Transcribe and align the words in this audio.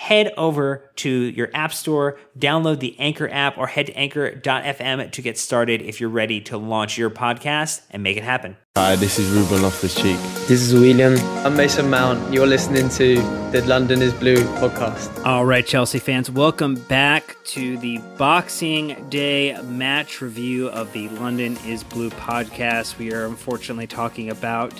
Head 0.00 0.32
over 0.38 0.90
to 0.96 1.10
your 1.10 1.50
app 1.52 1.74
store, 1.74 2.18
download 2.38 2.80
the 2.80 2.98
Anchor 2.98 3.28
app, 3.28 3.58
or 3.58 3.66
head 3.66 3.88
to 3.88 3.92
anchor.fm 3.98 5.10
to 5.10 5.22
get 5.22 5.36
started 5.36 5.82
if 5.82 6.00
you're 6.00 6.08
ready 6.08 6.40
to 6.40 6.56
launch 6.56 6.96
your 6.96 7.10
podcast 7.10 7.82
and 7.90 8.02
make 8.02 8.16
it 8.16 8.22
happen. 8.22 8.56
Hi, 8.78 8.96
this 8.96 9.18
is 9.18 9.28
Ruben 9.28 9.60
Loftus-Cheek. 9.60 10.16
This 10.48 10.62
is 10.62 10.72
William. 10.72 11.18
I'm 11.44 11.54
Mason 11.54 11.90
Mount. 11.90 12.32
You're 12.32 12.46
listening 12.46 12.88
to 12.88 13.16
the 13.52 13.62
London 13.66 14.00
is 14.00 14.14
Blue 14.14 14.42
podcast. 14.56 15.22
All 15.26 15.44
right, 15.44 15.66
Chelsea 15.66 15.98
fans, 15.98 16.30
welcome 16.30 16.76
back 16.76 17.36
to 17.48 17.76
the 17.76 17.98
Boxing 18.16 19.06
Day 19.10 19.60
match 19.64 20.22
review 20.22 20.70
of 20.70 20.90
the 20.94 21.10
London 21.10 21.58
is 21.66 21.84
Blue 21.84 22.08
podcast. 22.08 22.96
We 22.96 23.12
are 23.12 23.26
unfortunately 23.26 23.86
talking 23.86 24.30
about 24.30 24.72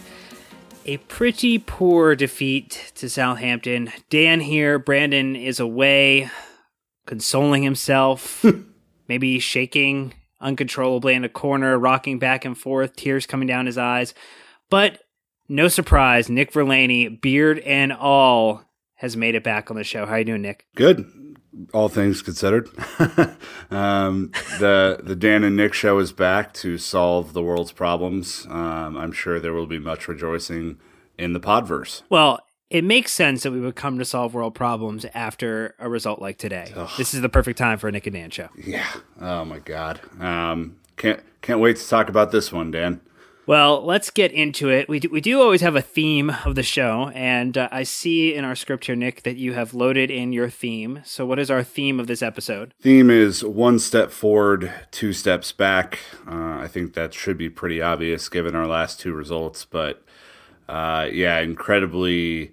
a 0.91 0.97
pretty 0.97 1.57
poor 1.57 2.17
defeat 2.17 2.91
to 2.97 3.09
Southampton. 3.09 3.93
Dan 4.09 4.41
here, 4.41 4.77
Brandon 4.77 5.37
is 5.37 5.61
away, 5.61 6.29
consoling 7.07 7.63
himself, 7.63 8.45
maybe 9.09 9.39
shaking 9.39 10.15
uncontrollably 10.41 11.15
in 11.15 11.23
a 11.23 11.29
corner, 11.29 11.79
rocking 11.79 12.19
back 12.19 12.45
and 12.45 12.59
forth, 12.59 12.97
tears 12.97 13.25
coming 13.25 13.47
down 13.47 13.67
his 13.67 13.79
eyes. 13.79 14.15
But 14.69 15.01
no 15.49 15.69
surprise, 15.69 16.29
Nick 16.29 16.51
Verlaney, 16.51 17.21
beard 17.21 17.61
and 17.61 17.93
all, 17.93 18.65
has 18.97 19.17
made 19.17 19.37
it 19.37 19.45
back 19.45 19.71
on 19.71 19.77
the 19.77 19.85
show. 19.85 20.07
How 20.07 20.15
are 20.15 20.19
you 20.19 20.25
doing, 20.25 20.43
Nick? 20.43 20.67
Good. 20.75 21.09
All 21.73 21.89
things 21.89 22.23
considered, 22.23 22.69
um, 23.71 24.31
the 24.61 25.01
the 25.03 25.17
Dan 25.17 25.43
and 25.43 25.57
Nick 25.57 25.75
show 25.75 25.99
is 25.99 26.13
back 26.13 26.55
to 26.55 26.79
solve 26.79 27.33
the 27.33 27.43
world's 27.43 27.73
problems. 27.73 28.47
Um, 28.49 28.97
I'm 28.97 29.11
sure 29.11 29.41
there 29.41 29.53
will 29.53 29.67
be 29.67 29.81
much 29.81 30.07
rejoicing 30.07 30.79
in 31.19 31.33
the 31.33 31.41
Podverse. 31.41 32.03
Well, 32.09 32.41
it 32.71 32.85
makes 32.85 33.13
sense 33.13 33.43
that 33.43 33.51
we 33.51 33.61
would 33.61 33.75
come 33.75 33.99
to 33.99 34.05
solve 34.05 34.33
world 34.33 34.55
problems 34.55 35.05
after 35.13 35.75
a 35.81 35.89
result 35.89 36.21
like 36.21 36.39
today. 36.39 36.73
Ugh. 36.77 36.89
This 36.97 37.13
is 37.13 37.21
the 37.21 37.29
perfect 37.29 37.59
time 37.59 37.79
for 37.79 37.89
a 37.89 37.93
Nick 37.93 38.07
and 38.07 38.15
Dan 38.15 38.31
show. 38.31 38.49
Yeah. 38.57 38.89
Oh 39.21 39.45
my 39.45 39.59
God. 39.59 40.01
Um, 40.21 40.77
can't 40.97 41.21
can't 41.43 41.59
wait 41.59 41.77
to 41.79 41.89
talk 41.89 42.09
about 42.09 42.31
this 42.31 42.53
one, 42.53 42.71
Dan. 42.71 43.01
Well, 43.47 43.85
let's 43.85 44.11
get 44.11 44.33
into 44.33 44.71
it. 44.71 44.89
We 44.89 45.01
do, 45.01 45.09
we 45.09 45.21
do 45.21 45.41
always 45.41 45.61
have 45.63 45.75
a 45.75 45.83
theme 45.83 46.31
of 46.45 46.55
the 46.55 46.63
show, 46.63 47.11
and 47.15 47.57
uh, 47.57 47.69
I 47.73 47.83
see 47.83 48.35
in 48.35 48.45
our 48.45 48.55
script 48.55 48.85
here, 48.85 48.95
Nick, 48.95 49.23
that 49.23 49.37
you 49.37 49.55
have 49.55 49.75
loaded 49.75 50.11
in 50.11 50.33
your 50.33 50.49
theme. 50.49 51.01
So, 51.05 51.27
what 51.27 51.39
is 51.39 51.51
our 51.51 51.65
theme 51.65 51.99
of 51.99 52.07
this 52.07 52.23
episode? 52.23 52.75
Theme 52.81 53.11
is 53.11 53.43
one 53.43 53.79
step 53.79 54.11
forward, 54.11 54.73
two 54.91 55.13
steps 55.13 55.53
back. 55.53 55.99
Uh, 56.29 56.59
I 56.61 56.69
think 56.69 56.95
that 56.95 57.15
should 57.15 57.39
be 57.39 57.49
pretty 57.49 57.83
obvious 57.83 58.29
given 58.29 58.55
our 58.55 58.67
last 58.67 59.01
two 59.01 59.13
results, 59.15 59.65
but 59.65 60.05
uh, 60.69 61.09
yeah, 61.11 61.41
incredibly 61.41 62.53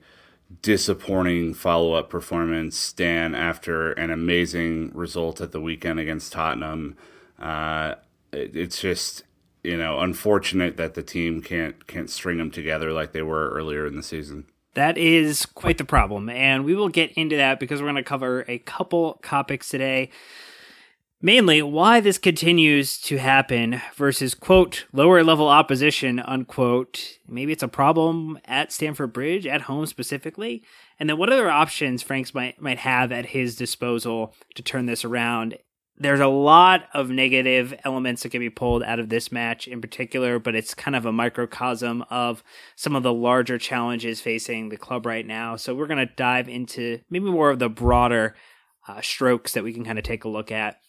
disappointing 0.61 1.53
follow 1.53 1.93
up 1.93 2.09
performance, 2.09 2.91
Dan, 2.93 3.35
after 3.35 3.91
an 3.91 4.09
amazing 4.09 4.91
result 4.95 5.41
at 5.41 5.51
the 5.51 5.61
weekend 5.61 5.99
against 5.99 6.31
Tottenham. 6.31 6.95
Uh, 7.37 7.95
it, 8.31 8.55
it's 8.55 8.81
just 8.81 9.23
you 9.67 9.77
know, 9.77 9.99
unfortunate 9.99 10.77
that 10.77 10.93
the 10.93 11.03
team 11.03 11.41
can't 11.41 11.85
can't 11.87 12.09
string 12.09 12.37
them 12.37 12.49
together 12.49 12.93
like 12.93 13.11
they 13.11 13.21
were 13.21 13.49
earlier 13.49 13.85
in 13.85 13.97
the 13.97 14.03
season. 14.03 14.45
That 14.75 14.97
is 14.97 15.45
quite 15.45 15.77
the 15.77 15.83
problem, 15.83 16.29
and 16.29 16.63
we 16.63 16.73
will 16.73 16.87
get 16.87 17.11
into 17.13 17.35
that 17.35 17.59
because 17.59 17.81
we're 17.81 17.87
going 17.87 17.95
to 17.95 18.03
cover 18.03 18.45
a 18.47 18.59
couple 18.59 19.19
topics 19.23 19.69
today. 19.69 20.09
Mainly, 21.19 21.63
why 21.63 21.99
this 21.99 22.19
continues 22.19 23.01
to 23.01 23.17
happen 23.17 23.81
versus, 23.95 24.35
quote, 24.35 24.85
lower 24.93 25.23
level 25.23 25.47
opposition, 25.47 26.19
unquote. 26.19 27.17
Maybe 27.27 27.51
it's 27.51 27.63
a 27.63 27.67
problem 27.67 28.37
at 28.45 28.71
Stamford 28.71 29.13
Bridge, 29.13 29.47
at 29.47 29.61
home 29.61 29.87
specifically. 29.87 30.63
And 30.99 31.09
then 31.09 31.17
what 31.17 31.33
other 31.33 31.49
options 31.49 32.03
Franks 32.03 32.35
might, 32.35 32.61
might 32.61 32.77
have 32.77 33.11
at 33.11 33.25
his 33.27 33.55
disposal 33.55 34.35
to 34.53 34.61
turn 34.61 34.85
this 34.85 35.03
around 35.03 35.57
there's 35.99 36.19
a 36.19 36.27
lot 36.27 36.87
of 36.93 37.09
negative 37.09 37.73
elements 37.83 38.23
that 38.23 38.29
can 38.29 38.39
be 38.39 38.49
pulled 38.49 38.83
out 38.83 38.99
of 38.99 39.09
this 39.09 39.31
match 39.31 39.67
in 39.67 39.81
particular, 39.81 40.37
but 40.37 40.55
it's 40.55 40.73
kind 40.73 40.95
of 40.95 41.05
a 41.05 41.11
microcosm 41.11 42.03
of 42.09 42.43
some 42.75 42.95
of 42.95 43.03
the 43.03 43.13
larger 43.13 43.57
challenges 43.57 44.21
facing 44.21 44.69
the 44.69 44.77
club 44.77 45.05
right 45.05 45.25
now. 45.25 45.55
So 45.55 45.73
we're 45.73 45.87
going 45.87 46.05
to 46.05 46.13
dive 46.13 46.47
into 46.47 46.99
maybe 47.09 47.31
more 47.31 47.49
of 47.49 47.59
the 47.59 47.69
broader 47.69 48.35
uh, 48.87 49.01
strokes 49.01 49.53
that 49.53 49.63
we 49.63 49.73
can 49.73 49.83
kind 49.83 49.97
of 49.97 50.03
take 50.03 50.23
a 50.23 50.29
look 50.29 50.51
at. 50.51 50.79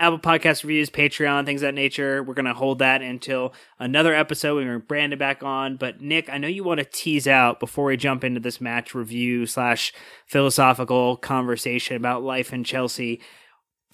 Apple 0.00 0.18
Podcast 0.18 0.64
reviews, 0.64 0.90
Patreon, 0.90 1.46
things 1.46 1.62
of 1.62 1.68
that 1.68 1.74
nature. 1.74 2.20
We're 2.22 2.34
going 2.34 2.46
to 2.46 2.54
hold 2.54 2.80
that 2.80 3.00
until 3.00 3.54
another 3.78 4.12
episode. 4.12 4.56
We 4.56 4.64
bring 4.64 4.80
Brandon 4.80 5.18
back 5.18 5.44
on. 5.44 5.76
But 5.76 6.00
Nick, 6.00 6.28
I 6.28 6.38
know 6.38 6.48
you 6.48 6.64
want 6.64 6.78
to 6.78 6.84
tease 6.84 7.28
out 7.28 7.60
before 7.60 7.84
we 7.84 7.96
jump 7.96 8.24
into 8.24 8.40
this 8.40 8.60
match 8.60 8.92
review 8.92 9.46
slash 9.46 9.92
philosophical 10.26 11.16
conversation 11.16 11.96
about 11.96 12.24
life 12.24 12.52
in 12.52 12.64
Chelsea 12.64 13.20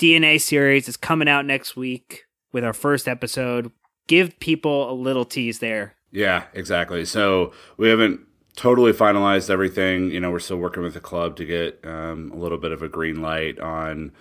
DNA 0.00 0.41
series 0.41 0.88
is 0.88 0.97
coming 0.97 1.29
out 1.29 1.44
next 1.44 1.76
week 1.76 2.25
with 2.52 2.64
our 2.64 2.73
first 2.73 3.06
episode. 3.06 3.70
Give 4.06 4.38
people 4.41 4.91
a 4.91 4.94
little 4.94 5.26
tease 5.26 5.58
there. 5.58 5.94
Yeah, 6.11 6.44
exactly. 6.55 7.05
So 7.05 7.52
we 7.76 7.91
haven't 7.91 8.20
totally 8.56 8.93
finalized 8.93 9.50
everything. 9.50 10.11
You 10.11 10.19
know, 10.19 10.31
we're 10.31 10.38
still 10.38 10.56
working 10.56 10.82
with 10.82 10.94
the 10.94 11.00
club 11.00 11.37
to 11.37 11.44
get 11.44 11.81
um, 11.85 12.32
a 12.32 12.37
little 12.37 12.56
bit 12.56 12.73
of 12.73 12.82
a 12.82 12.88
green 12.88 13.20
light 13.20 13.61
on 13.61 14.12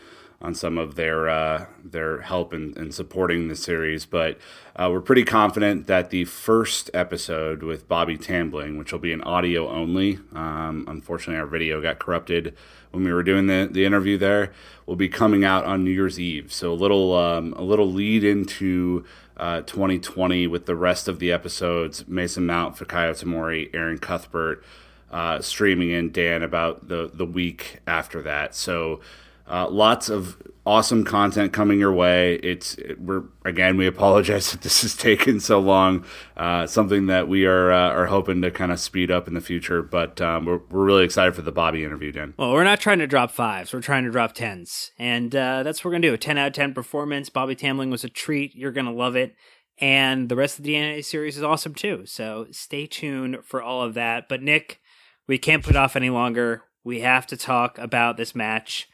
on 0.42 0.56
some 0.56 0.78
of 0.78 0.96
their 0.96 1.28
uh, 1.28 1.66
their 1.84 2.22
help 2.22 2.54
in, 2.54 2.74
in, 2.78 2.92
supporting 2.92 3.50
the 3.50 3.56
series. 3.56 4.06
But 4.06 4.38
uh, 4.76 4.90
we're 4.92 5.02
pretty 5.02 5.26
confident 5.26 5.88
that 5.88 6.12
the 6.12 6.26
first 6.26 6.90
episode 6.94 7.62
with 7.62 7.88
Bobby 7.88 8.18
Tambling, 8.18 8.78
which 8.78 8.94
will 8.94 9.00
be 9.00 9.12
an 9.12 9.22
audio 9.22 9.68
only, 9.70 10.20
um, 10.34 10.86
unfortunately 10.88 11.40
our 11.40 11.48
video 11.48 11.82
got 11.82 12.00
corrupted 12.00 12.56
when 12.92 13.04
we 13.04 13.12
were 13.12 13.24
doing 13.24 13.48
the, 13.48 13.68
the 13.70 13.86
interview 13.86 14.18
there, 14.18 14.52
will 14.86 14.96
be 14.96 15.10
coming 15.10 15.44
out 15.44 15.66
on 15.66 15.84
New 15.84 15.92
Year's 15.92 16.20
Eve. 16.20 16.54
So 16.54 16.72
a 16.72 16.74
little 16.74 17.14
um, 17.16 17.54
a 17.54 17.62
little 17.62 17.92
lead 17.92 18.24
into 18.24 19.04
uh, 19.36 19.62
2020 19.62 20.48
with 20.48 20.66
the 20.66 20.76
rest 20.76 21.10
of 21.10 21.20
the 21.20 21.34
episodes: 21.34 22.08
Mason 22.08 22.46
Mount, 22.46 22.78
Fikayo 22.78 23.12
Tomori, 23.12 23.70
Erin 23.74 23.98
Cuthbert. 23.98 24.64
Uh, 25.12 25.42
streaming 25.42 25.90
in 25.90 26.12
Dan 26.12 26.44
about 26.44 26.88
the 26.88 27.10
the 27.12 27.26
week 27.26 27.80
after 27.88 28.22
that. 28.22 28.54
So 28.54 29.00
uh, 29.50 29.68
lots 29.70 30.10
of 30.10 30.38
awesome 30.66 31.04
content 31.04 31.52
coming 31.52 31.80
your 31.80 31.92
way. 31.92 32.36
It's 32.36 32.78
we're 33.00 33.24
again 33.44 33.76
we 33.76 33.88
apologize 33.88 34.52
that 34.52 34.62
this 34.62 34.84
has 34.84 34.96
taken 34.96 35.40
so 35.40 35.60
long. 35.60 36.06
Uh, 36.38 36.68
something 36.68 37.08
that 37.08 37.28
we 37.28 37.46
are 37.46 37.72
uh, 37.72 37.90
are 37.90 38.06
hoping 38.06 38.42
to 38.44 38.52
kind 38.52 38.72
of 38.72 38.80
speed 38.80 39.10
up 39.10 39.28
in 39.28 39.34
the 39.34 39.42
future, 39.42 39.82
but 39.82 40.22
um, 40.22 40.46
we're 40.46 40.60
we're 40.70 40.86
really 40.86 41.04
excited 41.04 41.36
for 41.36 41.42
the 41.42 41.52
Bobby 41.52 41.84
interview, 41.84 42.12
Dan. 42.12 42.34
Well, 42.38 42.54
we're 42.54 42.64
not 42.64 42.80
trying 42.80 43.00
to 43.00 43.08
drop 43.08 43.32
fives. 43.32 43.74
We're 43.74 43.82
trying 43.82 44.04
to 44.04 44.12
drop 44.12 44.34
tens, 44.34 44.92
and 45.00 45.36
uh, 45.36 45.64
that's 45.64 45.80
what 45.80 45.90
we're 45.90 45.96
gonna 45.96 46.08
do. 46.08 46.14
A 46.14 46.18
ten 46.18 46.38
out 46.38 46.48
of 46.48 46.54
ten 46.54 46.74
performance. 46.74 47.30
Bobby 47.30 47.56
Tambling 47.56 47.90
was 47.90 48.04
a 48.04 48.10
treat. 48.10 48.56
You're 48.56 48.72
gonna 48.72 48.94
love 48.94 49.16
it. 49.16 49.36
And 49.82 50.28
the 50.28 50.36
rest 50.36 50.60
of 50.60 50.66
the 50.66 50.74
DNA 50.74 51.04
series 51.06 51.38
is 51.38 51.44
awesome 51.44 51.74
too. 51.74 52.04
So 52.06 52.48
stay 52.52 52.86
tuned 52.86 53.38
for 53.46 53.62
all 53.62 53.82
of 53.82 53.94
that. 53.94 54.28
But 54.28 54.44
Nick, 54.44 54.82
we 55.26 55.38
can't 55.38 55.64
put 55.64 55.78
off 55.78 55.96
any 55.96 56.10
longer. 56.10 56.64
We 56.84 57.00
have 57.00 57.26
to 57.28 57.38
talk 57.38 57.78
about 57.78 58.18
this 58.18 58.36
match. 58.36 58.90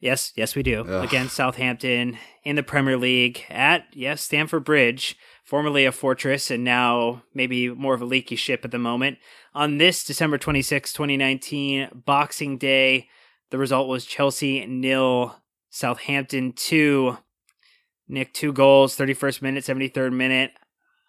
Yes, 0.00 0.32
yes, 0.36 0.54
we 0.54 0.62
do. 0.62 0.82
Ugh. 0.82 1.04
Against 1.04 1.34
Southampton 1.34 2.18
in 2.44 2.56
the 2.56 2.62
Premier 2.62 2.96
League 2.96 3.44
at, 3.50 3.84
yes, 3.92 4.22
Stamford 4.22 4.64
Bridge, 4.64 5.16
formerly 5.44 5.84
a 5.84 5.92
fortress 5.92 6.50
and 6.50 6.62
now 6.62 7.22
maybe 7.34 7.68
more 7.68 7.94
of 7.94 8.02
a 8.02 8.06
leaky 8.06 8.36
ship 8.36 8.64
at 8.64 8.70
the 8.70 8.78
moment. 8.78 9.18
On 9.54 9.78
this 9.78 10.04
December 10.04 10.38
26, 10.38 10.92
2019, 10.92 12.02
Boxing 12.06 12.58
Day, 12.58 13.08
the 13.50 13.58
result 13.58 13.88
was 13.88 14.04
Chelsea 14.04 14.64
nil, 14.66 15.34
Southampton 15.70 16.52
2. 16.52 17.18
Nick, 18.10 18.32
two 18.32 18.52
goals, 18.52 18.96
31st 18.96 19.42
minute, 19.42 19.64
73rd 19.64 20.12
minute. 20.12 20.52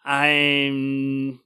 I'm 0.04 1.40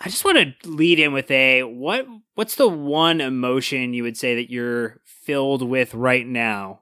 I 0.00 0.08
just 0.08 0.24
want 0.24 0.38
to 0.38 0.68
lead 0.68 1.00
in 1.00 1.12
with 1.12 1.30
a 1.30 1.64
what 1.64 2.06
what's 2.34 2.54
the 2.54 2.68
one 2.68 3.20
emotion 3.20 3.94
you 3.94 4.04
would 4.04 4.16
say 4.16 4.36
that 4.36 4.50
you're 4.50 5.00
filled 5.28 5.60
with 5.60 5.92
right 5.92 6.26
now? 6.26 6.80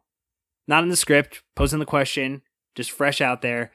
Not 0.69 0.84
in 0.84 0.88
the 0.88 0.94
script, 0.94 1.43
posing 1.56 1.81
the 1.81 1.84
question, 1.84 2.43
just 2.76 2.93
fresh 2.93 3.20
out 3.20 3.43
there. 3.43 3.72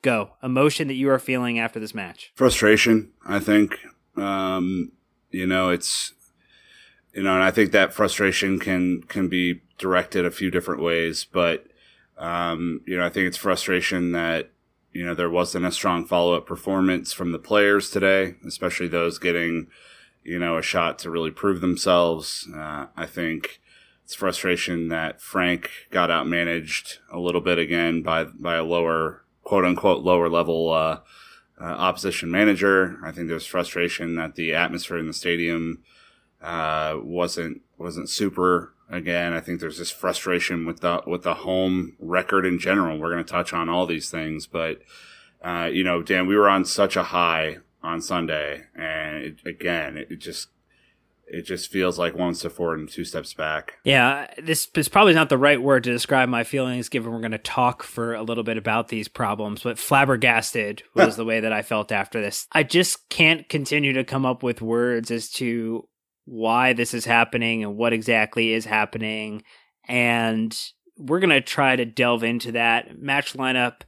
Go. 0.00 0.30
Emotion 0.42 0.88
that 0.88 0.94
you 0.94 1.10
are 1.10 1.18
feeling 1.18 1.58
after 1.58 1.78
this 1.78 1.94
match. 1.94 2.32
Frustration, 2.34 3.12
I 3.26 3.38
think. 3.38 3.78
Um, 4.16 4.92
you 5.30 5.46
know, 5.46 5.68
it's 5.68 6.14
you 7.12 7.22
know, 7.22 7.34
and 7.34 7.42
I 7.42 7.50
think 7.50 7.72
that 7.72 7.92
frustration 7.92 8.58
can 8.58 9.02
can 9.02 9.28
be 9.28 9.60
directed 9.76 10.24
a 10.24 10.30
few 10.30 10.50
different 10.50 10.82
ways, 10.82 11.26
but 11.30 11.66
um, 12.16 12.80
you 12.86 12.96
know, 12.96 13.04
I 13.04 13.10
think 13.10 13.26
it's 13.26 13.36
frustration 13.36 14.12
that 14.12 14.50
you 14.94 15.04
know, 15.04 15.14
there 15.14 15.28
wasn't 15.28 15.66
a 15.66 15.72
strong 15.72 16.06
follow 16.06 16.34
up 16.34 16.46
performance 16.46 17.12
from 17.12 17.32
the 17.32 17.38
players 17.38 17.90
today, 17.90 18.36
especially 18.46 18.88
those 18.88 19.18
getting, 19.18 19.66
you 20.22 20.38
know, 20.38 20.56
a 20.56 20.62
shot 20.62 20.98
to 21.00 21.10
really 21.10 21.32
prove 21.32 21.60
themselves. 21.60 22.48
Uh, 22.54 22.86
I 22.96 23.04
think 23.04 23.60
it's 24.04 24.14
frustration 24.14 24.88
that 24.88 25.20
Frank 25.20 25.70
got 25.90 26.10
outmanaged 26.10 26.98
a 27.10 27.18
little 27.18 27.40
bit 27.40 27.58
again 27.58 28.02
by 28.02 28.24
by 28.24 28.56
a 28.56 28.64
lower 28.64 29.24
quote 29.42 29.64
unquote 29.64 30.04
lower 30.04 30.28
level 30.28 30.70
uh, 30.70 31.00
uh, 31.60 31.64
opposition 31.64 32.30
manager. 32.30 32.98
I 33.02 33.12
think 33.12 33.28
there's 33.28 33.46
frustration 33.46 34.16
that 34.16 34.34
the 34.34 34.54
atmosphere 34.54 34.98
in 34.98 35.06
the 35.06 35.14
stadium 35.14 35.82
uh, 36.42 36.98
wasn't 37.02 37.62
wasn't 37.78 38.10
super 38.10 38.74
again. 38.90 39.32
I 39.32 39.40
think 39.40 39.60
there's 39.60 39.78
this 39.78 39.90
frustration 39.90 40.66
with 40.66 40.80
the 40.80 41.02
with 41.06 41.22
the 41.22 41.34
home 41.34 41.96
record 41.98 42.44
in 42.44 42.58
general. 42.58 42.98
We're 42.98 43.12
going 43.12 43.24
to 43.24 43.30
touch 43.30 43.54
on 43.54 43.68
all 43.70 43.86
these 43.86 44.10
things, 44.10 44.46
but 44.46 44.82
uh, 45.42 45.70
you 45.72 45.84
know, 45.84 46.02
Dan, 46.02 46.26
we 46.26 46.36
were 46.36 46.48
on 46.48 46.64
such 46.64 46.96
a 46.96 47.04
high 47.04 47.58
on 47.82 48.00
Sunday, 48.00 48.64
and 48.74 49.16
it, 49.16 49.46
again, 49.46 49.96
it 49.96 50.16
just 50.16 50.48
it 51.34 51.42
just 51.42 51.70
feels 51.70 51.98
like 51.98 52.14
one 52.14 52.34
step 52.34 52.52
forward 52.52 52.78
and 52.78 52.88
two 52.88 53.04
steps 53.04 53.34
back. 53.34 53.78
Yeah, 53.84 54.32
this 54.40 54.68
is 54.76 54.88
probably 54.88 55.14
not 55.14 55.28
the 55.28 55.38
right 55.38 55.60
word 55.60 55.82
to 55.84 55.92
describe 55.92 56.28
my 56.28 56.44
feelings, 56.44 56.88
given 56.88 57.12
we're 57.12 57.18
going 57.18 57.32
to 57.32 57.38
talk 57.38 57.82
for 57.82 58.14
a 58.14 58.22
little 58.22 58.44
bit 58.44 58.56
about 58.56 58.88
these 58.88 59.08
problems. 59.08 59.62
But 59.62 59.78
flabbergasted 59.78 60.84
was 60.94 61.16
the 61.16 61.24
way 61.24 61.40
that 61.40 61.52
I 61.52 61.62
felt 61.62 61.90
after 61.90 62.20
this. 62.20 62.46
I 62.52 62.62
just 62.62 63.08
can't 63.08 63.48
continue 63.48 63.92
to 63.94 64.04
come 64.04 64.24
up 64.24 64.42
with 64.44 64.62
words 64.62 65.10
as 65.10 65.28
to 65.32 65.88
why 66.24 66.72
this 66.72 66.94
is 66.94 67.04
happening 67.04 67.64
and 67.64 67.76
what 67.76 67.92
exactly 67.92 68.52
is 68.52 68.64
happening. 68.64 69.42
And 69.88 70.56
we're 70.96 71.20
going 71.20 71.30
to 71.30 71.40
try 71.40 71.74
to 71.74 71.84
delve 71.84 72.22
into 72.22 72.52
that 72.52 72.98
match 73.00 73.34
lineup. 73.34 73.80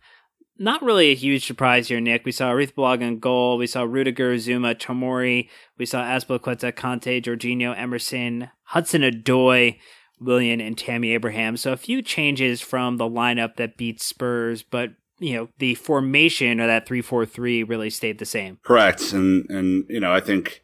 Not 0.59 0.83
really 0.83 1.11
a 1.11 1.15
huge 1.15 1.47
surprise 1.47 1.89
here, 1.89 2.01
Nick. 2.01 2.25
We 2.25 2.33
saw 2.33 2.51
Arith 2.51 3.01
in 3.01 3.19
goal. 3.19 3.59
We 3.59 3.67
saw 3.67 3.83
Rudiger, 3.83 4.35
Zouma, 4.37 4.75
Tomori. 4.75 5.49
We 5.77 5.87
saw 5.87 6.03
Azpilicueta, 6.03 6.73
Kanté, 6.73 7.23
Jorginho, 7.23 7.77
Emerson, 7.77 8.51
Hudson 8.65 9.03
Odoi, 9.03 9.79
Willian, 10.19 10.61
and 10.61 10.79
Tammy 10.79 11.13
Abraham. 11.13 11.57
So 11.57 11.73
a 11.73 11.77
few 11.77 12.01
changes 12.01 12.61
from 12.61 12.97
the 12.97 13.05
lineup 13.05 13.57
that 13.57 13.77
beat 13.77 14.01
Spurs, 14.01 14.63
but 14.63 14.91
you 15.19 15.35
know 15.35 15.49
the 15.59 15.75
formation 15.75 16.61
or 16.61 16.67
that 16.67 16.87
three 16.87 17.01
four 17.01 17.25
three 17.25 17.63
really 17.63 17.91
stayed 17.91 18.19
the 18.19 18.25
same. 18.27 18.59
Correct, 18.63 19.13
and 19.13 19.49
and 19.51 19.85
you 19.89 20.01
know 20.01 20.13
I 20.13 20.21
think 20.21 20.63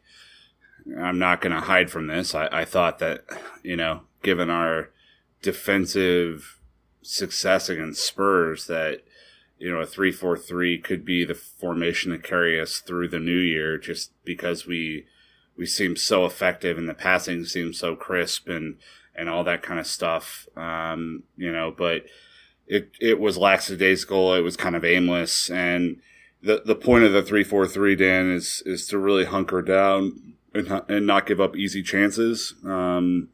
I'm 0.99 1.19
not 1.19 1.41
going 1.41 1.53
to 1.53 1.61
hide 1.61 1.89
from 1.89 2.07
this. 2.07 2.35
I, 2.35 2.47
I 2.51 2.65
thought 2.65 2.99
that, 2.99 3.23
you 3.63 3.75
know, 3.75 4.01
given 4.21 4.49
our 4.49 4.89
defensive 5.41 6.59
success 7.01 7.69
against 7.69 8.05
Spurs, 8.05 8.67
that, 8.67 9.01
you 9.63 9.71
know, 9.73 9.79
a 9.79 9.85
3 9.85 10.11
4 10.11 10.35
3 10.35 10.77
could 10.79 11.05
be 11.05 11.23
the 11.23 11.33
formation 11.33 12.11
to 12.11 12.17
carry 12.17 12.59
us 12.59 12.79
through 12.79 13.07
the 13.07 13.19
new 13.19 13.39
year 13.39 13.77
just 13.77 14.11
because 14.25 14.67
we 14.67 15.05
we 15.55 15.65
seem 15.65 15.95
so 15.95 16.25
effective 16.25 16.77
and 16.77 16.89
the 16.89 16.93
passing 16.93 17.45
seems 17.45 17.79
so 17.79 17.95
crisp 17.95 18.49
and, 18.49 18.75
and 19.15 19.29
all 19.29 19.45
that 19.45 19.61
kind 19.61 19.79
of 19.79 19.87
stuff. 19.87 20.49
Um, 20.57 21.23
you 21.37 21.49
know, 21.49 21.73
but 21.75 22.03
it, 22.67 22.91
it 22.99 23.21
was 23.21 23.37
lackadaisical. 23.37 24.33
It 24.33 24.41
was 24.41 24.57
kind 24.57 24.75
of 24.75 24.83
aimless. 24.83 25.49
And 25.49 26.01
the, 26.41 26.61
the 26.65 26.75
point 26.75 27.05
of 27.05 27.13
the 27.13 27.23
3 27.23 27.45
4 27.45 27.65
3, 27.65 27.95
Dan, 27.95 28.31
is, 28.31 28.63
is 28.65 28.85
to 28.87 28.97
really 28.97 29.23
hunker 29.23 29.61
down 29.61 30.33
and, 30.53 30.81
and 30.89 31.07
not 31.07 31.25
give 31.25 31.39
up 31.39 31.55
easy 31.55 31.81
chances. 31.81 32.53
Um, 32.65 33.29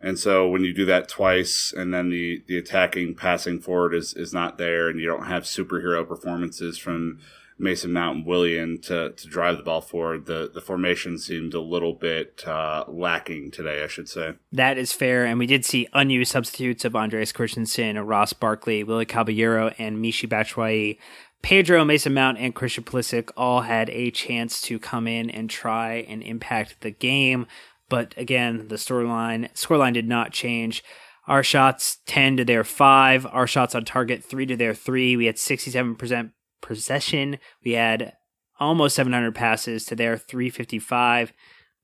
and 0.00 0.18
so 0.18 0.48
when 0.48 0.62
you 0.62 0.72
do 0.72 0.84
that 0.86 1.08
twice, 1.08 1.72
and 1.76 1.92
then 1.92 2.10
the 2.10 2.42
the 2.46 2.58
attacking 2.58 3.14
passing 3.14 3.60
forward 3.60 3.94
is 3.94 4.14
is 4.14 4.32
not 4.32 4.58
there, 4.58 4.88
and 4.88 5.00
you 5.00 5.06
don't 5.06 5.26
have 5.26 5.44
superhero 5.44 6.06
performances 6.06 6.78
from 6.78 7.18
Mason 7.58 7.92
Mount 7.92 8.18
and 8.18 8.26
Willian 8.26 8.80
to, 8.82 9.12
to 9.12 9.28
drive 9.28 9.56
the 9.56 9.62
ball 9.62 9.80
forward. 9.80 10.26
The 10.26 10.50
the 10.52 10.60
formation 10.60 11.18
seemed 11.18 11.54
a 11.54 11.60
little 11.60 11.94
bit 11.94 12.46
uh, 12.46 12.84
lacking 12.88 13.50
today, 13.50 13.82
I 13.82 13.86
should 13.86 14.08
say. 14.08 14.34
That 14.52 14.76
is 14.78 14.92
fair, 14.92 15.24
and 15.24 15.38
we 15.38 15.46
did 15.46 15.64
see 15.64 15.88
unused 15.92 16.32
substitutes 16.32 16.84
of 16.84 16.94
Andreas 16.94 17.32
Christensen, 17.32 17.98
Ross 17.98 18.32
Barkley, 18.32 18.84
Willy 18.84 19.06
Caballero, 19.06 19.72
and 19.78 19.98
Michy 19.98 20.28
Batshuayi 20.28 20.98
Pedro, 21.46 21.84
Mason 21.84 22.12
Mount, 22.12 22.38
and 22.38 22.54
Christian 22.54 22.82
Pulisic 22.82 23.30
all 23.36 23.60
had 23.60 23.88
a 23.90 24.10
chance 24.10 24.60
to 24.62 24.80
come 24.80 25.06
in 25.06 25.30
and 25.30 25.48
try 25.48 26.04
and 26.08 26.22
impact 26.22 26.80
the 26.80 26.90
game. 26.90 27.46
But 27.88 28.14
again, 28.16 28.68
the 28.68 28.76
storyline 28.76 29.52
scoreline 29.54 29.94
did 29.94 30.08
not 30.08 30.32
change. 30.32 30.82
Our 31.28 31.42
shots 31.42 31.98
10 32.06 32.36
to 32.38 32.44
their 32.44 32.64
5. 32.64 33.26
Our 33.26 33.46
shots 33.46 33.74
on 33.74 33.84
target 33.84 34.24
3 34.24 34.46
to 34.46 34.56
their 34.56 34.74
3. 34.74 35.16
We 35.16 35.26
had 35.26 35.36
67% 35.36 36.30
possession. 36.62 37.38
We 37.64 37.72
had 37.72 38.12
almost 38.60 38.96
700 38.96 39.34
passes 39.34 39.84
to 39.86 39.96
their 39.96 40.16
355. 40.16 41.32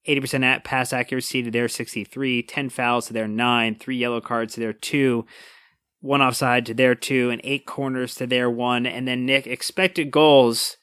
80% 0.09 0.45
at 0.45 0.65
pass 0.65 0.93
accuracy 0.93 1.43
to 1.43 1.51
their 1.51 1.69
63. 1.69 2.43
10 2.43 2.69
fouls 2.69 3.07
to 3.07 3.13
their 3.13 3.29
9. 3.29 3.75
3 3.77 3.97
yellow 3.97 4.21
cards 4.21 4.55
to 4.55 4.61
their 4.61 4.73
2 4.73 5.25
one 6.03 6.21
offside 6.21 6.67
to 6.67 6.75
their 6.75 6.95
two, 6.95 7.31
and 7.31 7.41
eight 7.45 7.65
corners 7.65 8.17
to 8.17 8.27
their 8.27 8.51
one. 8.51 8.85
And 8.85 9.09
then 9.09 9.25
Nick 9.25 9.47
expected 9.47 10.11
goals 10.11 10.77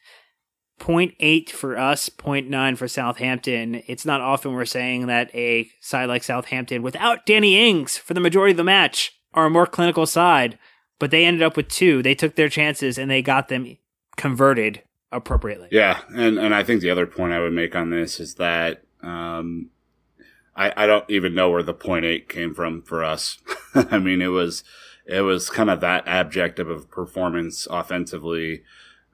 0.8 0.79 1.49
for 1.49 1.77
us, 1.77 2.09
0.9 2.09 2.77
for 2.77 2.87
Southampton. 2.87 3.83
It's 3.87 4.05
not 4.05 4.21
often 4.21 4.53
we're 4.53 4.65
saying 4.65 5.07
that 5.07 5.33
a 5.35 5.69
side 5.79 6.09
like 6.09 6.23
Southampton, 6.23 6.81
without 6.81 7.25
Danny 7.25 7.69
Ings 7.69 7.97
for 7.97 8.13
the 8.13 8.19
majority 8.19 8.51
of 8.51 8.57
the 8.57 8.63
match, 8.63 9.19
are 9.33 9.45
a 9.45 9.49
more 9.49 9.67
clinical 9.67 10.05
side, 10.05 10.57
but 10.97 11.11
they 11.11 11.25
ended 11.25 11.43
up 11.43 11.55
with 11.55 11.67
two. 11.67 12.01
They 12.01 12.15
took 12.15 12.35
their 12.35 12.49
chances 12.49 12.97
and 12.97 13.11
they 13.11 13.21
got 13.21 13.47
them 13.47 13.77
converted 14.17 14.81
appropriately. 15.11 15.69
Yeah, 15.71 16.01
and 16.15 16.37
and 16.37 16.53
I 16.53 16.63
think 16.63 16.81
the 16.81 16.89
other 16.89 17.05
point 17.05 17.33
I 17.33 17.39
would 17.39 17.53
make 17.53 17.75
on 17.75 17.89
this 17.89 18.19
is 18.19 18.35
that 18.35 18.83
um, 19.01 19.69
I 20.55 20.73
I 20.75 20.87
don't 20.87 21.09
even 21.09 21.33
know 21.33 21.49
where 21.49 21.63
the 21.63 21.73
0.8 21.73 22.27
came 22.27 22.53
from 22.53 22.81
for 22.81 23.03
us. 23.03 23.39
I 23.75 23.99
mean, 23.99 24.21
it 24.21 24.27
was 24.27 24.63
it 25.05 25.21
was 25.21 25.49
kind 25.49 25.69
of 25.69 25.81
that 25.81 26.07
abject 26.07 26.59
of 26.59 26.69
a 26.69 26.79
performance 26.79 27.67
offensively. 27.69 28.63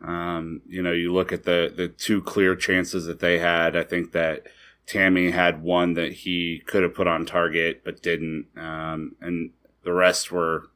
Um, 0.06 0.62
you 0.68 0.82
know, 0.82 0.92
you 0.92 1.14
look 1.14 1.32
at 1.32 1.44
the 1.44 1.74
the 1.76 1.88
two 1.88 2.22
clear 2.22 2.56
chances 2.56 3.06
that 3.06 3.20
they 3.20 3.40
had. 3.40 3.76
I 3.76 3.84
think 3.84 4.12
that 4.12 4.48
Tammy 4.86 5.32
had 5.32 5.64
one 5.64 5.94
that 5.96 6.12
he 6.12 6.62
could 6.66 6.84
have 6.84 6.94
put 6.94 7.08
on 7.08 7.26
target 7.26 7.84
but 7.84 8.04
didn't, 8.04 8.48
um, 8.56 9.16
and 9.20 9.52
the 9.84 9.94
rest 9.94 10.32
were 10.32 10.70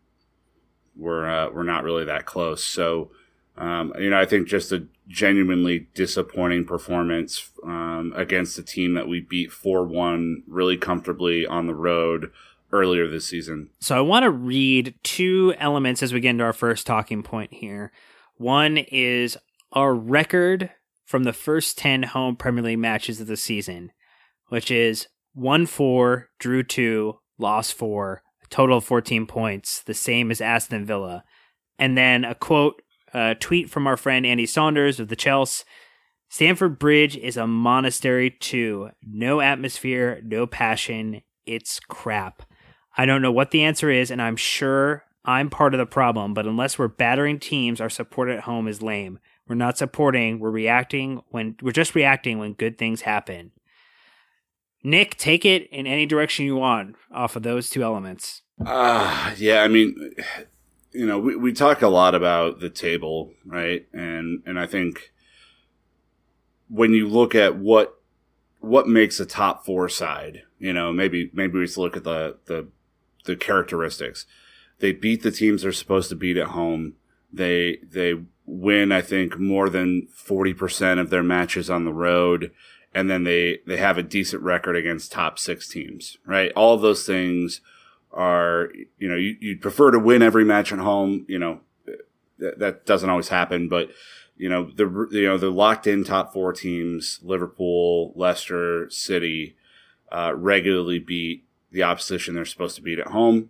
were 0.96 1.30
uh, 1.30 1.50
were 1.50 1.64
not 1.64 1.84
really 1.84 2.06
that 2.06 2.26
close. 2.26 2.64
So, 2.64 3.12
um, 3.58 3.94
you 4.00 4.10
know, 4.10 4.20
I 4.20 4.26
think 4.26 4.48
just 4.48 4.72
a 4.72 4.88
genuinely 5.08 5.88
disappointing 5.94 6.66
performance 6.66 7.52
um, 7.64 8.14
against 8.16 8.58
a 8.58 8.64
team 8.64 8.94
that 8.96 9.08
we 9.08 9.20
beat 9.20 9.52
four 9.52 9.84
one 9.84 10.44
really 10.48 10.78
comfortably 10.78 11.46
on 11.46 11.68
the 11.68 11.76
road 11.76 12.32
earlier 12.72 13.08
this 13.08 13.28
season. 13.28 13.70
So 13.80 13.98
I 13.98 14.02
want 14.02 14.24
to 14.24 14.30
read 14.30 14.96
two 15.04 15.54
elements 15.58 16.04
as 16.04 16.14
we 16.14 16.20
get 16.20 16.32
into 16.32 16.44
our 16.44 16.54
first 16.54 16.86
talking 16.86 17.24
point 17.24 17.54
here. 17.54 17.92
One 18.40 18.78
is 18.78 19.38
our 19.74 19.94
record 19.94 20.72
from 21.04 21.26
the 21.26 21.34
first 21.34 21.78
10 21.78 22.04
home 22.04 22.38
Premier 22.38 22.64
League 22.64 22.80
matches 22.80 23.20
of 23.20 23.28
the 23.28 23.36
season, 23.36 23.92
which 24.48 24.72
is 24.72 25.10
1 25.34 25.66
4, 25.66 26.30
drew 26.40 26.64
2, 26.64 27.20
lost 27.38 27.74
4, 27.74 28.22
total 28.50 28.78
of 28.78 28.86
14 28.86 29.26
points, 29.26 29.82
the 29.82 29.94
same 29.94 30.32
as 30.32 30.40
Aston 30.40 30.86
Villa. 30.86 31.26
And 31.78 31.98
then 31.98 32.24
a 32.24 32.34
quote, 32.34 32.82
a 33.14 33.36
tweet 33.36 33.70
from 33.70 33.86
our 33.86 33.98
friend 33.98 34.26
Andy 34.26 34.46
Saunders 34.46 35.02
of 35.02 35.10
the 35.10 35.18
Chelsea. 35.18 35.66
Stamford 36.30 36.80
Bridge 36.80 37.18
is 37.18 37.36
a 37.36 37.46
monastery 37.46 38.32
too. 38.32 38.92
No 39.04 39.42
atmosphere, 39.42 40.22
no 40.24 40.48
passion. 40.48 41.24
It's 41.46 41.82
crap. 41.82 42.44
I 42.98 43.06
don't 43.06 43.22
know 43.22 43.34
what 43.34 43.52
the 43.52 43.64
answer 43.64 43.90
is, 43.90 44.10
and 44.10 44.22
I'm 44.22 44.38
sure 44.38 45.04
I'm 45.30 45.52
part 45.52 45.76
of 45.76 45.78
the 45.78 45.86
problem, 45.86 46.34
but 46.34 46.48
unless 46.48 46.80
we're 46.80 46.88
battering 46.88 47.38
teams, 47.40 47.80
our 47.80 47.90
support 47.90 48.30
at 48.30 48.42
home 48.42 48.68
is 48.68 48.82
lame. 48.82 49.20
We're 49.48 49.54
not 49.54 49.78
supporting, 49.78 50.40
we're 50.40 50.50
reacting 50.50 51.22
when 51.30 51.56
we're 51.62 51.72
just 51.72 51.94
reacting 51.94 52.40
when 52.40 52.54
good 52.54 52.80
things 52.80 53.02
happen. 53.02 53.52
Nick, 54.84 55.18
take 55.18 55.46
it 55.46 55.70
in 55.70 55.86
any 55.86 56.08
direction 56.08 56.46
you 56.46 56.56
want 56.56 56.96
off 57.14 57.36
of 57.36 57.44
those 57.44 57.70
two 57.70 57.84
elements. 57.84 58.42
Uh, 58.66 59.36
yeah, 59.38 59.62
I 59.62 59.68
mean, 59.68 60.16
you 60.94 61.06
know, 61.06 61.20
we, 61.20 61.36
we 61.36 61.54
talk 61.54 61.84
a 61.84 61.90
lot 61.90 62.16
about 62.16 62.60
the 62.60 62.70
table, 62.72 63.32
right? 63.46 63.86
And 63.94 64.42
and 64.48 64.60
I 64.60 64.66
think 64.66 65.12
when 66.70 66.92
you 66.94 67.08
look 67.08 67.36
at 67.36 67.56
what 67.56 68.02
what 68.62 68.88
makes 68.88 69.20
a 69.20 69.28
top 69.28 69.64
four 69.64 69.90
side, 69.90 70.42
you 70.58 70.74
know, 70.74 70.92
maybe 70.92 71.30
maybe 71.34 71.60
we 71.60 71.66
just 71.66 71.78
look 71.78 71.96
at 71.96 72.04
the 72.04 72.38
the 72.46 72.68
the 73.26 73.36
characteristics. 73.36 74.26
They 74.80 74.92
beat 74.92 75.24
the 75.24 75.32
teams 75.32 75.62
they're 75.62 75.72
supposed 75.72 76.10
to 76.10 76.16
beat 76.16 76.38
at 76.38 76.48
home. 76.48 76.94
They 77.32 77.80
they 77.84 78.16
win, 78.46 78.92
I 78.92 79.02
think, 79.02 79.38
more 79.38 79.70
than 79.70 80.08
forty 80.14 80.54
percent 80.54 81.00
of 81.00 81.10
their 81.10 81.24
matches 81.24 81.70
on 81.70 81.86
the 81.86 81.94
road, 81.94 82.52
and 82.94 83.10
then 83.10 83.24
they 83.24 83.60
they 83.68 83.78
have 83.78 83.98
a 83.98 84.04
decent 84.04 84.42
record 84.42 84.76
against 84.76 85.12
top 85.12 85.38
six 85.38 85.68
teams. 85.68 86.18
Right, 86.26 86.52
all 86.56 86.74
of 86.74 86.82
those 86.82 87.06
things 87.06 87.62
are 88.12 88.70
you 88.98 89.08
know 89.08 89.16
you, 89.16 89.38
you'd 89.40 89.62
prefer 89.62 89.92
to 89.92 90.00
win 90.00 90.22
every 90.22 90.46
match 90.46 90.72
at 90.74 90.80
home. 90.80 91.26
You 91.28 91.40
know 91.40 91.60
that, 92.40 92.60
that 92.60 92.86
doesn't 92.86 93.10
always 93.10 93.30
happen, 93.30 93.70
but 93.70 93.90
you 94.38 94.50
know 94.50 94.72
the 94.72 95.08
you 95.12 95.28
know 95.28 95.38
the 95.38 95.50
locked 95.50 95.86
in 95.86 96.04
top 96.04 96.34
four 96.34 96.54
teams: 96.54 97.20
Liverpool, 97.22 98.14
Leicester, 98.16 98.90
City, 98.90 99.56
uh, 100.12 100.34
regularly 100.36 101.00
beat 101.00 101.46
the 101.72 101.84
opposition 101.84 102.34
they're 102.34 102.46
supposed 102.46 102.76
to 102.78 102.82
beat 102.82 103.00
at 103.00 103.08
home. 103.08 103.50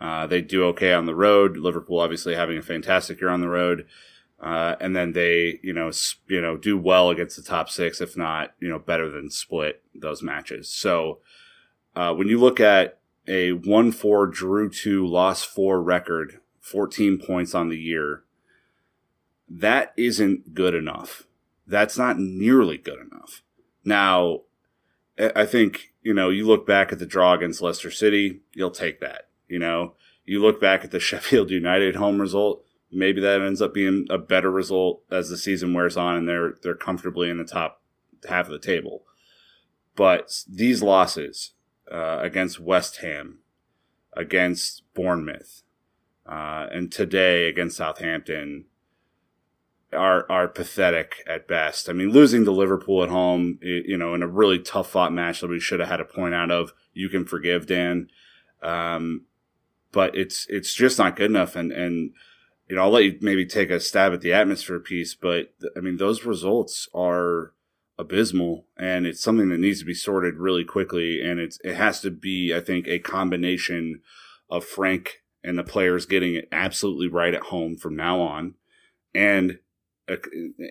Uh, 0.00 0.26
they 0.26 0.40
do 0.40 0.64
okay 0.66 0.92
on 0.92 1.06
the 1.06 1.14
road. 1.14 1.56
Liverpool 1.56 2.00
obviously 2.00 2.34
having 2.34 2.58
a 2.58 2.62
fantastic 2.62 3.20
year 3.20 3.30
on 3.30 3.40
the 3.40 3.48
road. 3.48 3.86
Uh, 4.40 4.76
and 4.80 4.94
then 4.94 5.12
they, 5.12 5.58
you 5.62 5.72
know, 5.72 5.90
sp- 5.90 6.22
you 6.28 6.40
know, 6.40 6.56
do 6.56 6.78
well 6.78 7.10
against 7.10 7.36
the 7.36 7.42
top 7.42 7.68
six, 7.68 8.00
if 8.00 8.16
not, 8.16 8.54
you 8.60 8.68
know, 8.68 8.78
better 8.78 9.10
than 9.10 9.30
split 9.30 9.82
those 9.94 10.22
matches. 10.22 10.68
So, 10.68 11.18
uh, 11.96 12.14
when 12.14 12.28
you 12.28 12.38
look 12.38 12.60
at 12.60 13.00
a 13.26 13.50
one 13.52 13.90
four 13.90 14.28
drew 14.28 14.70
two 14.70 15.04
lost 15.04 15.46
four 15.46 15.82
record, 15.82 16.40
14 16.60 17.18
points 17.18 17.54
on 17.54 17.68
the 17.68 17.78
year, 17.78 18.22
that 19.48 19.92
isn't 19.96 20.54
good 20.54 20.74
enough. 20.74 21.26
That's 21.66 21.98
not 21.98 22.18
nearly 22.18 22.78
good 22.78 23.00
enough. 23.00 23.42
Now, 23.84 24.42
I 25.18 25.46
think, 25.46 25.92
you 26.02 26.14
know, 26.14 26.28
you 26.28 26.46
look 26.46 26.66
back 26.66 26.92
at 26.92 26.98
the 26.98 27.06
draw 27.06 27.32
against 27.32 27.60
Leicester 27.60 27.90
City, 27.90 28.40
you'll 28.54 28.70
take 28.70 29.00
that. 29.00 29.27
You 29.48 29.58
know, 29.58 29.94
you 30.24 30.40
look 30.40 30.60
back 30.60 30.84
at 30.84 30.90
the 30.90 31.00
Sheffield 31.08 31.50
United 31.50 31.96
home 31.96 32.20
result, 32.20 32.64
maybe 32.90 33.20
that 33.20 33.40
ends 33.40 33.60
up 33.60 33.74
being 33.74 34.06
a 34.10 34.18
better 34.18 34.50
result 34.50 35.02
as 35.10 35.28
the 35.28 35.36
season 35.36 35.74
wears 35.74 35.96
on 35.96 36.16
and 36.16 36.28
they're 36.28 36.54
they're 36.62 36.74
comfortably 36.74 37.28
in 37.30 37.38
the 37.38 37.44
top 37.44 37.82
half 38.28 38.46
of 38.46 38.52
the 38.52 38.58
table. 38.58 39.02
But 39.94 40.44
these 40.48 40.82
losses 40.82 41.52
uh, 41.90 42.18
against 42.22 42.60
West 42.60 42.98
Ham, 42.98 43.40
against 44.12 44.82
Bournemouth, 44.94 45.62
uh, 46.26 46.66
and 46.70 46.92
today 46.92 47.48
against 47.48 47.78
Southampton 47.78 48.66
are 49.92 50.30
are 50.30 50.48
pathetic 50.48 51.24
at 51.26 51.48
best. 51.48 51.88
I 51.88 51.92
mean, 51.92 52.10
losing 52.10 52.44
to 52.44 52.52
Liverpool 52.52 53.02
at 53.02 53.08
home, 53.08 53.58
you 53.62 53.96
know, 53.96 54.14
in 54.14 54.22
a 54.22 54.28
really 54.28 54.58
tough 54.58 54.90
fought 54.90 55.12
match 55.12 55.40
that 55.40 55.50
we 55.50 55.60
should 55.60 55.80
have 55.80 55.88
had 55.88 56.00
a 56.00 56.04
point 56.04 56.34
out 56.34 56.50
of, 56.50 56.72
you 56.92 57.08
can 57.08 57.24
forgive 57.24 57.66
Dan. 57.66 58.08
Um, 58.62 59.24
but 59.98 60.14
it's 60.16 60.46
it's 60.48 60.74
just 60.74 60.96
not 60.96 61.16
good 61.16 61.28
enough. 61.28 61.56
And 61.56 61.72
and 61.72 62.12
you 62.68 62.76
know, 62.76 62.82
I'll 62.82 62.90
let 62.90 63.02
you 63.02 63.18
maybe 63.20 63.44
take 63.44 63.68
a 63.68 63.80
stab 63.80 64.12
at 64.12 64.20
the 64.20 64.32
atmosphere 64.32 64.78
piece, 64.78 65.16
but 65.16 65.52
I 65.76 65.80
mean, 65.80 65.96
those 65.96 66.24
results 66.24 66.88
are 66.94 67.52
abysmal, 67.98 68.66
and 68.76 69.08
it's 69.08 69.20
something 69.20 69.48
that 69.48 69.58
needs 69.58 69.80
to 69.80 69.84
be 69.84 69.94
sorted 69.94 70.36
really 70.36 70.64
quickly. 70.64 71.20
And 71.20 71.40
it's 71.40 71.58
it 71.64 71.74
has 71.74 72.00
to 72.02 72.12
be, 72.12 72.54
I 72.54 72.60
think, 72.60 72.86
a 72.86 73.00
combination 73.00 74.02
of 74.48 74.64
Frank 74.64 75.24
and 75.42 75.58
the 75.58 75.64
players 75.64 76.06
getting 76.06 76.36
it 76.36 76.46
absolutely 76.52 77.08
right 77.08 77.34
at 77.34 77.50
home 77.54 77.76
from 77.76 77.96
now 77.96 78.20
on, 78.20 78.54
and 79.12 79.58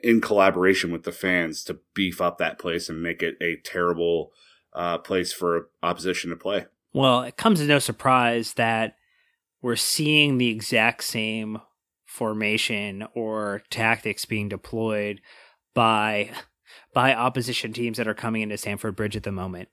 in 0.04 0.22
collaboration 0.22 0.90
with 0.90 1.04
the 1.04 1.12
fans 1.12 1.66
to 1.66 1.80
beef 1.94 2.22
up 2.22 2.38
that 2.38 2.60
place 2.60 2.88
and 2.88 3.04
make 3.04 3.22
it 3.22 3.36
a 3.42 3.58
terrible 3.58 4.32
uh, 4.72 4.98
place 5.00 5.34
for 5.34 5.68
opposition 5.84 6.30
to 6.30 6.38
play. 6.38 6.68
Well, 6.94 7.24
it 7.24 7.36
comes 7.36 7.60
as 7.60 7.68
no 7.68 7.80
surprise 7.80 8.54
that 8.54 8.97
we're 9.68 9.76
seeing 9.76 10.38
the 10.38 10.48
exact 10.48 11.04
same 11.04 11.60
formation 12.06 13.06
or 13.14 13.62
tactics 13.70 14.24
being 14.24 14.48
deployed 14.48 15.20
by 15.74 16.32
by 16.94 17.14
opposition 17.14 17.74
teams 17.74 17.98
that 17.98 18.08
are 18.08 18.14
coming 18.14 18.44
into 18.44 18.58
Stamford 18.58 18.96
Bridge 18.96 19.18
at 19.18 19.24
the 19.24 19.32
moment. 19.34 19.68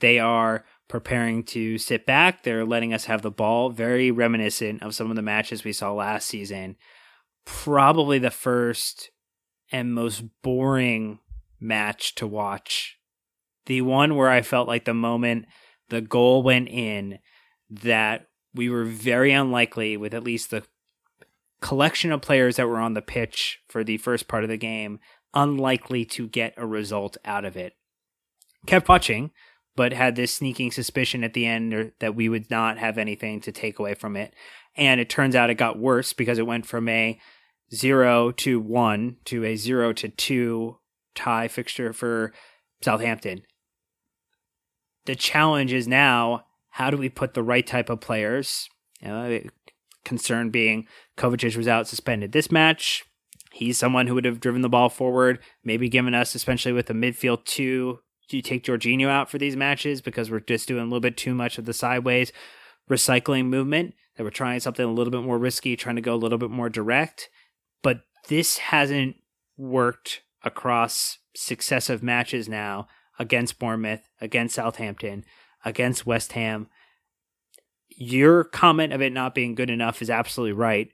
They 0.00 0.18
are 0.18 0.64
preparing 0.88 1.44
to 1.44 1.78
sit 1.78 2.06
back. 2.06 2.42
They're 2.42 2.64
letting 2.64 2.92
us 2.92 3.04
have 3.04 3.22
the 3.22 3.30
ball, 3.30 3.70
very 3.70 4.10
reminiscent 4.10 4.82
of 4.82 4.96
some 4.96 5.10
of 5.10 5.16
the 5.16 5.22
matches 5.22 5.62
we 5.62 5.72
saw 5.72 5.92
last 5.92 6.26
season. 6.26 6.74
Probably 7.44 8.18
the 8.18 8.32
first 8.32 9.12
and 9.70 9.94
most 9.94 10.24
boring 10.42 11.20
match 11.60 12.16
to 12.16 12.26
watch. 12.26 12.98
The 13.66 13.80
one 13.82 14.16
where 14.16 14.28
I 14.28 14.42
felt 14.42 14.66
like 14.66 14.86
the 14.86 14.92
moment 14.92 15.46
the 15.88 16.00
goal 16.00 16.42
went 16.42 16.68
in 16.68 17.20
that 17.70 18.26
we 18.54 18.70
were 18.70 18.84
very 18.84 19.32
unlikely 19.32 19.96
with 19.96 20.14
at 20.14 20.24
least 20.24 20.50
the 20.50 20.64
collection 21.60 22.12
of 22.12 22.20
players 22.20 22.56
that 22.56 22.68
were 22.68 22.78
on 22.78 22.94
the 22.94 23.02
pitch 23.02 23.60
for 23.68 23.82
the 23.82 23.96
first 23.98 24.28
part 24.28 24.44
of 24.44 24.50
the 24.50 24.56
game, 24.56 25.00
unlikely 25.32 26.04
to 26.04 26.28
get 26.28 26.54
a 26.56 26.66
result 26.66 27.16
out 27.24 27.44
of 27.44 27.56
it. 27.56 27.74
Kept 28.66 28.88
watching, 28.88 29.30
but 29.76 29.92
had 29.92 30.16
this 30.16 30.34
sneaking 30.34 30.70
suspicion 30.70 31.24
at 31.24 31.34
the 31.34 31.46
end 31.46 31.92
that 32.00 32.14
we 32.14 32.28
would 32.28 32.50
not 32.50 32.78
have 32.78 32.98
anything 32.98 33.40
to 33.40 33.52
take 33.52 33.78
away 33.78 33.94
from 33.94 34.16
it. 34.16 34.34
And 34.76 35.00
it 35.00 35.10
turns 35.10 35.34
out 35.34 35.50
it 35.50 35.54
got 35.54 35.78
worse 35.78 36.12
because 36.12 36.38
it 36.38 36.46
went 36.46 36.66
from 36.66 36.88
a 36.88 37.18
zero 37.72 38.30
to 38.32 38.60
one 38.60 39.16
to 39.24 39.44
a 39.44 39.56
zero 39.56 39.92
to 39.94 40.08
two 40.08 40.78
tie 41.14 41.48
fixture 41.48 41.92
for 41.92 42.32
Southampton. 42.82 43.42
The 45.06 45.14
challenge 45.14 45.72
is 45.72 45.86
now 45.86 46.44
how 46.74 46.90
do 46.90 46.96
we 46.96 47.08
put 47.08 47.34
the 47.34 47.42
right 47.42 47.64
type 47.64 47.88
of 47.88 48.00
players? 48.00 48.68
You 49.00 49.06
know, 49.06 49.40
concern 50.04 50.50
being 50.50 50.88
Kovacic 51.16 51.56
was 51.56 51.68
out 51.68 51.86
suspended 51.86 52.32
this 52.32 52.50
match. 52.50 53.04
He's 53.52 53.78
someone 53.78 54.08
who 54.08 54.16
would 54.16 54.24
have 54.24 54.40
driven 54.40 54.62
the 54.62 54.68
ball 54.68 54.88
forward, 54.88 55.38
maybe 55.62 55.88
given 55.88 56.16
us, 56.16 56.34
especially 56.34 56.72
with 56.72 56.86
the 56.86 56.92
midfield 56.92 57.44
two. 57.44 58.00
Do 58.28 58.36
you 58.36 58.42
take 58.42 58.64
Jorginho 58.64 59.06
out 59.06 59.30
for 59.30 59.38
these 59.38 59.54
matches 59.54 60.00
because 60.00 60.32
we're 60.32 60.40
just 60.40 60.66
doing 60.66 60.80
a 60.80 60.84
little 60.86 60.98
bit 60.98 61.16
too 61.16 61.32
much 61.32 61.58
of 61.58 61.64
the 61.64 61.72
sideways 61.72 62.32
recycling 62.90 63.46
movement? 63.46 63.94
That 64.16 64.24
we're 64.24 64.30
trying 64.30 64.58
something 64.58 64.84
a 64.84 64.92
little 64.92 65.12
bit 65.12 65.22
more 65.22 65.38
risky, 65.38 65.76
trying 65.76 65.96
to 65.96 66.02
go 66.02 66.14
a 66.14 66.16
little 66.16 66.38
bit 66.38 66.50
more 66.50 66.68
direct. 66.68 67.30
But 67.82 68.00
this 68.26 68.58
hasn't 68.58 69.14
worked 69.56 70.22
across 70.42 71.18
successive 71.36 72.02
matches 72.02 72.48
now 72.48 72.88
against 73.16 73.60
Bournemouth, 73.60 74.08
against 74.20 74.56
Southampton 74.56 75.24
against 75.64 76.06
West 76.06 76.32
Ham. 76.32 76.68
your 77.96 78.44
comment 78.44 78.92
of 78.92 79.00
it 79.00 79.12
not 79.12 79.34
being 79.34 79.54
good 79.54 79.70
enough 79.70 80.02
is 80.02 80.10
absolutely 80.10 80.52
right. 80.52 80.90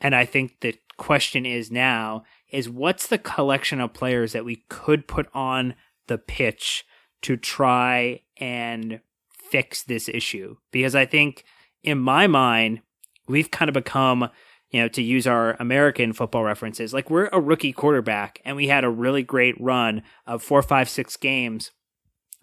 And 0.00 0.14
I 0.14 0.24
think 0.24 0.60
the 0.60 0.74
question 0.96 1.46
is 1.46 1.70
now 1.70 2.24
is 2.50 2.68
what's 2.68 3.06
the 3.06 3.18
collection 3.18 3.80
of 3.80 3.92
players 3.92 4.32
that 4.32 4.44
we 4.44 4.64
could 4.68 5.08
put 5.08 5.28
on 5.34 5.74
the 6.06 6.18
pitch 6.18 6.84
to 7.22 7.36
try 7.36 8.20
and 8.36 9.00
fix 9.32 9.82
this 9.82 10.08
issue? 10.08 10.56
Because 10.70 10.94
I 10.94 11.06
think 11.06 11.44
in 11.82 11.98
my 11.98 12.26
mind, 12.26 12.82
we've 13.26 13.50
kind 13.50 13.68
of 13.68 13.74
become, 13.74 14.30
you 14.70 14.80
know, 14.80 14.88
to 14.88 15.02
use 15.02 15.26
our 15.26 15.56
American 15.58 16.12
football 16.12 16.44
references, 16.44 16.94
like 16.94 17.10
we're 17.10 17.28
a 17.32 17.40
rookie 17.40 17.72
quarterback 17.72 18.40
and 18.44 18.56
we 18.56 18.68
had 18.68 18.84
a 18.84 18.90
really 18.90 19.22
great 19.22 19.60
run 19.60 20.02
of 20.26 20.42
four, 20.42 20.62
five, 20.62 20.88
six 20.88 21.16
games. 21.16 21.72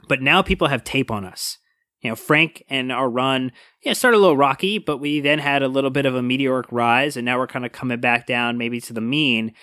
But 0.07 0.21
now 0.21 0.41
people 0.41 0.67
have 0.67 0.83
tape 0.83 1.11
on 1.11 1.25
us 1.25 1.57
you 2.03 2.09
know, 2.09 2.15
Frank 2.15 2.63
and 2.69 2.91
our 2.91 3.09
run, 3.09 3.53
yeah, 3.81 3.93
started 3.93 4.17
a 4.17 4.19
little 4.19 4.37
rocky, 4.37 4.77
but 4.77 4.97
we 4.97 5.21
then 5.21 5.39
had 5.39 5.63
a 5.63 5.69
little 5.69 5.89
bit 5.89 6.05
of 6.05 6.15
a 6.15 6.21
meteoric 6.21 6.69
rise, 6.69 7.15
and 7.15 7.25
now 7.25 7.39
we're 7.39 7.47
kind 7.47 7.65
of 7.65 7.71
coming 7.71 8.01
back 8.01 8.27
down 8.27 8.57
maybe 8.57 8.81
to 8.81 8.93
the 8.93 9.01
mean 9.01 9.53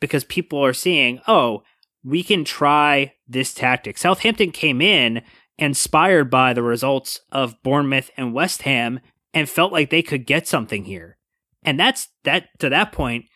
because 0.00 0.24
people 0.24 0.64
are 0.64 0.72
seeing, 0.72 1.20
oh, 1.28 1.62
we 2.02 2.22
can 2.22 2.44
try 2.44 3.12
this 3.28 3.52
tactic. 3.52 3.98
Southampton 3.98 4.52
came 4.52 4.80
in 4.80 5.20
inspired 5.58 6.30
by 6.30 6.54
the 6.54 6.62
results 6.62 7.20
of 7.30 7.62
Bournemouth 7.62 8.10
and 8.16 8.32
West 8.32 8.62
Ham 8.62 8.98
and 9.34 9.48
felt 9.48 9.70
like 9.70 9.90
they 9.90 10.02
could 10.02 10.26
get 10.26 10.48
something 10.48 10.86
here. 10.86 11.18
And 11.62 11.78
that's 11.78 12.08
that 12.24 12.48
to 12.58 12.70
that 12.70 12.90
point, 12.90 13.26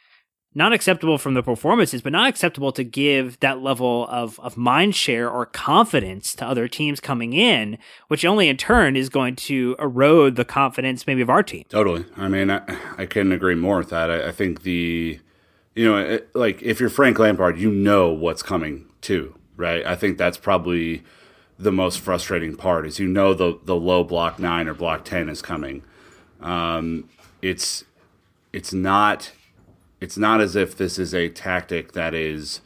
not 0.56 0.72
acceptable 0.72 1.18
from 1.18 1.34
the 1.34 1.42
performances, 1.42 2.00
but 2.00 2.12
not 2.12 2.28
acceptable 2.28 2.72
to 2.72 2.82
give 2.82 3.38
that 3.40 3.60
level 3.60 4.08
of, 4.08 4.40
of 4.40 4.56
mind 4.56 4.96
share 4.96 5.28
or 5.30 5.44
confidence 5.44 6.34
to 6.34 6.46
other 6.46 6.66
teams 6.66 6.98
coming 6.98 7.34
in, 7.34 7.76
which 8.08 8.24
only 8.24 8.48
in 8.48 8.56
turn 8.56 8.96
is 8.96 9.10
going 9.10 9.36
to 9.36 9.76
erode 9.78 10.34
the 10.36 10.46
confidence 10.46 11.06
maybe 11.06 11.20
of 11.20 11.28
our 11.28 11.42
team. 11.42 11.64
Totally. 11.68 12.06
I 12.16 12.28
mean, 12.28 12.50
I, 12.50 12.62
I 12.96 13.04
couldn't 13.04 13.32
agree 13.32 13.54
more 13.54 13.76
with 13.78 13.90
that. 13.90 14.10
I, 14.10 14.28
I 14.28 14.32
think 14.32 14.62
the, 14.62 15.20
you 15.74 15.84
know, 15.84 15.98
it, 15.98 16.34
like 16.34 16.62
if 16.62 16.80
you're 16.80 16.88
Frank 16.88 17.18
Lampard, 17.18 17.58
you 17.58 17.70
know 17.70 18.10
what's 18.10 18.42
coming 18.42 18.86
too, 19.02 19.34
right? 19.56 19.84
I 19.84 19.94
think 19.94 20.16
that's 20.16 20.38
probably 20.38 21.02
the 21.58 21.72
most 21.72 22.00
frustrating 22.00 22.54
part 22.54 22.86
is 22.86 22.98
you 22.98 23.08
know 23.08 23.32
the 23.32 23.58
the 23.64 23.74
low 23.74 24.04
block 24.04 24.38
nine 24.38 24.68
or 24.68 24.74
block 24.74 25.04
ten 25.04 25.28
is 25.28 25.40
coming. 25.40 25.82
Um, 26.40 27.08
it's 27.40 27.84
it's 28.52 28.74
not 28.74 29.32
it's 30.00 30.16
not 30.16 30.40
as 30.40 30.56
if 30.56 30.76
this 30.76 30.98
is 30.98 31.14
a 31.14 31.28
tactic 31.28 31.92
that 31.92 32.14
is, 32.14 32.60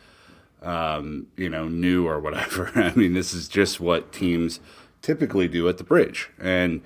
um, 0.62 1.26
you 1.36 1.48
know, 1.48 1.68
new 1.68 2.06
or 2.06 2.18
whatever. 2.18 2.70
I 2.74 2.94
mean, 2.94 3.14
this 3.14 3.32
is 3.32 3.48
just 3.48 3.80
what 3.80 4.12
teams 4.12 4.60
typically 5.02 5.48
do 5.48 5.68
at 5.68 5.78
the 5.78 5.84
bridge. 5.84 6.30
And, 6.38 6.82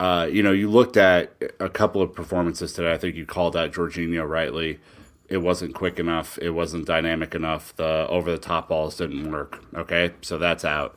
uh, 0.00 0.28
you 0.30 0.42
know, 0.42 0.52
you 0.52 0.70
looked 0.70 0.96
at 0.96 1.32
a 1.60 1.68
couple 1.68 2.02
of 2.02 2.14
performances 2.14 2.72
today. 2.72 2.92
I 2.92 2.98
think 2.98 3.16
you 3.16 3.26
called 3.26 3.56
out 3.56 3.72
Jorginho 3.72 4.28
rightly. 4.28 4.80
It 5.28 5.38
wasn't 5.38 5.74
quick 5.74 5.98
enough. 5.98 6.38
It 6.40 6.50
wasn't 6.50 6.86
dynamic 6.86 7.34
enough. 7.34 7.74
The 7.76 8.06
over 8.08 8.30
the 8.30 8.38
top 8.38 8.68
balls 8.68 8.96
didn't 8.96 9.30
work. 9.30 9.64
Okay, 9.74 10.12
so 10.22 10.38
that's 10.38 10.64
out. 10.64 10.96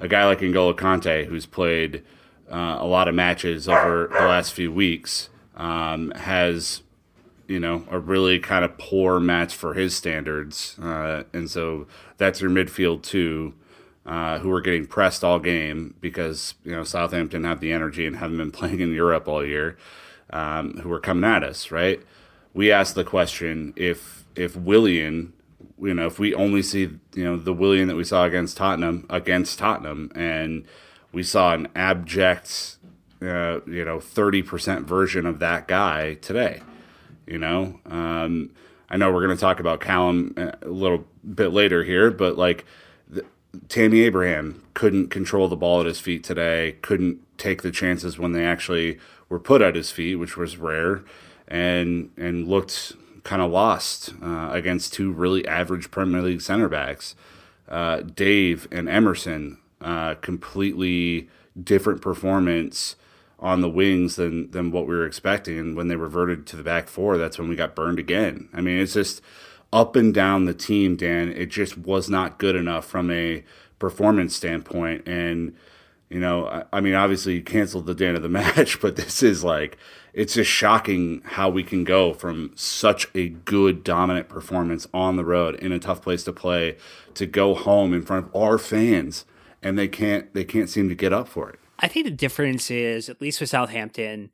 A 0.00 0.08
guy 0.08 0.24
like 0.26 0.40
N'Golo 0.40 0.74
Kanté, 0.74 1.26
who's 1.26 1.46
played 1.46 2.02
uh, 2.50 2.76
a 2.78 2.86
lot 2.86 3.08
of 3.08 3.14
matches 3.14 3.68
over 3.68 4.08
the 4.12 4.26
last 4.26 4.52
few 4.52 4.72
weeks, 4.72 5.28
um, 5.56 6.10
has 6.12 6.82
you 7.48 7.60
know, 7.60 7.84
a 7.90 7.98
really 7.98 8.38
kind 8.38 8.64
of 8.64 8.76
poor 8.78 9.20
match 9.20 9.54
for 9.54 9.74
his 9.74 9.94
standards. 9.94 10.78
Uh, 10.78 11.24
and 11.32 11.50
so 11.50 11.86
that's 12.16 12.40
your 12.40 12.50
midfield 12.50 13.02
too, 13.02 13.54
uh, 14.04 14.38
who 14.38 14.50
are 14.50 14.60
getting 14.60 14.86
pressed 14.86 15.22
all 15.22 15.38
game 15.38 15.94
because, 16.00 16.54
you 16.64 16.72
know, 16.72 16.84
Southampton 16.84 17.44
have 17.44 17.60
the 17.60 17.72
energy 17.72 18.06
and 18.06 18.16
haven't 18.16 18.38
been 18.38 18.50
playing 18.52 18.80
in 18.80 18.92
Europe 18.92 19.28
all 19.28 19.44
year, 19.44 19.76
um, 20.30 20.78
who 20.78 20.92
are 20.92 21.00
coming 21.00 21.28
at 21.28 21.44
us, 21.44 21.70
right? 21.70 22.02
We 22.54 22.72
asked 22.72 22.94
the 22.94 23.04
question 23.04 23.72
if 23.76 24.24
if 24.34 24.56
Willian, 24.56 25.32
you 25.80 25.94
know, 25.94 26.06
if 26.06 26.18
we 26.18 26.34
only 26.34 26.62
see, 26.62 26.90
you 27.14 27.24
know, 27.24 27.36
the 27.36 27.52
Willian 27.52 27.88
that 27.88 27.96
we 27.96 28.04
saw 28.04 28.24
against 28.24 28.56
Tottenham 28.56 29.06
against 29.08 29.58
Tottenham 29.58 30.10
and 30.14 30.64
we 31.12 31.22
saw 31.22 31.54
an 31.54 31.68
abject, 31.74 32.76
uh, 33.22 33.60
you 33.66 33.84
know, 33.84 33.98
30% 33.98 34.84
version 34.84 35.26
of 35.26 35.38
that 35.38 35.68
guy 35.68 36.14
today 36.14 36.60
you 37.26 37.38
know, 37.38 37.80
um, 37.86 38.50
I 38.88 38.96
know 38.96 39.12
we're 39.12 39.24
going 39.24 39.36
to 39.36 39.40
talk 39.40 39.60
about 39.60 39.80
Callum 39.80 40.34
a 40.36 40.68
little 40.68 41.04
bit 41.34 41.48
later 41.48 41.82
here, 41.84 42.10
but 42.10 42.38
like 42.38 42.64
the, 43.08 43.24
Tammy 43.68 44.02
Abraham 44.02 44.62
couldn't 44.74 45.08
control 45.08 45.48
the 45.48 45.56
ball 45.56 45.80
at 45.80 45.86
his 45.86 45.98
feet 45.98 46.22
today, 46.22 46.76
couldn't 46.82 47.20
take 47.38 47.62
the 47.62 47.70
chances 47.70 48.18
when 48.18 48.32
they 48.32 48.44
actually 48.44 48.98
were 49.28 49.40
put 49.40 49.60
at 49.60 49.74
his 49.74 49.90
feet, 49.90 50.16
which 50.16 50.36
was 50.36 50.56
rare, 50.56 51.02
and 51.48 52.10
and 52.16 52.46
looked 52.46 52.92
kind 53.24 53.42
of 53.42 53.50
lost 53.50 54.14
uh, 54.22 54.50
against 54.52 54.92
two 54.92 55.10
really 55.10 55.46
average 55.48 55.90
Premier 55.90 56.22
League 56.22 56.40
center 56.40 56.68
backs. 56.68 57.16
Uh, 57.68 58.02
Dave 58.02 58.68
and 58.70 58.88
Emerson, 58.88 59.58
uh, 59.80 60.14
completely 60.14 61.28
different 61.60 62.00
performance 62.00 62.94
on 63.38 63.60
the 63.60 63.68
wings 63.68 64.16
than 64.16 64.50
than 64.50 64.70
what 64.70 64.86
we 64.86 64.94
were 64.94 65.06
expecting. 65.06 65.58
And 65.58 65.76
when 65.76 65.88
they 65.88 65.96
reverted 65.96 66.46
to 66.48 66.56
the 66.56 66.62
back 66.62 66.88
four, 66.88 67.18
that's 67.18 67.38
when 67.38 67.48
we 67.48 67.56
got 67.56 67.74
burned 67.74 67.98
again. 67.98 68.48
I 68.52 68.60
mean, 68.60 68.78
it's 68.78 68.94
just 68.94 69.20
up 69.72 69.96
and 69.96 70.14
down 70.14 70.44
the 70.44 70.54
team, 70.54 70.96
Dan. 70.96 71.32
It 71.32 71.46
just 71.46 71.76
was 71.76 72.08
not 72.08 72.38
good 72.38 72.56
enough 72.56 72.86
from 72.86 73.10
a 73.10 73.44
performance 73.78 74.34
standpoint. 74.34 75.06
And 75.06 75.54
you 76.08 76.20
know, 76.20 76.46
I, 76.46 76.64
I 76.72 76.80
mean, 76.80 76.94
obviously 76.94 77.34
you 77.34 77.42
canceled 77.42 77.86
the 77.86 77.94
day 77.94 78.08
of 78.08 78.22
the 78.22 78.28
match, 78.30 78.80
but 78.80 78.96
this 78.96 79.22
is 79.22 79.44
like 79.44 79.76
it's 80.14 80.34
just 80.34 80.50
shocking 80.50 81.20
how 81.24 81.50
we 81.50 81.62
can 81.62 81.84
go 81.84 82.14
from 82.14 82.52
such 82.54 83.06
a 83.14 83.28
good 83.28 83.84
dominant 83.84 84.30
performance 84.30 84.88
on 84.94 85.16
the 85.16 85.24
road 85.24 85.56
in 85.56 85.72
a 85.72 85.78
tough 85.78 86.00
place 86.00 86.24
to 86.24 86.32
play 86.32 86.76
to 87.12 87.26
go 87.26 87.54
home 87.54 87.92
in 87.92 88.02
front 88.02 88.26
of 88.26 88.34
our 88.34 88.56
fans 88.56 89.26
and 89.62 89.78
they 89.78 89.88
can't 89.88 90.32
they 90.32 90.44
can't 90.44 90.70
seem 90.70 90.88
to 90.88 90.94
get 90.94 91.12
up 91.12 91.28
for 91.28 91.50
it. 91.50 91.58
I 91.78 91.88
think 91.88 92.06
the 92.06 92.10
difference 92.10 92.70
is, 92.70 93.08
at 93.08 93.20
least 93.20 93.40
with 93.40 93.50
Southampton, 93.50 94.30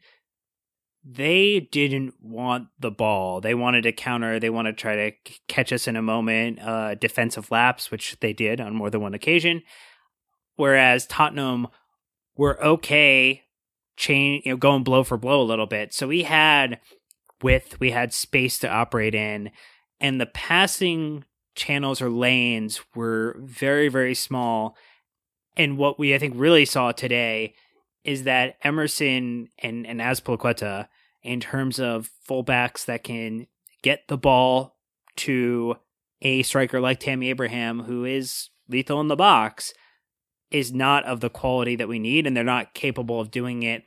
they 1.04 1.68
didn't 1.72 2.14
want 2.20 2.68
the 2.78 2.90
ball. 2.90 3.40
They 3.40 3.54
wanted 3.54 3.82
to 3.82 3.92
counter. 3.92 4.38
They 4.38 4.50
wanted 4.50 4.76
to 4.76 4.80
try 4.80 4.94
to 4.94 5.12
catch 5.48 5.72
us 5.72 5.88
in 5.88 5.96
a 5.96 6.02
moment, 6.02 6.60
uh, 6.60 6.94
defensive 6.94 7.50
lapse, 7.50 7.90
which 7.90 8.16
they 8.20 8.32
did 8.32 8.60
on 8.60 8.74
more 8.74 8.90
than 8.90 9.00
one 9.00 9.14
occasion. 9.14 9.62
Whereas 10.54 11.06
Tottenham 11.06 11.68
were 12.36 12.62
okay, 12.64 13.42
chain, 13.96 14.42
you 14.44 14.52
know, 14.52 14.56
going 14.56 14.84
blow 14.84 15.02
for 15.02 15.16
blow 15.16 15.42
a 15.42 15.44
little 15.44 15.66
bit. 15.66 15.92
So 15.92 16.06
we 16.06 16.22
had 16.22 16.78
width, 17.42 17.80
we 17.80 17.90
had 17.90 18.14
space 18.14 18.58
to 18.60 18.68
operate 18.68 19.14
in, 19.14 19.50
and 19.98 20.20
the 20.20 20.26
passing 20.26 21.24
channels 21.54 22.00
or 22.00 22.10
lanes 22.10 22.80
were 22.94 23.36
very, 23.40 23.88
very 23.88 24.14
small 24.14 24.76
and 25.56 25.78
what 25.78 25.98
we 25.98 26.14
I 26.14 26.18
think 26.18 26.34
really 26.36 26.64
saw 26.64 26.92
today 26.92 27.54
is 28.04 28.24
that 28.24 28.56
Emerson 28.62 29.48
and 29.58 29.86
and 29.86 30.00
Azpilicueta, 30.00 30.88
in 31.22 31.40
terms 31.40 31.78
of 31.78 32.10
fullbacks 32.28 32.84
that 32.86 33.04
can 33.04 33.46
get 33.82 34.08
the 34.08 34.18
ball 34.18 34.76
to 35.16 35.76
a 36.20 36.42
striker 36.42 36.80
like 36.80 37.00
Tammy 37.00 37.30
Abraham, 37.30 37.80
who 37.80 38.04
is 38.04 38.50
lethal 38.68 39.00
in 39.00 39.08
the 39.08 39.16
box, 39.16 39.72
is 40.50 40.72
not 40.72 41.04
of 41.04 41.20
the 41.20 41.30
quality 41.30 41.76
that 41.76 41.88
we 41.88 41.98
need, 41.98 42.26
and 42.26 42.36
they're 42.36 42.44
not 42.44 42.74
capable 42.74 43.20
of 43.20 43.30
doing 43.30 43.62
it 43.62 43.84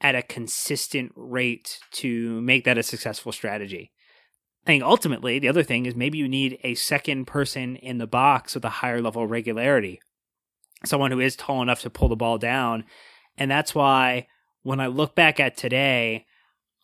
at 0.00 0.14
a 0.14 0.22
consistent 0.22 1.12
rate 1.16 1.78
to 1.90 2.40
make 2.42 2.64
that 2.64 2.78
a 2.78 2.82
successful 2.82 3.32
strategy. 3.32 3.92
I 4.64 4.66
think 4.66 4.82
ultimately 4.82 5.38
the 5.38 5.48
other 5.48 5.62
thing 5.62 5.86
is 5.86 5.94
maybe 5.94 6.18
you 6.18 6.28
need 6.28 6.58
a 6.62 6.74
second 6.74 7.26
person 7.26 7.76
in 7.76 7.98
the 7.98 8.06
box 8.06 8.54
with 8.54 8.64
a 8.64 8.70
higher 8.70 9.00
level 9.00 9.22
of 9.22 9.30
regularity 9.30 10.00
someone 10.84 11.10
who 11.10 11.20
is 11.20 11.36
tall 11.36 11.62
enough 11.62 11.80
to 11.82 11.90
pull 11.90 12.08
the 12.08 12.16
ball 12.16 12.38
down. 12.38 12.84
And 13.36 13.50
that's 13.50 13.74
why 13.74 14.28
when 14.62 14.80
I 14.80 14.86
look 14.86 15.14
back 15.14 15.40
at 15.40 15.56
today, 15.56 16.26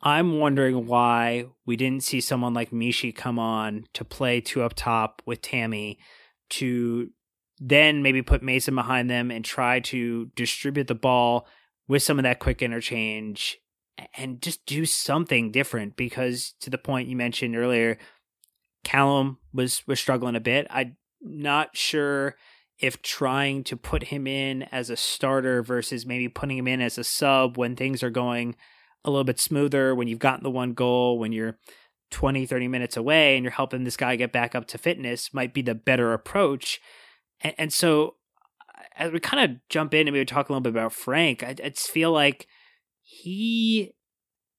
I'm 0.03 0.39
wondering 0.39 0.87
why 0.87 1.47
we 1.65 1.77
didn't 1.77 2.03
see 2.03 2.21
someone 2.21 2.55
like 2.55 2.71
Michy 2.71 3.15
come 3.15 3.39
on 3.39 3.85
to 3.95 4.05
play 4.05 4.41
two 4.41 4.63
up 4.63 4.75
top 4.75 5.23
with 5.27 5.43
Tammy 5.43 5.99
to 6.51 7.11
then 7.61 8.03
maybe 8.03 8.23
put 8.23 8.43
Mason 8.43 8.75
behind 8.75 9.09
them 9.09 9.31
and 9.31 9.45
try 9.45 9.79
to 9.81 10.27
distribute 10.35 10.89
the 10.89 10.95
ball 10.95 11.47
with 11.87 12.03
some 12.03 12.19
of 12.19 12.25
that 12.25 12.41
quick 12.41 12.63
interchange 12.63 13.59
and 14.17 14.43
just 14.43 14.67
do 14.67 14.85
something 14.85 15.53
different 15.53 15.97
because 15.97 16.55
to 16.61 16.71
the 16.71 16.79
point 16.79 17.09
you 17.09 17.17
mentioned 17.17 17.57
earlier 17.57 17.99
Callum 18.85 19.39
was 19.53 19.87
was 19.87 20.01
struggling 20.01 20.35
a 20.35 20.41
bit. 20.41 20.67
I'm 20.71 20.97
not 21.21 21.77
sure 21.77 22.35
if 22.83 23.01
trying 23.01 23.63
to 23.65 23.77
put 23.77 24.03
him 24.05 24.27
in 24.27 24.65
as 24.65 24.91
a 24.91 24.97
starter 24.97 25.63
versus 25.63 26.05
maybe 26.05 26.29
putting 26.29 26.59
him 26.59 26.67
in 26.67 26.81
as 26.81 26.99
a 26.99 27.05
sub 27.05 27.57
when 27.57 27.77
things 27.77 28.03
are 28.03 28.11
going 28.11 28.57
a 29.05 29.11
little 29.11 29.25
bit 29.25 29.39
smoother, 29.39 29.95
when 29.95 30.09
you've 30.09 30.19
gotten 30.19 30.43
the 30.43 30.51
one 30.51 30.75
goal, 30.75 31.19
when 31.19 31.33
you're 31.33 31.59
20, 32.11 32.45
30 32.45 32.69
minutes 32.69 32.97
away 32.97 33.37
and 33.37 33.45
you're 33.45 33.53
helping 33.53 33.85
this 33.85 33.97
guy 33.97 34.17
get 34.17 34.33
back 34.33 34.55
up 34.55 34.67
to 34.67 34.79
fitness 34.79 35.33
might 35.33 35.55
be 35.55 35.63
the 35.63 35.77
better 35.77 36.13
approach. 36.13 36.81
And, 37.41 37.55
and 37.57 37.73
so 37.73 38.17
as 38.97 39.13
we 39.13 39.21
kind 39.21 39.51
of 39.51 39.57
jump 39.69 39.95
in 39.95 40.09
and 40.09 40.15
maybe 40.15 40.25
talk 40.25 40.49
a 40.49 40.53
little 40.53 40.61
bit 40.61 40.71
about 40.71 40.93
Frank, 40.93 41.45
I, 41.45 41.51
I 41.51 41.69
just 41.71 41.89
feel 41.89 42.11
like 42.11 42.49
he 43.01 43.93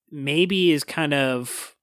maybe 0.09 0.71
is 0.71 0.85
kind 0.85 1.13
of 1.13 1.75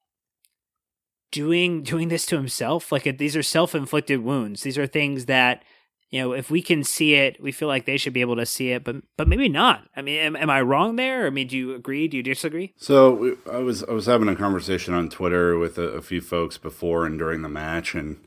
doing 1.31 1.83
doing 1.83 2.07
this 2.07 2.25
to 2.25 2.35
himself. 2.35 2.91
Like 2.91 3.17
these 3.19 3.35
are 3.35 3.43
self 3.43 3.75
inflicted 3.75 4.23
wounds. 4.23 4.63
These 4.63 4.77
are 4.77 4.87
things 4.87 5.25
that 5.27 5.63
you 6.11 6.21
know 6.21 6.33
if 6.33 6.51
we 6.51 6.61
can 6.61 6.83
see 6.83 7.15
it, 7.15 7.41
we 7.41 7.51
feel 7.53 7.69
like 7.69 7.85
they 7.85 7.97
should 7.97 8.13
be 8.13 8.21
able 8.21 8.35
to 8.35 8.45
see 8.45 8.71
it, 8.71 8.83
but 8.83 8.97
but 9.15 9.27
maybe 9.29 9.47
not. 9.47 9.87
I 9.95 10.01
mean, 10.01 10.19
am, 10.19 10.35
am 10.35 10.49
I 10.49 10.61
wrong 10.61 10.97
there? 10.97 11.25
I 11.25 11.29
mean, 11.29 11.47
do 11.47 11.57
you 11.57 11.73
agree? 11.73 12.09
Do 12.09 12.17
you 12.17 12.23
disagree? 12.23 12.73
So 12.77 13.37
I 13.49 13.59
was 13.59 13.83
I 13.85 13.93
was 13.93 14.07
having 14.07 14.27
a 14.27 14.35
conversation 14.35 14.93
on 14.93 15.09
Twitter 15.09 15.57
with 15.57 15.77
a, 15.77 15.83
a 15.83 16.01
few 16.01 16.19
folks 16.19 16.57
before 16.57 17.05
and 17.05 17.17
during 17.17 17.41
the 17.41 17.49
match, 17.49 17.95
and 17.95 18.19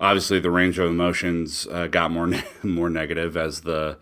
obviously 0.00 0.40
the 0.40 0.50
range 0.50 0.78
of 0.80 0.90
emotions 0.90 1.68
uh, 1.70 1.86
got 1.86 2.10
more 2.10 2.30
more 2.64 2.90
negative 2.90 3.36
as 3.36 3.60
the 3.60 3.96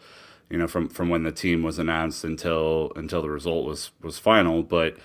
you 0.49 0.57
know 0.57 0.67
from 0.67 0.89
from 0.89 1.11
when 1.11 1.23
the 1.23 1.33
team 1.33 1.63
was 1.63 1.79
announced 1.79 2.25
until 2.25 2.93
until 2.97 3.21
the 3.21 3.31
result 3.31 3.67
was 3.67 3.91
was 4.03 4.19
final, 4.19 4.63
but 4.63 4.97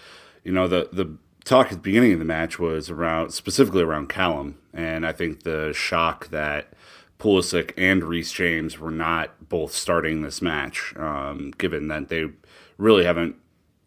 you 0.45 0.53
know 0.53 0.69
the 0.69 0.87
the 0.93 1.17
talk 1.43 1.67
at 1.67 1.73
the 1.73 1.77
beginning 1.79 2.13
of 2.13 2.19
the 2.19 2.25
match 2.25 2.57
was 2.57 2.89
around 2.89 3.31
specifically 3.31 3.83
around 3.83 4.07
Callum, 4.07 4.59
and 4.73 5.05
I 5.05 5.11
think 5.11 5.43
the 5.43 5.73
shock 5.73 6.29
that 6.29 6.71
Pulisic 7.23 7.71
and 7.77 8.03
Reece 8.03 8.33
James 8.33 8.77
were 8.77 8.91
not 8.91 9.47
both 9.47 9.71
starting 9.73 10.21
this 10.21 10.41
match, 10.41 10.93
um, 10.97 11.53
given 11.57 11.87
that 11.87 12.09
they 12.09 12.25
really 12.77 13.05
haven't 13.05 13.37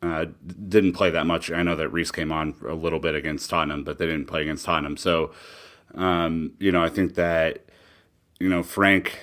uh, 0.01 0.25
didn't 0.68 0.94
play 0.94 1.11
that 1.11 1.27
much. 1.27 1.51
I 1.53 1.62
know 1.62 1.77
that 1.77 1.90
Reece 1.90 2.11
came 2.11 2.33
on 2.33 2.55
a 2.66 2.72
little 2.72 2.99
bit 2.99 3.14
against 3.14 3.51
Tottenham, 3.51 3.85
but 3.85 3.99
they 3.99 4.07
didn't 4.07 4.25
play 4.25 4.40
against 4.40 4.64
Tottenham. 4.64 4.96
So, 4.96 5.33
um, 5.94 6.53
you 6.59 6.72
know, 6.72 6.83
I 6.83 6.88
think 6.88 7.14
that 7.16 7.66
you 8.40 8.49
know 8.49 8.62
Frank, 8.62 9.18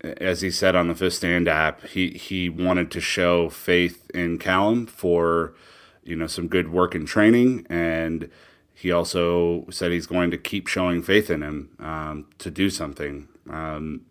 as 0.00 0.42
he 0.42 0.50
said 0.52 0.76
on 0.76 0.86
the 0.86 0.94
Fifth 0.94 1.14
Stand 1.14 1.48
app, 1.48 1.84
he 1.86 2.10
he 2.10 2.48
wanted 2.48 2.92
to 2.92 3.00
show 3.00 3.48
faith 3.48 4.08
in 4.14 4.38
Callum 4.38 4.86
for 4.86 5.54
you 6.04 6.14
know 6.14 6.28
some 6.28 6.46
good 6.46 6.70
work 6.70 6.94
and 6.94 7.08
training, 7.08 7.66
and 7.68 8.30
he 8.78 8.92
also 8.92 9.64
said 9.70 9.90
he's 9.90 10.06
going 10.06 10.30
to 10.30 10.36
keep 10.36 10.66
showing 10.66 11.02
faith 11.02 11.30
in 11.30 11.42
him 11.42 11.70
um, 11.78 12.26
to 12.36 12.50
do 12.50 12.68
something. 12.68 13.26
Um, 13.48 14.02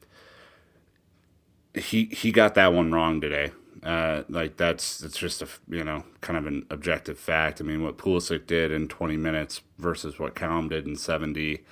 he 1.75 2.05
he 2.05 2.31
got 2.31 2.55
that 2.55 2.73
one 2.73 2.91
wrong 2.91 3.21
today. 3.21 3.51
Uh, 3.83 4.23
like 4.27 4.57
that's 4.57 5.03
it's 5.03 5.19
just 5.19 5.43
a 5.43 5.47
you 5.69 5.83
know 5.83 6.03
kind 6.21 6.35
of 6.35 6.47
an 6.47 6.65
objective 6.71 7.19
fact. 7.19 7.61
I 7.61 7.63
mean, 7.63 7.83
what 7.83 7.99
Pulisic 7.99 8.47
did 8.47 8.71
in 8.71 8.87
20 8.87 9.15
minutes 9.17 9.61
versus 9.77 10.17
what 10.17 10.33
Callum 10.33 10.69
did 10.69 10.87
in 10.87 10.95
70 10.95 11.63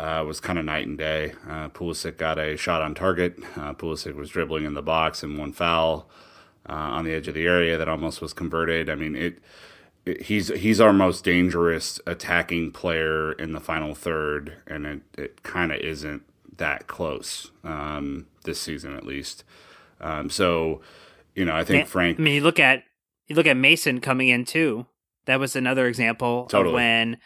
uh, 0.00 0.24
was 0.26 0.40
kind 0.40 0.58
of 0.58 0.64
night 0.64 0.88
and 0.88 0.98
day. 0.98 1.32
Uh, 1.48 1.68
Pulisic 1.68 2.16
got 2.16 2.40
a 2.40 2.56
shot 2.56 2.82
on 2.82 2.96
target. 2.96 3.38
Uh, 3.54 3.72
Pulisic 3.72 4.16
was 4.16 4.30
dribbling 4.30 4.64
in 4.64 4.74
the 4.74 4.82
box 4.82 5.22
and 5.22 5.38
one 5.38 5.52
foul 5.52 6.10
uh, 6.68 6.72
on 6.72 7.04
the 7.04 7.14
edge 7.14 7.28
of 7.28 7.34
the 7.34 7.46
area 7.46 7.78
that 7.78 7.88
almost 7.88 8.20
was 8.20 8.32
converted. 8.32 8.90
I 8.90 8.96
mean, 8.96 9.14
it, 9.14 9.38
he's 10.20 10.48
he's 10.48 10.80
our 10.80 10.92
most 10.92 11.24
dangerous 11.24 12.00
attacking 12.06 12.72
player 12.72 13.32
in 13.32 13.52
the 13.52 13.60
final 13.60 13.94
third, 13.94 14.54
and 14.66 14.86
it, 14.86 15.02
it 15.18 15.42
kind 15.42 15.72
of 15.72 15.78
isn't 15.78 16.22
that 16.56 16.86
close 16.86 17.50
um, 17.64 18.26
this 18.44 18.60
season, 18.60 18.96
at 18.96 19.04
least. 19.04 19.44
Um, 20.00 20.30
so, 20.30 20.80
you 21.34 21.44
know, 21.44 21.56
I 21.56 21.64
think 21.64 21.86
Frank. 21.86 22.18
I 22.18 22.22
mean, 22.22 22.34
you 22.34 22.40
look 22.40 22.60
at 22.60 22.84
you 23.26 23.34
look 23.34 23.46
at 23.46 23.56
Mason 23.56 24.00
coming 24.00 24.28
in 24.28 24.44
too. 24.44 24.86
That 25.26 25.40
was 25.40 25.56
another 25.56 25.86
example 25.86 26.46
totally. 26.46 26.70
of 26.70 26.74
when 26.74 27.18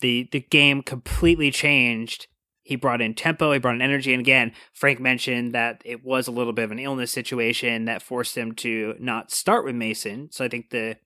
the 0.00 0.28
the 0.32 0.40
game 0.40 0.82
completely 0.82 1.50
changed 1.50 2.26
he 2.64 2.76
brought 2.76 3.00
in 3.00 3.14
tempo, 3.14 3.52
he 3.52 3.58
brought 3.58 3.74
in 3.74 3.82
energy. 3.82 4.12
And 4.14 4.20
again, 4.20 4.52
Frank 4.72 5.00
mentioned 5.00 5.52
that 5.52 5.82
it 5.84 6.04
was 6.04 6.28
a 6.28 6.30
little 6.30 6.52
bit 6.52 6.64
of 6.64 6.70
an 6.70 6.78
illness 6.78 7.10
situation 7.10 7.86
that 7.86 8.02
forced 8.02 8.36
him 8.36 8.54
to 8.56 8.94
not 9.00 9.32
start 9.32 9.64
with 9.64 9.74
Mason. 9.74 10.30
So 10.30 10.44
I 10.44 10.48
think 10.48 10.70
the 10.70 10.96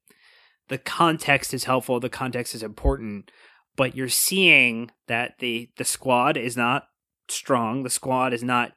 the 0.68 0.78
context 0.78 1.54
is 1.54 1.64
helpful, 1.64 2.00
the 2.00 2.08
context 2.08 2.54
is 2.54 2.62
important, 2.62 3.30
but 3.76 3.94
you're 3.94 4.08
seeing 4.08 4.90
that 5.06 5.38
the 5.38 5.70
the 5.76 5.84
squad 5.84 6.36
is 6.36 6.56
not 6.56 6.88
strong, 7.28 7.82
the 7.82 7.90
squad 7.90 8.32
is 8.32 8.42
not 8.42 8.72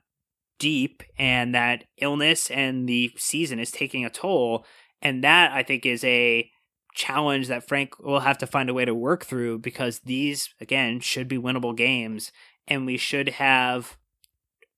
deep, 0.60 1.04
and 1.18 1.56
that 1.56 1.86
illness 1.98 2.52
and 2.52 2.88
the 2.88 3.12
season 3.18 3.60
is 3.60 3.72
taking 3.72 4.06
a 4.06 4.10
toll. 4.10 4.66
And 5.02 5.24
that 5.24 5.52
I 5.52 5.64
think 5.64 5.86
is 5.86 6.04
a 6.04 6.50
challenge 6.94 7.48
that 7.48 7.68
Frank 7.68 7.98
will 8.00 8.20
have 8.20 8.38
to 8.40 8.48
find 8.48 8.70
a 8.70 8.74
way 8.74 8.84
to 8.84 8.94
work 8.94 9.26
through 9.26 9.60
because 9.60 10.00
these 10.00 10.50
again 10.60 11.00
should 11.00 11.28
be 11.28 11.38
winnable 11.38 11.76
games 11.76 12.32
and 12.68 12.86
we 12.86 12.98
should 12.98 13.30
have 13.30 13.98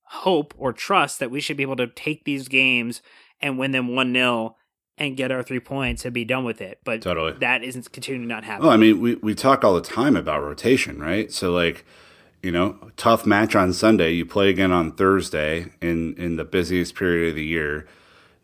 hope 0.05 0.53
or 0.57 0.73
trust 0.73 1.19
that 1.19 1.31
we 1.31 1.41
should 1.41 1.57
be 1.57 1.63
able 1.63 1.75
to 1.77 1.87
take 1.87 2.23
these 2.25 2.47
games 2.47 3.01
and 3.41 3.57
win 3.57 3.71
them 3.71 3.95
1 3.95 4.13
0 4.13 4.55
and 5.01 5.17
get 5.17 5.31
our 5.31 5.41
three 5.41 5.59
points 5.59 6.05
and 6.05 6.13
be 6.13 6.23
done 6.23 6.43
with 6.43 6.61
it. 6.61 6.79
But 6.83 7.01
totally. 7.01 7.33
that 7.39 7.63
isn't 7.63 7.91
continuing 7.91 8.27
to 8.27 8.33
not 8.35 8.43
happen. 8.43 8.65
Well, 8.65 8.71
I 8.71 8.77
mean, 8.77 9.01
we, 9.01 9.15
we 9.15 9.33
talk 9.33 9.63
all 9.63 9.73
the 9.73 9.81
time 9.81 10.15
about 10.15 10.43
rotation, 10.43 10.99
right? 10.99 11.31
So, 11.31 11.51
like, 11.51 11.83
you 12.43 12.51
know, 12.51 12.91
tough 12.97 13.25
match 13.25 13.55
on 13.55 13.73
Sunday, 13.73 14.11
you 14.11 14.27
play 14.27 14.49
again 14.49 14.71
on 14.71 14.91
Thursday 14.91 15.71
in, 15.81 16.13
in 16.17 16.35
the 16.35 16.45
busiest 16.45 16.93
period 16.93 17.29
of 17.29 17.35
the 17.35 17.43
year. 17.43 17.87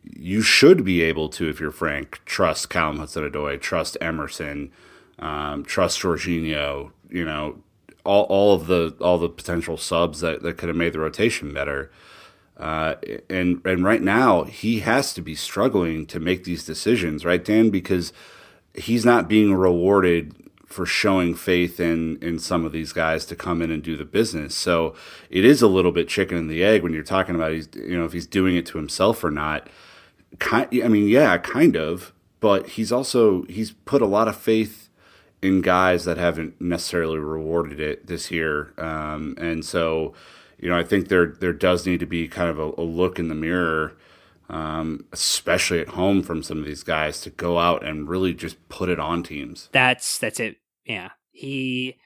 You 0.04 0.42
should 0.42 0.84
be 0.84 1.04
able 1.04 1.30
to, 1.30 1.48
if 1.48 1.60
you're 1.60 1.70
Frank, 1.70 2.22
trust 2.26 2.72
Callum 2.72 2.98
Hudson-Odoi, 2.98 3.62
trust 3.62 3.96
Emerson, 4.02 4.72
um, 5.20 5.64
trust 5.64 6.00
Jorginho, 6.00 6.92
you 7.10 7.24
know, 7.24 7.62
all, 8.04 8.24
all 8.24 8.56
of 8.56 8.66
the 8.66 8.96
all 9.00 9.18
the 9.18 9.30
potential 9.30 9.78
subs 9.78 10.22
that, 10.22 10.42
that 10.42 10.58
could 10.58 10.70
have 10.70 10.78
made 10.78 10.94
the 10.94 11.00
rotation 11.00 11.54
better. 11.54 11.92
Uh, 12.60 12.96
and 13.30 13.62
and 13.66 13.84
right 13.84 14.02
now 14.02 14.44
he 14.44 14.80
has 14.80 15.14
to 15.14 15.22
be 15.22 15.36
struggling 15.36 16.06
to 16.08 16.20
make 16.20 16.44
these 16.44 16.66
decisions, 16.66 17.24
right, 17.24 17.44
Dan? 17.44 17.70
Because 17.70 18.12
he's 18.74 19.06
not 19.06 19.28
being 19.28 19.54
rewarded 19.54 20.36
for 20.66 20.86
showing 20.86 21.36
faith 21.36 21.80
in 21.80 22.18
in 22.22 22.40
some 22.40 22.66
of 22.66 22.72
these 22.72 22.92
guys 22.94 23.26
to 23.26 23.36
come 23.36 23.62
in 23.62 23.72
and 23.72 23.84
do 23.84 23.96
the 23.96 24.06
business. 24.06 24.56
So 24.56 24.96
it 25.30 25.46
is 25.46 25.62
a 25.62 25.68
little 25.68 25.92
bit 25.92 26.08
chicken 26.08 26.38
and 26.38 26.50
the 26.50 26.64
egg 26.64 26.84
when 26.84 26.94
you're 26.94 27.04
talking 27.04 27.36
about 27.36 27.52
he's 27.52 27.70
you 27.76 27.98
know 27.98 28.06
if 28.06 28.14
he's 28.14 28.28
doing 28.28 28.56
it 28.56 28.66
to 28.68 28.78
himself 28.78 29.24
or 29.24 29.32
not. 29.32 29.70
Kind, 30.40 30.68
I 30.84 30.90
mean, 30.90 31.08
yeah, 31.08 31.38
kind 31.38 31.78
of, 31.78 32.12
but 32.40 32.70
he's 32.70 32.92
also 32.92 33.44
he's 33.44 33.72
put 33.72 34.02
a 34.02 34.06
lot 34.06 34.28
of 34.28 34.36
faith 34.36 34.88
in 35.42 35.62
guys 35.62 36.06
that 36.06 36.18
haven't 36.18 36.60
necessarily 36.60 37.20
rewarded 37.20 37.80
it 37.80 38.08
this 38.08 38.32
year. 38.32 38.74
Um, 38.78 39.36
and 39.40 39.64
so, 39.64 40.14
you 40.58 40.70
know, 40.70 40.78
I 40.78 40.84
think 40.84 41.08
there 41.08 41.28
there 41.28 41.54
does 41.54 41.86
need 41.86 42.00
to 42.00 42.06
be 42.06 42.28
kind 42.28 42.50
of 42.50 42.60
a, 42.60 42.72
a 42.78 42.84
look 42.84 43.20
in 43.20 43.28
the 43.28 43.36
mirror, 43.36 43.98
um, 44.50 45.06
especially 45.12 45.80
at 45.80 45.90
home 45.90 46.24
from 46.24 46.44
some 46.44 46.60
of 46.60 46.66
these 46.66 46.84
guys 46.84 47.22
to 47.22 47.30
go 47.30 47.60
out 47.60 47.86
and 47.86 48.10
really 48.10 48.34
just 48.34 48.68
put 48.70 48.90
it 48.90 49.00
on 49.00 49.24
teams. 49.24 49.70
That's 49.72 50.18
that's 50.18 50.40
it. 50.40 50.58
Yeah, 50.86 51.12
he. 51.32 51.98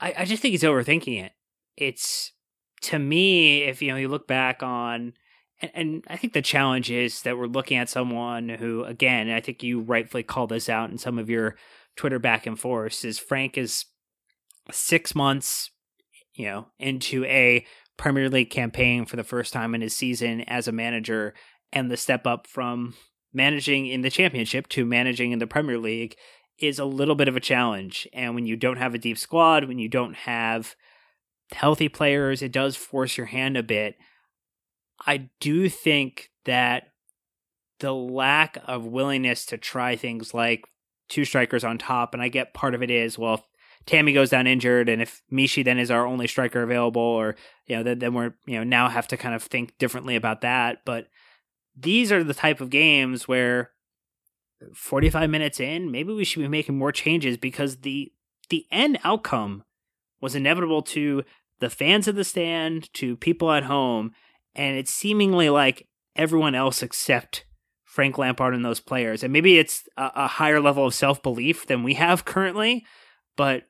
I, 0.00 0.14
I 0.18 0.24
just 0.24 0.42
think 0.42 0.52
he's 0.52 0.62
overthinking 0.62 1.24
it. 1.24 1.32
It's 1.76 2.32
to 2.82 2.98
me, 2.98 3.62
if 3.62 3.82
you 3.82 3.88
know, 3.90 3.96
you 3.96 4.08
look 4.08 4.26
back 4.26 4.62
on. 4.62 5.14
And, 5.62 5.70
and 5.74 6.04
I 6.08 6.16
think 6.18 6.34
the 6.34 6.42
challenge 6.42 6.90
is 6.90 7.22
that 7.22 7.38
we're 7.38 7.46
looking 7.46 7.78
at 7.78 7.88
someone 7.88 8.50
who, 8.50 8.84
again, 8.84 9.30
I 9.30 9.40
think 9.40 9.62
you 9.62 9.80
rightfully 9.80 10.22
call 10.22 10.46
this 10.46 10.68
out 10.68 10.90
in 10.90 10.98
some 10.98 11.18
of 11.18 11.30
your 11.30 11.56
Twitter 11.96 12.18
back 12.18 12.46
and 12.46 12.60
forth 12.60 13.02
is 13.06 13.18
Frank 13.18 13.56
is 13.56 13.86
six 14.70 15.14
months, 15.14 15.70
you 16.36 16.46
know, 16.46 16.66
into 16.78 17.24
a 17.24 17.64
Premier 17.96 18.28
League 18.28 18.50
campaign 18.50 19.06
for 19.06 19.16
the 19.16 19.24
first 19.24 19.52
time 19.52 19.74
in 19.74 19.80
his 19.80 19.96
season 19.96 20.42
as 20.42 20.68
a 20.68 20.72
manager, 20.72 21.34
and 21.72 21.90
the 21.90 21.96
step 21.96 22.26
up 22.26 22.46
from 22.46 22.94
managing 23.32 23.86
in 23.86 24.02
the 24.02 24.10
championship 24.10 24.68
to 24.68 24.84
managing 24.84 25.32
in 25.32 25.38
the 25.38 25.46
Premier 25.46 25.78
League 25.78 26.16
is 26.58 26.78
a 26.78 26.84
little 26.84 27.14
bit 27.14 27.28
of 27.28 27.36
a 27.36 27.40
challenge. 27.40 28.08
And 28.12 28.34
when 28.34 28.46
you 28.46 28.56
don't 28.56 28.78
have 28.78 28.94
a 28.94 28.98
deep 28.98 29.18
squad, 29.18 29.64
when 29.64 29.78
you 29.78 29.88
don't 29.88 30.14
have 30.14 30.74
healthy 31.52 31.88
players, 31.88 32.42
it 32.42 32.52
does 32.52 32.76
force 32.76 33.16
your 33.16 33.26
hand 33.26 33.56
a 33.56 33.62
bit. 33.62 33.96
I 35.06 35.28
do 35.40 35.68
think 35.68 36.30
that 36.44 36.84
the 37.80 37.92
lack 37.92 38.58
of 38.66 38.86
willingness 38.86 39.44
to 39.46 39.58
try 39.58 39.96
things 39.96 40.32
like 40.32 40.64
two 41.08 41.24
strikers 41.24 41.64
on 41.64 41.78
top, 41.78 42.14
and 42.14 42.22
I 42.22 42.28
get 42.28 42.54
part 42.54 42.74
of 42.74 42.82
it 42.82 42.90
is 42.90 43.18
well, 43.18 43.44
Tammy 43.86 44.12
goes 44.12 44.30
down 44.30 44.46
injured, 44.46 44.88
and 44.88 45.00
if 45.00 45.22
Michy 45.32 45.64
then 45.64 45.78
is 45.78 45.90
our 45.90 46.06
only 46.06 46.26
striker 46.26 46.62
available, 46.62 47.00
or 47.00 47.36
you 47.66 47.76
know, 47.76 47.82
then, 47.82 48.00
then 48.00 48.14
we're 48.14 48.34
you 48.46 48.58
know 48.58 48.64
now 48.64 48.88
have 48.88 49.06
to 49.08 49.16
kind 49.16 49.34
of 49.34 49.42
think 49.42 49.78
differently 49.78 50.16
about 50.16 50.40
that. 50.40 50.78
But 50.84 51.08
these 51.76 52.10
are 52.10 52.24
the 52.24 52.34
type 52.34 52.60
of 52.60 52.70
games 52.70 53.28
where 53.28 53.70
45 54.74 55.30
minutes 55.30 55.60
in, 55.60 55.90
maybe 55.90 56.12
we 56.12 56.24
should 56.24 56.40
be 56.40 56.48
making 56.48 56.78
more 56.78 56.92
changes 56.92 57.36
because 57.36 57.78
the 57.78 58.12
the 58.48 58.66
end 58.70 58.98
outcome 59.04 59.64
was 60.20 60.34
inevitable 60.34 60.82
to 60.82 61.24
the 61.58 61.70
fans 61.70 62.08
of 62.08 62.16
the 62.16 62.24
stand, 62.24 62.92
to 62.94 63.16
people 63.16 63.52
at 63.52 63.64
home, 63.64 64.12
and 64.54 64.76
it's 64.76 64.92
seemingly 64.92 65.48
like 65.48 65.88
everyone 66.14 66.54
else 66.54 66.82
except 66.82 67.44
Frank 67.84 68.18
Lampard 68.18 68.54
and 68.54 68.64
those 68.64 68.80
players. 68.80 69.22
And 69.22 69.32
maybe 69.32 69.58
it's 69.58 69.88
a, 69.96 70.10
a 70.14 70.26
higher 70.26 70.60
level 70.60 70.86
of 70.86 70.94
self 70.94 71.22
belief 71.22 71.66
than 71.66 71.82
we 71.82 71.94
have 71.94 72.24
currently, 72.24 72.84
but 73.36 73.64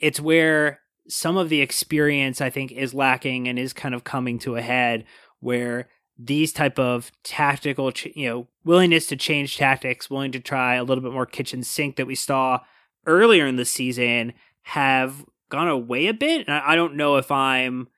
it's 0.00 0.20
where 0.20 0.80
some 1.08 1.36
of 1.36 1.48
the 1.48 1.60
experience 1.60 2.40
I 2.40 2.50
think 2.50 2.72
is 2.72 2.94
lacking 2.94 3.48
and 3.48 3.58
is 3.58 3.72
kind 3.72 3.94
of 3.94 4.04
coming 4.04 4.38
to 4.40 4.56
a 4.56 4.62
head 4.62 5.04
where 5.40 5.88
these 6.18 6.52
type 6.52 6.78
of 6.78 7.12
tactical, 7.22 7.92
you 8.14 8.28
know, 8.28 8.48
willingness 8.64 9.06
to 9.08 9.16
change 9.16 9.56
tactics, 9.56 10.10
willing 10.10 10.32
to 10.32 10.40
try 10.40 10.74
a 10.76 10.84
little 10.84 11.02
bit 11.02 11.12
more 11.12 11.26
kitchen 11.26 11.62
sink 11.62 11.96
that 11.96 12.06
we 12.06 12.14
saw 12.14 12.60
earlier 13.06 13.46
in 13.46 13.56
the 13.56 13.64
season 13.64 14.32
have 14.62 15.24
gone 15.50 15.68
away 15.68 16.06
a 16.06 16.14
bit. 16.14 16.48
And 16.48 16.56
I 16.56 16.74
don't 16.74 16.96
know 16.96 17.16
if 17.16 17.30
I'm 17.30 17.88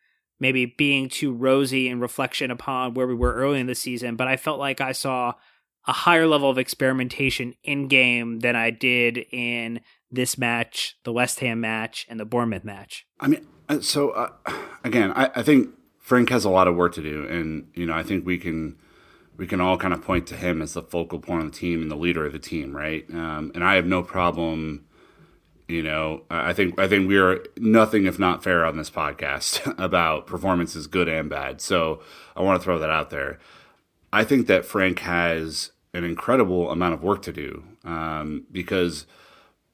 maybe 0.40 0.66
being 0.66 1.08
too 1.08 1.32
rosy 1.32 1.88
in 1.88 2.00
reflection 2.00 2.50
upon 2.50 2.94
where 2.94 3.06
we 3.06 3.14
were 3.14 3.34
early 3.34 3.60
in 3.60 3.66
the 3.66 3.74
season, 3.74 4.16
but 4.16 4.28
I 4.28 4.36
felt 4.36 4.58
like 4.58 4.80
I 4.80 4.92
saw 4.92 5.34
a 5.86 5.92
higher 5.92 6.26
level 6.26 6.50
of 6.50 6.58
experimentation 6.58 7.54
in 7.64 7.88
game 7.88 8.40
than 8.40 8.54
I 8.54 8.70
did 8.70 9.18
in 9.32 9.80
this 10.10 10.38
match, 10.38 10.96
the 11.04 11.12
West 11.12 11.40
Ham 11.40 11.60
match, 11.60 12.06
and 12.08 12.18
the 12.18 12.24
Bournemouth 12.24 12.64
match. 12.64 13.06
I 13.20 13.28
mean, 13.28 13.46
uh, 13.68 13.80
so 13.80 14.10
uh, 14.10 14.30
again, 14.84 15.12
I, 15.12 15.30
I 15.36 15.42
think 15.42 15.70
Frank 15.98 16.30
has 16.30 16.44
a 16.44 16.50
lot 16.50 16.68
of 16.68 16.76
work 16.76 16.94
to 16.94 17.02
do, 17.02 17.26
and 17.28 17.68
you 17.74 17.86
know, 17.86 17.94
I 17.94 18.02
think 18.02 18.24
we 18.24 18.38
can 18.38 18.78
we 19.36 19.46
can 19.46 19.60
all 19.60 19.78
kind 19.78 19.94
of 19.94 20.02
point 20.02 20.26
to 20.28 20.36
him 20.36 20.60
as 20.60 20.74
the 20.74 20.82
focal 20.82 21.20
point 21.20 21.44
of 21.44 21.52
the 21.52 21.58
team 21.58 21.82
and 21.82 21.90
the 21.90 21.96
leader 21.96 22.26
of 22.26 22.32
the 22.32 22.38
team, 22.38 22.76
right? 22.76 23.04
Um, 23.10 23.52
and 23.54 23.62
I 23.62 23.76
have 23.76 23.86
no 23.86 24.02
problem. 24.02 24.84
You 25.68 25.82
know, 25.82 26.22
I 26.30 26.54
think 26.54 26.80
I 26.80 26.88
think 26.88 27.08
we 27.08 27.18
are 27.18 27.44
nothing 27.58 28.06
if 28.06 28.18
not 28.18 28.42
fair 28.42 28.64
on 28.64 28.76
this 28.76 28.90
podcast 28.90 29.74
about 29.78 30.26
performances, 30.26 30.86
good 30.86 31.08
and 31.08 31.28
bad. 31.28 31.60
So 31.60 32.02
I 32.34 32.42
want 32.42 32.60
to 32.60 32.64
throw 32.64 32.78
that 32.78 32.90
out 32.90 33.10
there. 33.10 33.38
I 34.12 34.24
think 34.24 34.46
that 34.46 34.64
Frank 34.64 35.00
has 35.00 35.72
an 35.92 36.04
incredible 36.04 36.70
amount 36.70 36.94
of 36.94 37.02
work 37.02 37.22
to 37.22 37.32
do 37.32 37.64
um, 37.84 38.46
because 38.50 39.06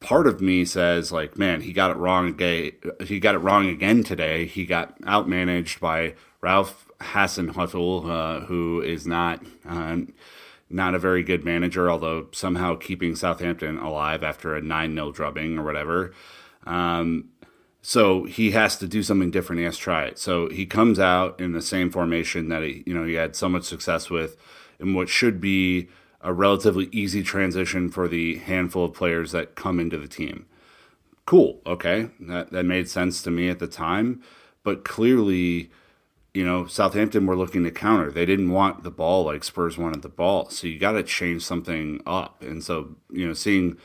part 0.05 0.27
of 0.27 0.40
me 0.40 0.64
says 0.64 1.11
like, 1.11 1.38
man, 1.38 1.62
he 1.62 1.73
got 1.73 1.90
it 1.90 1.97
wrong 1.97 2.29
again. 2.29 2.73
He 3.05 3.19
got 3.19 3.35
it 3.35 3.38
wrong 3.38 3.69
again 3.69 4.05
today. 4.05 4.45
He 4.45 4.67
got 4.67 5.01
outmanaged 5.03 5.81
by 5.81 6.14
Ralph 6.43 6.90
Hasenhüttl, 7.01 8.09
uh, 8.09 8.47
who 8.47 8.83
is 8.83 9.07
not 9.07 9.43
uh, 9.67 9.97
not 10.69 10.95
a 10.95 10.99
very 10.99 11.23
good 11.23 11.45
manager, 11.45 11.90
although 11.90 12.29
somehow 12.33 12.77
keeping 12.77 13.17
Southampton 13.17 13.79
alive 13.79 14.23
after 14.23 14.55
a 14.55 14.61
nine 14.61 14.95
0 14.95 15.12
drubbing 15.12 15.59
or 15.59 15.64
whatever. 15.64 16.12
Um, 16.67 17.31
so 17.81 18.25
he 18.25 18.53
has 18.53 18.77
to 18.79 18.87
do 18.87 19.03
something 19.03 19.31
different. 19.31 19.61
He 19.61 19.64
has 19.64 19.77
to 19.77 19.83
try 19.83 20.05
it. 20.05 20.19
So 20.19 20.49
he 20.49 20.67
comes 20.67 20.99
out 20.99 21.40
in 21.40 21.53
the 21.53 21.62
same 21.62 21.90
formation 21.90 22.49
that 22.49 22.62
he, 22.62 22.83
you 22.87 22.95
know, 22.95 23.05
he 23.05 23.14
had 23.14 23.37
so 23.37 23.49
much 23.49 23.64
success 23.64 24.09
with, 24.09 24.37
in 24.79 24.95
what 24.95 25.09
should 25.09 25.40
be 25.40 25.88
a 26.25 26.33
relatively 26.33 26.89
easy 26.91 27.23
transition 27.23 27.91
for 27.91 28.09
the 28.09 28.39
handful 28.39 28.87
of 28.87 28.95
players 28.95 29.33
that 29.33 29.55
come 29.55 29.79
into 29.79 29.99
the 29.99 30.09
team. 30.09 30.47
Cool. 31.27 31.61
Okay. 31.67 32.09
That, 32.19 32.51
that 32.51 32.65
made 32.65 32.89
sense 32.89 33.23
to 33.23 33.31
me 33.31 33.51
at 33.51 33.59
the 33.59 33.67
time. 33.67 34.23
But 34.63 34.85
clearly, 34.85 35.71
you 36.33 36.45
know, 36.45 36.67
Southampton 36.67 37.27
were 37.27 37.37
looking 37.37 37.63
to 37.65 37.71
counter. 37.71 38.11
They 38.11 38.25
didn't 38.25 38.51
want 38.51 38.83
the 38.83 38.91
ball 38.91 39.25
like 39.25 39.45
Spurs 39.45 39.77
wanted 39.77 40.01
the 40.01 40.09
ball. 40.09 40.49
So 40.49 40.67
you 40.67 40.79
got 40.79 40.93
to 40.93 41.03
change 41.03 41.43
something 41.43 42.01
up. 42.07 42.43
And 42.43 42.65
so, 42.65 42.97
you 43.13 43.29
know, 43.29 43.35
seeing 43.35 43.77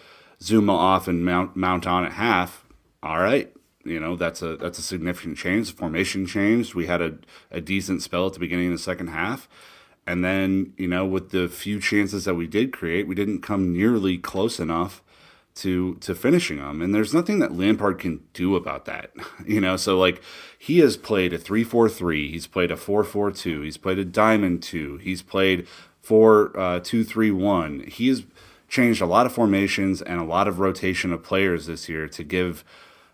Zouma 0.41 0.71
off 0.73 1.09
and 1.09 1.25
Mount, 1.25 1.57
Mount 1.57 1.85
on 1.85 2.05
at 2.05 2.13
half, 2.13 2.65
all 3.03 3.19
right. 3.19 3.53
You 3.83 3.99
know, 3.99 4.15
that's 4.15 4.41
a 4.41 4.57
that's 4.57 4.77
a 4.77 4.81
significant 4.83 5.37
change. 5.37 5.71
The 5.71 5.77
formation 5.77 6.25
changed. 6.25 6.75
We 6.75 6.87
had 6.87 7.01
a, 7.01 7.17
a 7.49 7.61
decent 7.61 8.01
spell 8.01 8.27
at 8.27 8.33
the 8.33 8.39
beginning 8.39 8.67
of 8.67 8.73
the 8.73 8.83
second 8.83 9.07
half 9.07 9.47
and 10.09 10.25
then, 10.25 10.73
you 10.75 10.87
know, 10.87 11.05
with 11.05 11.29
the 11.29 11.47
few 11.47 11.79
chances 11.79 12.25
that 12.25 12.33
we 12.33 12.47
did 12.47 12.73
create, 12.73 13.07
we 13.07 13.13
didn't 13.13 13.43
come 13.43 13.71
nearly 13.71 14.17
close 14.17 14.59
enough 14.59 15.03
to 15.53 15.97
to 15.97 16.15
finishing 16.15 16.57
them. 16.57 16.81
And 16.81 16.95
there's 16.95 17.13
nothing 17.13 17.37
that 17.39 17.55
Lampard 17.55 17.99
can 17.99 18.21
do 18.33 18.55
about 18.55 18.85
that. 18.85 19.11
You 19.45 19.61
know, 19.61 19.77
so 19.77 19.99
like 19.99 20.23
he 20.57 20.79
has 20.79 20.97
played 20.97 21.31
a 21.31 21.37
3-4-3, 21.37 22.31
he's 22.31 22.47
played 22.47 22.71
a 22.71 22.75
4-4-2, 22.75 23.63
he's 23.63 23.77
played 23.77 23.99
a 23.99 24.05
diamond 24.05 24.63
2, 24.63 24.97
he's 24.97 25.21
played 25.21 25.67
4-2-3-1. 26.03 27.81
Uh, 27.81 27.89
he 27.89 28.07
has 28.07 28.25
changed 28.67 29.01
a 29.01 29.05
lot 29.05 29.27
of 29.27 29.31
formations 29.31 30.01
and 30.01 30.19
a 30.19 30.23
lot 30.23 30.47
of 30.47 30.59
rotation 30.59 31.13
of 31.13 31.21
players 31.21 31.67
this 31.67 31.87
year 31.87 32.07
to 32.07 32.23
give 32.23 32.63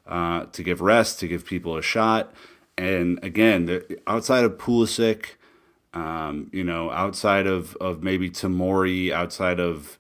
uh, 0.08 0.46
to 0.54 0.64
give 0.64 0.80
rest, 0.80 1.20
to 1.20 1.28
give 1.28 1.46
people 1.46 1.76
a 1.76 1.82
shot. 1.82 2.34
And 2.78 3.20
again, 3.22 3.66
the, 3.66 4.00
outside 4.08 4.46
of 4.46 4.58
Pulisic, 4.58 5.36
um, 5.96 6.50
you 6.52 6.64
know, 6.64 6.92
outside 6.92 7.48
of, 7.48 7.76
of 7.78 8.04
maybe 8.04 8.30
Tomori, 8.30 9.12
outside 9.12 9.60
of, 9.60 9.98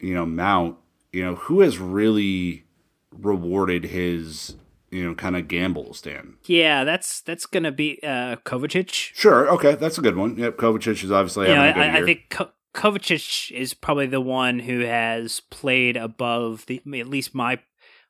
you 0.00 0.14
know, 0.14 0.24
Mount, 0.24 0.76
you 1.12 1.24
know, 1.24 1.34
who 1.34 1.60
has 1.60 1.78
really 1.78 2.64
rewarded 3.10 3.84
his, 3.84 4.54
you 4.90 5.04
know, 5.04 5.14
kind 5.14 5.36
of 5.36 5.48
gambles, 5.48 6.00
Dan? 6.00 6.36
Yeah, 6.44 6.84
that's 6.84 7.20
that's 7.20 7.46
going 7.46 7.64
to 7.64 7.72
be 7.72 7.98
uh, 8.02 8.36
Kovacic. 8.44 8.90
Sure. 8.90 9.50
Okay. 9.50 9.74
That's 9.74 9.98
a 9.98 10.00
good 10.00 10.16
one. 10.16 10.36
Yep. 10.36 10.56
Kovacic 10.56 11.02
is 11.02 11.10
obviously 11.10 11.48
you 11.48 11.54
know, 11.54 11.60
I, 11.60 11.98
I, 11.98 12.04
think 12.04 12.30
Ko- 12.30 12.52
Kovacic 12.72 13.50
is 13.50 13.74
probably 13.74 14.06
the 14.06 14.20
one 14.20 14.60
who 14.60 14.80
has 14.80 15.40
played 15.40 15.96
above 15.96 16.66
the, 16.66 16.80
at 17.00 17.08
least 17.08 17.34
my, 17.34 17.58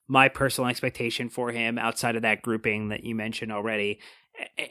my 0.07 0.29
personal 0.29 0.69
expectation 0.69 1.31
for 1.31 1.51
him 1.51 1.79
outside 1.79 2.15
of 2.15 2.23
that 2.23 2.43
grouping 2.43 2.91
that 2.91 3.05
you 3.05 3.15
mentioned 3.15 3.53
already. 3.53 4.01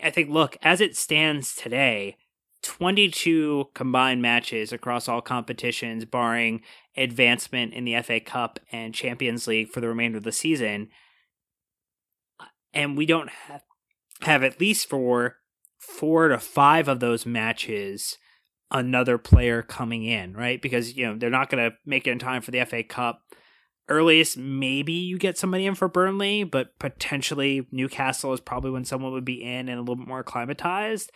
I 0.03 0.09
think, 0.09 0.29
look, 0.29 0.57
as 0.61 0.81
it 0.81 0.95
stands 0.95 1.55
today, 1.55 2.17
22 2.63 3.69
combined 3.73 4.21
matches 4.21 4.71
across 4.71 5.07
all 5.07 5.21
competitions, 5.21 6.05
barring 6.05 6.61
advancement 6.95 7.73
in 7.73 7.85
the 7.85 7.99
FA 8.01 8.19
Cup 8.19 8.59
and 8.71 8.93
Champions 8.93 9.47
League 9.47 9.69
for 9.69 9.81
the 9.81 9.87
remainder 9.87 10.17
of 10.17 10.23
the 10.23 10.31
season. 10.31 10.89
And 12.73 12.97
we 12.97 13.05
don't 13.05 13.29
have, 13.29 13.63
have 14.21 14.43
at 14.43 14.59
least 14.59 14.87
for 14.87 15.37
four 15.77 16.27
to 16.27 16.37
five 16.37 16.87
of 16.87 16.99
those 16.99 17.25
matches 17.25 18.17
another 18.69 19.17
player 19.17 19.61
coming 19.61 20.03
in, 20.03 20.33
right? 20.33 20.61
Because, 20.61 20.95
you 20.95 21.05
know, 21.05 21.17
they're 21.17 21.29
not 21.29 21.49
going 21.49 21.69
to 21.69 21.75
make 21.85 22.07
it 22.07 22.11
in 22.11 22.19
time 22.19 22.41
for 22.41 22.51
the 22.51 22.63
FA 22.63 22.83
Cup. 22.83 23.21
Earliest, 23.89 24.37
maybe 24.37 24.93
you 24.93 25.17
get 25.17 25.37
somebody 25.37 25.65
in 25.65 25.75
for 25.75 25.89
Burnley, 25.89 26.45
but 26.45 26.79
potentially 26.79 27.67
Newcastle 27.71 28.31
is 28.31 28.39
probably 28.39 28.71
when 28.71 28.85
someone 28.85 29.11
would 29.11 29.25
be 29.25 29.43
in 29.43 29.67
and 29.67 29.77
a 29.77 29.81
little 29.81 29.97
bit 29.97 30.07
more 30.07 30.21
acclimatized 30.21 31.11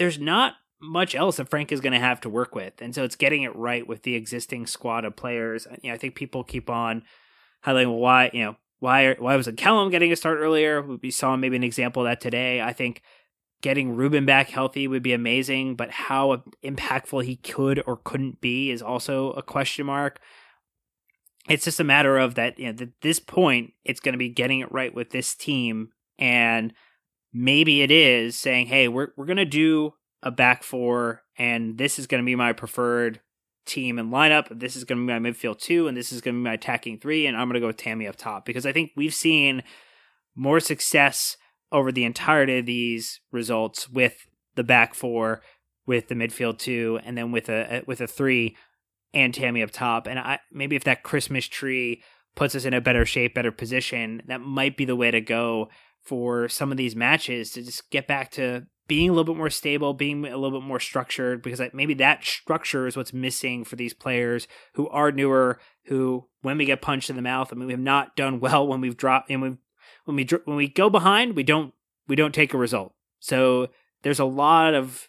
there's 0.00 0.18
not 0.18 0.54
much 0.80 1.14
else 1.14 1.36
that 1.36 1.50
Frank 1.50 1.70
is 1.70 1.82
going 1.82 1.92
to 1.92 1.98
have 1.98 2.22
to 2.22 2.30
work 2.30 2.54
with. 2.54 2.72
And 2.80 2.94
so 2.94 3.04
it's 3.04 3.16
getting 3.16 3.42
it 3.42 3.54
right 3.54 3.86
with 3.86 4.02
the 4.02 4.14
existing 4.14 4.66
squad 4.66 5.04
of 5.04 5.14
players. 5.14 5.66
You 5.82 5.90
know, 5.90 5.94
I 5.94 5.98
think 5.98 6.14
people 6.14 6.42
keep 6.42 6.70
on 6.70 7.02
highlighting 7.66 7.98
why, 7.98 8.30
you 8.32 8.46
know, 8.46 8.56
why 8.78 9.12
why 9.18 9.36
was 9.36 9.46
Callum 9.58 9.90
getting 9.90 10.10
a 10.10 10.16
start 10.16 10.38
earlier? 10.38 10.80
We 10.80 11.10
saw 11.10 11.36
maybe 11.36 11.56
an 11.56 11.62
example 11.62 12.00
of 12.00 12.08
that 12.08 12.22
today. 12.22 12.62
I 12.62 12.72
think 12.72 13.02
getting 13.60 13.94
Ruben 13.94 14.24
back 14.24 14.48
healthy 14.48 14.88
would 14.88 15.02
be 15.02 15.12
amazing, 15.12 15.76
but 15.76 15.90
how 15.90 16.44
impactful 16.64 17.24
he 17.24 17.36
could 17.36 17.82
or 17.86 17.98
couldn't 17.98 18.40
be 18.40 18.70
is 18.70 18.80
also 18.80 19.32
a 19.32 19.42
question 19.42 19.84
mark. 19.84 20.18
It's 21.46 21.64
just 21.64 21.78
a 21.78 21.84
matter 21.84 22.16
of 22.16 22.36
that, 22.36 22.58
you 22.58 22.72
know, 22.72 22.82
at 22.82 23.02
this 23.02 23.20
point, 23.20 23.74
it's 23.84 24.00
going 24.00 24.14
to 24.14 24.18
be 24.18 24.30
getting 24.30 24.60
it 24.60 24.72
right 24.72 24.94
with 24.94 25.10
this 25.10 25.34
team 25.34 25.90
and– 26.18 26.72
maybe 27.32 27.82
it 27.82 27.90
is 27.90 28.38
saying, 28.38 28.66
"Hey, 28.66 28.88
we're 28.88 29.08
we're 29.16 29.26
gonna 29.26 29.44
do 29.44 29.94
a 30.22 30.30
back 30.30 30.62
four, 30.62 31.22
and 31.38 31.78
this 31.78 31.98
is 31.98 32.06
gonna 32.06 32.22
be 32.22 32.36
my 32.36 32.52
preferred 32.52 33.20
team 33.66 33.98
and 33.98 34.12
lineup. 34.12 34.46
This 34.50 34.76
is 34.76 34.84
gonna 34.84 35.00
be 35.00 35.12
my 35.12 35.30
midfield 35.30 35.60
two, 35.60 35.88
and 35.88 35.96
this 35.96 36.12
is 36.12 36.20
gonna 36.20 36.38
be 36.38 36.44
my 36.44 36.54
attacking 36.54 36.98
three, 36.98 37.26
and 37.26 37.36
I'm 37.36 37.48
gonna 37.48 37.60
go 37.60 37.68
with 37.68 37.76
Tammy 37.76 38.06
up 38.06 38.16
top 38.16 38.44
because 38.44 38.66
I 38.66 38.72
think 38.72 38.92
we've 38.96 39.14
seen 39.14 39.62
more 40.34 40.60
success 40.60 41.36
over 41.72 41.92
the 41.92 42.04
entirety 42.04 42.58
of 42.58 42.66
these 42.66 43.20
results 43.30 43.88
with 43.88 44.26
the 44.56 44.64
back 44.64 44.94
four, 44.94 45.42
with 45.86 46.08
the 46.08 46.14
midfield 46.14 46.58
two, 46.58 46.98
and 47.04 47.16
then 47.16 47.32
with 47.32 47.48
a 47.48 47.82
with 47.86 48.00
a 48.00 48.06
three 48.06 48.56
and 49.12 49.34
Tammy 49.34 49.62
up 49.62 49.70
top. 49.70 50.06
And 50.06 50.18
I 50.18 50.38
maybe 50.52 50.76
if 50.76 50.84
that 50.84 51.02
Christmas 51.02 51.46
tree 51.46 52.02
puts 52.36 52.54
us 52.54 52.64
in 52.64 52.74
a 52.74 52.80
better 52.80 53.04
shape, 53.04 53.34
better 53.34 53.52
position, 53.52 54.22
that 54.26 54.40
might 54.40 54.76
be 54.76 54.84
the 54.84 54.96
way 54.96 55.10
to 55.10 55.20
go 55.20 55.68
for 56.10 56.48
some 56.48 56.72
of 56.72 56.76
these 56.76 56.96
matches 56.96 57.52
to 57.52 57.62
just 57.62 57.88
get 57.90 58.08
back 58.08 58.32
to 58.32 58.66
being 58.88 59.08
a 59.08 59.12
little 59.12 59.32
bit 59.32 59.38
more 59.38 59.48
stable, 59.48 59.94
being 59.94 60.26
a 60.26 60.36
little 60.36 60.58
bit 60.58 60.66
more 60.66 60.80
structured, 60.80 61.40
because 61.40 61.62
maybe 61.72 61.94
that 61.94 62.24
structure 62.24 62.88
is 62.88 62.96
what's 62.96 63.12
missing 63.12 63.64
for 63.64 63.76
these 63.76 63.94
players 63.94 64.48
who 64.74 64.88
are 64.88 65.12
newer. 65.12 65.60
Who, 65.84 66.26
when 66.42 66.58
we 66.58 66.64
get 66.64 66.82
punched 66.82 67.08
in 67.08 67.14
the 67.14 67.22
mouth, 67.22 67.50
I 67.52 67.54
mean, 67.54 67.66
we 67.66 67.72
have 67.72 67.80
not 67.80 68.16
done 68.16 68.40
well 68.40 68.66
when 68.66 68.80
we've 68.80 68.96
dropped 68.96 69.30
and 69.30 69.40
we 69.40 69.56
when 70.04 70.16
we 70.16 70.26
when 70.44 70.56
we 70.56 70.66
go 70.66 70.90
behind, 70.90 71.36
we 71.36 71.44
don't 71.44 71.72
we 72.08 72.16
don't 72.16 72.34
take 72.34 72.52
a 72.52 72.58
result. 72.58 72.92
So 73.20 73.68
there's 74.02 74.18
a 74.18 74.24
lot 74.24 74.74
of 74.74 75.08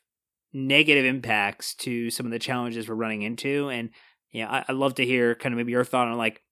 negative 0.53 1.05
impacts 1.05 1.73
to 1.75 2.11
some 2.11 2.27
of 2.27 2.31
the 2.31 2.37
challenges 2.37 2.87
we're 2.87 2.93
running 2.93 3.23
into, 3.23 3.69
and 3.69 3.89
yeah, 4.31 4.47
I, 4.47 4.65
I'd 4.67 4.75
love 4.75 4.93
to 4.95 5.05
hear 5.05 5.33
kind 5.33 5.53
of 5.53 5.57
maybe 5.57 5.71
your 5.71 5.83
thought 5.83 6.07
on 6.07 6.17
like, 6.17 6.43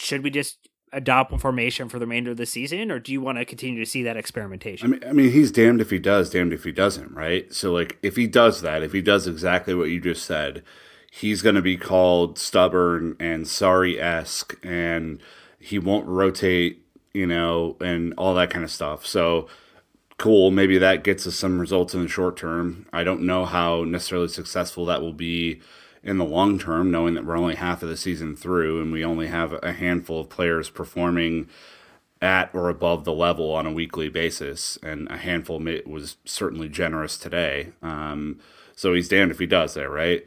should 0.00 0.24
we 0.24 0.30
just 0.30 0.68
adopt 0.94 1.32
a 1.32 1.38
formation 1.38 1.88
for 1.88 1.98
the 1.98 2.06
remainder 2.06 2.30
of 2.30 2.36
the 2.36 2.46
season, 2.46 2.90
or 2.90 2.98
do 2.98 3.12
you 3.12 3.20
want 3.20 3.38
to 3.38 3.44
continue 3.44 3.84
to 3.84 3.90
see 3.90 4.02
that 4.04 4.16
experimentation? 4.16 4.86
I 4.86 4.90
mean, 4.90 5.10
I 5.10 5.12
mean, 5.12 5.30
he's 5.30 5.50
damned 5.50 5.80
if 5.80 5.90
he 5.90 5.98
does, 5.98 6.30
damned 6.30 6.52
if 6.52 6.64
he 6.64 6.72
doesn't, 6.72 7.12
right? 7.12 7.52
So, 7.52 7.72
like, 7.72 7.98
if 8.02 8.16
he 8.16 8.26
does 8.26 8.62
that, 8.62 8.82
if 8.82 8.92
he 8.92 9.02
does 9.02 9.26
exactly 9.26 9.74
what 9.74 9.90
you 9.90 10.00
just 10.00 10.24
said, 10.24 10.62
he's 11.10 11.42
going 11.42 11.56
to 11.56 11.62
be 11.62 11.76
called 11.76 12.38
stubborn 12.38 13.16
and 13.20 13.44
Sarri 13.44 14.00
esque, 14.00 14.58
and 14.64 15.20
he 15.58 15.78
won't 15.78 16.06
rotate, 16.06 16.84
you 17.12 17.26
know, 17.26 17.76
and 17.80 18.14
all 18.16 18.34
that 18.34 18.50
kind 18.50 18.64
of 18.64 18.70
stuff. 18.70 19.04
So, 19.06 19.48
cool. 20.18 20.50
Maybe 20.50 20.78
that 20.78 21.04
gets 21.04 21.26
us 21.26 21.34
some 21.34 21.58
results 21.58 21.94
in 21.94 22.02
the 22.02 22.08
short 22.08 22.36
term. 22.36 22.86
I 22.92 23.04
don't 23.04 23.22
know 23.22 23.44
how 23.44 23.84
necessarily 23.84 24.28
successful 24.28 24.86
that 24.86 25.02
will 25.02 25.12
be 25.12 25.60
in 26.04 26.18
the 26.18 26.24
long 26.24 26.58
term, 26.58 26.90
knowing 26.90 27.14
that 27.14 27.24
we're 27.24 27.36
only 27.36 27.56
half 27.56 27.82
of 27.82 27.88
the 27.88 27.96
season 27.96 28.36
through 28.36 28.80
and 28.80 28.92
we 28.92 29.04
only 29.04 29.26
have 29.28 29.58
a 29.62 29.72
handful 29.72 30.20
of 30.20 30.28
players 30.28 30.68
performing 30.68 31.48
at 32.20 32.54
or 32.54 32.68
above 32.68 33.04
the 33.04 33.12
level 33.12 33.50
on 33.52 33.66
a 33.66 33.72
weekly 33.72 34.08
basis. 34.08 34.78
And 34.82 35.10
a 35.10 35.16
handful 35.16 35.58
was 35.86 36.18
certainly 36.24 36.68
generous 36.68 37.16
today. 37.16 37.72
Um, 37.82 38.38
so 38.76 38.92
he's 38.92 39.08
damned 39.08 39.30
if 39.30 39.38
he 39.38 39.46
does 39.46 39.74
there, 39.74 39.90
right? 39.90 40.24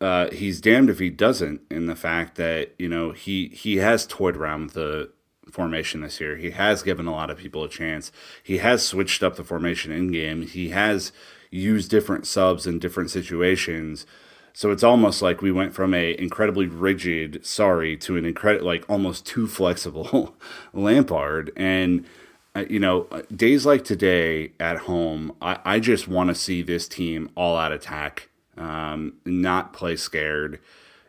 Uh, 0.00 0.28
he's 0.30 0.60
damned 0.60 0.90
if 0.90 0.98
he 0.98 1.08
doesn't 1.08 1.60
in 1.70 1.86
the 1.86 1.94
fact 1.94 2.34
that 2.34 2.74
you 2.76 2.88
know 2.88 3.12
he 3.12 3.46
he 3.48 3.76
has 3.76 4.04
toyed 4.04 4.36
around 4.36 4.64
with 4.64 4.74
the 4.74 5.10
formation 5.52 6.00
this 6.00 6.20
year. 6.20 6.36
He 6.36 6.50
has 6.50 6.82
given 6.82 7.06
a 7.06 7.12
lot 7.12 7.30
of 7.30 7.38
people 7.38 7.62
a 7.62 7.68
chance. 7.68 8.10
He 8.42 8.58
has 8.58 8.84
switched 8.84 9.22
up 9.22 9.36
the 9.36 9.44
formation 9.44 9.92
in 9.92 10.10
game. 10.10 10.42
He 10.42 10.70
has 10.70 11.12
used 11.50 11.90
different 11.90 12.26
subs 12.26 12.66
in 12.66 12.80
different 12.80 13.10
situations. 13.10 14.06
So 14.54 14.70
it's 14.70 14.82
almost 14.82 15.22
like 15.22 15.40
we 15.40 15.52
went 15.52 15.74
from 15.74 15.94
a 15.94 16.16
incredibly 16.18 16.66
rigid 16.66 17.42
Sarri 17.42 17.98
to 18.00 18.16
an 18.16 18.24
incredible 18.24 18.66
like 18.66 18.88
almost 18.88 19.26
too 19.26 19.46
flexible 19.46 20.34
Lampard 20.72 21.52
and 21.56 22.04
uh, 22.54 22.64
you 22.68 22.78
know 22.78 23.08
days 23.34 23.64
like 23.64 23.82
today 23.84 24.52
at 24.60 24.78
home 24.80 25.34
I, 25.40 25.58
I 25.64 25.80
just 25.80 26.06
want 26.06 26.28
to 26.28 26.34
see 26.34 26.60
this 26.60 26.86
team 26.86 27.30
all 27.34 27.56
out 27.56 27.72
attack 27.72 28.28
um, 28.58 29.14
not 29.24 29.72
play 29.72 29.96
scared 29.96 30.60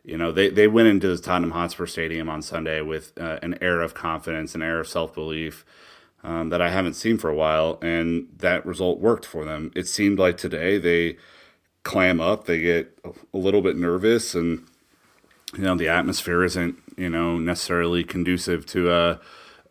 you 0.04 0.18
know, 0.18 0.32
they, 0.32 0.50
they 0.50 0.68
went 0.68 0.90
into 0.90 1.08
the 1.08 1.22
Tottenham 1.22 1.52
Hotspur 1.52 1.86
Stadium 1.86 2.30
on 2.30 2.42
Sunday 2.42 2.82
with 2.82 3.14
uh, 3.18 3.40
an 3.42 3.58
air 3.62 3.82
of 3.82 3.94
confidence, 3.94 4.54
an 4.54 4.62
air 4.62 4.80
of 4.80 4.88
self 4.88 5.14
belief 5.14 5.66
um, 6.24 6.50
that 6.50 6.62
I 6.62 6.70
haven't 6.70 6.96
seen 6.96 7.18
for 7.18 7.30
a 7.30 7.36
while, 7.36 7.80
and 7.82 8.28
that 8.38 8.66
result 8.66 9.00
worked 9.00 9.26
for 9.26 9.46
them. 9.46 9.72
It 9.76 9.88
seemed 9.88 10.20
like 10.20 10.38
today 10.38 10.78
they 10.78 11.18
clam 11.84 12.20
up, 12.20 12.46
they 12.46 12.60
get 12.60 12.98
a 13.06 13.38
little 13.38 13.62
bit 13.62 13.78
nervous, 13.78 14.36
and 14.36 14.66
you 15.56 15.64
know 15.64 15.76
the 15.76 15.90
atmosphere 15.90 16.44
isn't 16.44 16.78
you 16.98 17.10
know 17.10 17.38
necessarily 17.38 18.04
conducive 18.04 18.66
to 18.68 18.92
a 18.92 19.20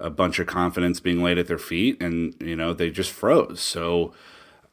a 0.00 0.10
bunch 0.10 0.38
of 0.38 0.46
confidence 0.46 0.98
being 1.00 1.22
laid 1.22 1.38
at 1.38 1.46
their 1.46 1.58
feet, 1.58 2.02
and 2.02 2.34
you 2.40 2.56
know 2.56 2.72
they 2.72 2.90
just 2.90 3.10
froze. 3.10 3.60
So 3.60 4.12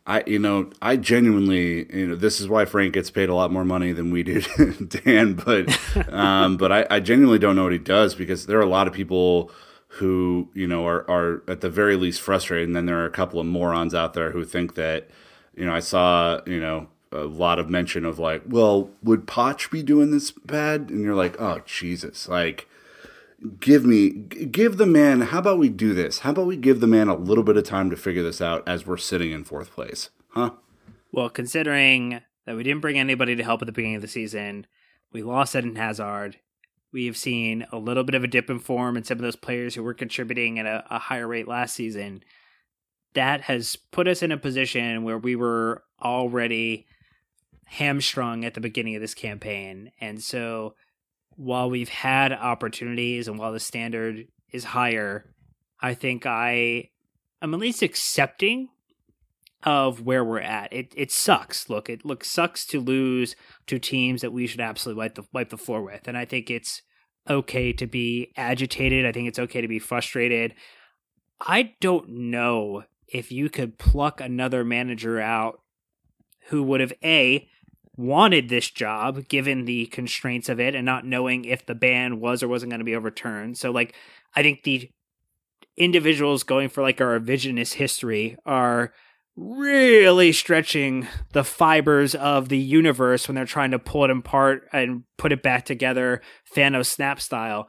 I, 0.09 0.23
you 0.25 0.39
know, 0.39 0.71
I 0.81 0.95
genuinely, 0.95 1.85
you 1.95 2.07
know, 2.07 2.15
this 2.15 2.41
is 2.41 2.49
why 2.49 2.65
Frank 2.65 2.95
gets 2.95 3.11
paid 3.11 3.29
a 3.29 3.35
lot 3.35 3.51
more 3.51 3.63
money 3.63 3.91
than 3.91 4.09
we 4.09 4.23
do, 4.23 4.41
Dan. 4.87 5.33
But, 5.35 5.69
um, 6.11 6.57
but 6.57 6.71
I, 6.71 6.87
I 6.89 6.99
genuinely 6.99 7.37
don't 7.37 7.55
know 7.55 7.63
what 7.63 7.73
he 7.73 7.77
does 7.77 8.15
because 8.15 8.47
there 8.47 8.57
are 8.57 8.63
a 8.63 8.69
lot 8.69 8.87
of 8.87 8.93
people 8.93 9.51
who, 9.93 10.49
you 10.55 10.65
know, 10.65 10.87
are 10.87 11.07
are 11.09 11.43
at 11.47 11.61
the 11.61 11.69
very 11.69 11.95
least 11.95 12.21
frustrated, 12.21 12.67
and 12.67 12.75
then 12.75 12.87
there 12.87 12.99
are 12.99 13.05
a 13.05 13.11
couple 13.11 13.39
of 13.39 13.45
morons 13.45 13.93
out 13.93 14.15
there 14.15 14.31
who 14.31 14.43
think 14.45 14.73
that, 14.73 15.09
you 15.55 15.63
know, 15.63 15.75
I 15.75 15.79
saw, 15.79 16.41
you 16.47 16.59
know, 16.59 16.87
a 17.11 17.23
lot 17.23 17.59
of 17.59 17.69
mention 17.69 18.05
of 18.05 18.19
like, 18.19 18.43
well, 18.47 18.91
would 19.01 19.25
Poch 19.25 19.69
be 19.71 19.83
doing 19.83 20.11
this 20.11 20.31
bad? 20.31 20.89
And 20.89 21.01
you're 21.01 21.15
like, 21.15 21.39
oh 21.39 21.61
Jesus, 21.65 22.27
like 22.27 22.67
give 23.59 23.85
me 23.85 24.09
give 24.09 24.77
the 24.77 24.85
man 24.85 25.21
how 25.21 25.39
about 25.39 25.59
we 25.59 25.69
do 25.69 25.93
this? 25.93 26.19
How 26.19 26.31
about 26.31 26.45
we 26.45 26.57
give 26.57 26.81
the 26.81 26.87
man 26.87 27.07
a 27.07 27.15
little 27.15 27.43
bit 27.43 27.57
of 27.57 27.63
time 27.63 27.89
to 27.89 27.95
figure 27.95 28.23
this 28.23 28.41
out 28.41 28.67
as 28.67 28.85
we're 28.85 28.97
sitting 28.97 29.31
in 29.31 29.43
fourth 29.43 29.71
place? 29.71 30.09
Huh? 30.29 30.51
Well 31.11 31.29
considering 31.29 32.21
that 32.45 32.55
we 32.55 32.63
didn't 32.63 32.81
bring 32.81 32.99
anybody 32.99 33.35
to 33.35 33.43
help 33.43 33.61
at 33.61 33.65
the 33.65 33.71
beginning 33.71 33.95
of 33.95 34.01
the 34.01 34.07
season 34.07 34.67
we 35.11 35.23
lost 35.23 35.55
Eden 35.55 35.75
Hazard. 35.75 36.37
We 36.91 37.05
have 37.05 37.17
seen 37.17 37.65
a 37.71 37.77
little 37.77 38.03
bit 38.03 38.15
of 38.15 38.23
a 38.23 38.27
dip 38.27 38.49
in 38.49 38.59
form 38.59 38.97
in 38.97 39.03
some 39.03 39.17
of 39.17 39.21
those 39.21 39.35
players 39.35 39.75
who 39.75 39.83
were 39.83 39.93
contributing 39.93 40.57
at 40.57 40.65
a, 40.65 40.83
a 40.89 40.99
higher 40.99 41.27
rate 41.27 41.47
last 41.47 41.75
season. 41.75 42.23
That 43.13 43.41
has 43.41 43.75
put 43.75 44.07
us 44.07 44.23
in 44.23 44.31
a 44.31 44.37
position 44.37 45.03
where 45.03 45.17
we 45.17 45.35
were 45.35 45.83
already 46.01 46.87
hamstrung 47.69 48.43
at 48.43 48.53
the 48.53 48.61
beginning 48.61 48.95
of 48.95 49.01
this 49.01 49.13
campaign 49.13 49.91
and 50.01 50.21
so 50.21 50.73
while 51.39 51.69
we've 51.69 51.89
had 51.89 52.33
opportunities 52.33 53.29
and 53.29 53.39
while 53.39 53.53
the 53.53 53.61
standard 53.61 54.27
is 54.51 54.65
higher, 54.65 55.33
I 55.79 55.93
think 55.93 56.25
I 56.25 56.89
am 57.41 57.53
at 57.53 57.61
least 57.61 57.81
accepting 57.81 58.67
of 59.63 60.01
where 60.01 60.23
we're 60.23 60.41
at. 60.41 60.73
It 60.73 60.93
it 60.97 61.11
sucks. 61.13 61.69
Look, 61.69 61.89
it 61.89 62.03
looks 62.03 62.29
sucks 62.29 62.65
to 62.67 62.81
lose 62.81 63.37
to 63.67 63.79
teams 63.79 64.19
that 64.21 64.33
we 64.33 64.47
should 64.47 64.59
absolutely 64.59 64.99
wipe 64.99 65.15
the 65.15 65.23
wipe 65.31 65.49
the 65.49 65.57
floor 65.57 65.81
with. 65.81 66.09
And 66.09 66.17
I 66.17 66.25
think 66.25 66.51
it's 66.51 66.81
okay 67.29 67.71
to 67.71 67.87
be 67.87 68.33
agitated. 68.35 69.05
I 69.05 69.13
think 69.13 69.29
it's 69.29 69.39
okay 69.39 69.61
to 69.61 69.67
be 69.69 69.79
frustrated. 69.79 70.55
I 71.39 71.75
don't 71.79 72.09
know 72.09 72.83
if 73.07 73.31
you 73.31 73.49
could 73.49 73.79
pluck 73.79 74.19
another 74.19 74.65
manager 74.65 75.21
out 75.21 75.61
who 76.47 76.63
would 76.63 76.81
have 76.81 76.93
a 77.01 77.47
wanted 77.99 78.47
this 78.47 78.69
job 78.69 79.27
given 79.27 79.65
the 79.65 79.85
constraints 79.87 80.47
of 80.47 80.57
it 80.57 80.73
and 80.73 80.85
not 80.85 81.05
knowing 81.05 81.43
if 81.43 81.65
the 81.65 81.75
ban 81.75 82.21
was 82.21 82.41
or 82.41 82.47
wasn't 82.47 82.71
going 82.71 82.79
to 82.79 82.85
be 82.85 82.95
overturned. 82.95 83.57
So 83.57 83.71
like 83.71 83.93
I 84.33 84.41
think 84.41 84.63
the 84.63 84.89
individuals 85.75 86.43
going 86.43 86.69
for 86.69 86.81
like 86.81 87.01
our 87.01 87.19
revisionist 87.19 87.73
history 87.73 88.37
are 88.45 88.93
really 89.35 90.31
stretching 90.31 91.07
the 91.33 91.43
fibers 91.43 92.15
of 92.15 92.47
the 92.47 92.57
universe 92.57 93.27
when 93.27 93.35
they're 93.35 93.45
trying 93.45 93.71
to 93.71 93.79
pull 93.79 94.05
it 94.05 94.11
apart 94.11 94.67
and 94.71 95.03
put 95.17 95.33
it 95.33 95.43
back 95.43 95.65
together 95.65 96.21
Thanos 96.55 96.85
snap 96.85 97.19
style. 97.19 97.67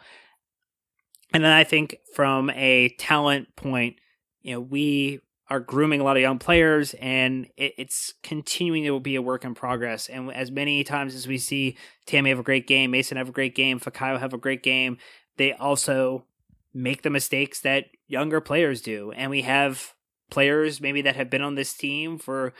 And 1.34 1.42
then 1.42 1.52
I 1.52 1.64
think 1.64 1.96
from 2.14 2.50
a 2.50 2.94
talent 2.98 3.54
point, 3.56 3.96
you 4.42 4.54
know, 4.54 4.60
we 4.60 5.20
are 5.50 5.60
grooming 5.60 6.00
a 6.00 6.04
lot 6.04 6.16
of 6.16 6.22
young 6.22 6.38
players, 6.38 6.94
and 6.94 7.46
it, 7.56 7.74
it's 7.76 8.14
continuing 8.22 8.84
to 8.84 9.00
be 9.00 9.16
a 9.16 9.22
work 9.22 9.44
in 9.44 9.54
progress. 9.54 10.08
And 10.08 10.32
as 10.32 10.50
many 10.50 10.84
times 10.84 11.14
as 11.14 11.26
we 11.26 11.38
see 11.38 11.76
Tammy 12.06 12.30
have 12.30 12.38
a 12.38 12.44
great 12.44 12.68
game, 12.68 12.92
Mason 12.92 13.16
have 13.16 13.28
a 13.28 13.32
great 13.32 13.56
game, 13.56 13.80
Fikayo 13.80 14.18
have 14.20 14.32
a 14.32 14.38
great 14.38 14.62
game, 14.62 14.98
they 15.36 15.52
also 15.52 16.24
make 16.72 17.02
the 17.02 17.10
mistakes 17.10 17.60
that 17.60 17.86
younger 18.06 18.40
players 18.40 18.80
do. 18.80 19.10
And 19.12 19.30
we 19.30 19.42
have 19.42 19.94
players 20.30 20.80
maybe 20.80 21.02
that 21.02 21.16
have 21.16 21.28
been 21.28 21.42
on 21.42 21.56
this 21.56 21.74
team 21.74 22.16
for 22.16 22.52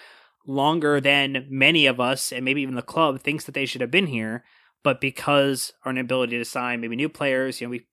longer 0.46 1.00
than 1.00 1.46
many 1.48 1.86
of 1.86 2.00
us, 2.00 2.32
and 2.32 2.44
maybe 2.44 2.62
even 2.62 2.74
the 2.74 2.82
club 2.82 3.20
thinks 3.20 3.44
that 3.44 3.52
they 3.52 3.66
should 3.66 3.80
have 3.80 3.90
been 3.90 4.08
here. 4.08 4.44
But 4.82 5.00
because 5.00 5.72
our 5.84 5.90
inability 5.92 6.38
to 6.38 6.44
sign 6.44 6.80
maybe 6.80 6.96
new 6.96 7.08
players, 7.08 7.60
you 7.60 7.66
know, 7.66 7.70
we 7.70 7.86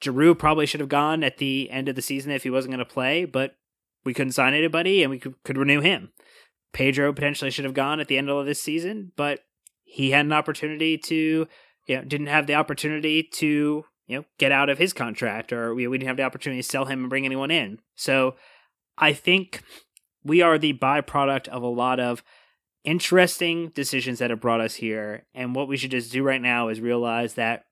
Giroud 0.00 0.38
probably 0.38 0.66
should 0.66 0.80
have 0.80 0.88
gone 0.88 1.22
at 1.22 1.36
the 1.36 1.70
end 1.70 1.88
of 1.88 1.94
the 1.94 2.02
season 2.02 2.32
if 2.32 2.42
he 2.42 2.50
wasn't 2.50 2.72
going 2.72 2.84
to 2.84 2.90
play, 2.90 3.26
but 3.26 3.56
we 4.04 4.14
couldn't 4.14 4.32
sign 4.32 4.54
anybody 4.54 5.02
and 5.02 5.10
we 5.10 5.18
could, 5.18 5.34
could 5.44 5.58
renew 5.58 5.80
him. 5.80 6.10
Pedro 6.72 7.12
potentially 7.12 7.50
should 7.50 7.64
have 7.64 7.74
gone 7.74 8.00
at 8.00 8.08
the 8.08 8.18
end 8.18 8.30
of 8.30 8.46
this 8.46 8.62
season, 8.62 9.12
but 9.16 9.40
he 9.82 10.10
had 10.12 10.24
an 10.24 10.32
opportunity 10.32 10.96
to, 10.96 11.48
you 11.86 11.96
know, 11.96 12.02
didn't 12.02 12.28
have 12.28 12.46
the 12.46 12.54
opportunity 12.54 13.22
to, 13.22 13.84
you 14.06 14.16
know, 14.16 14.24
get 14.38 14.52
out 14.52 14.68
of 14.68 14.78
his 14.78 14.92
contract 14.92 15.52
or 15.52 15.74
we, 15.74 15.86
we 15.86 15.98
didn't 15.98 16.08
have 16.08 16.16
the 16.16 16.22
opportunity 16.22 16.62
to 16.62 16.68
sell 16.68 16.84
him 16.84 17.00
and 17.00 17.10
bring 17.10 17.24
anyone 17.24 17.50
in. 17.50 17.80
So 17.96 18.36
I 18.96 19.12
think 19.12 19.62
we 20.24 20.42
are 20.42 20.58
the 20.58 20.74
byproduct 20.74 21.48
of 21.48 21.62
a 21.62 21.68
lot 21.68 21.98
of 21.98 22.22
interesting 22.84 23.70
decisions 23.70 24.18
that 24.18 24.30
have 24.30 24.40
brought 24.40 24.60
us 24.60 24.76
here. 24.76 25.26
And 25.34 25.54
what 25.54 25.68
we 25.68 25.76
should 25.76 25.90
just 25.90 26.12
do 26.12 26.22
right 26.22 26.40
now 26.40 26.68
is 26.68 26.80
realize 26.80 27.34
that 27.34 27.64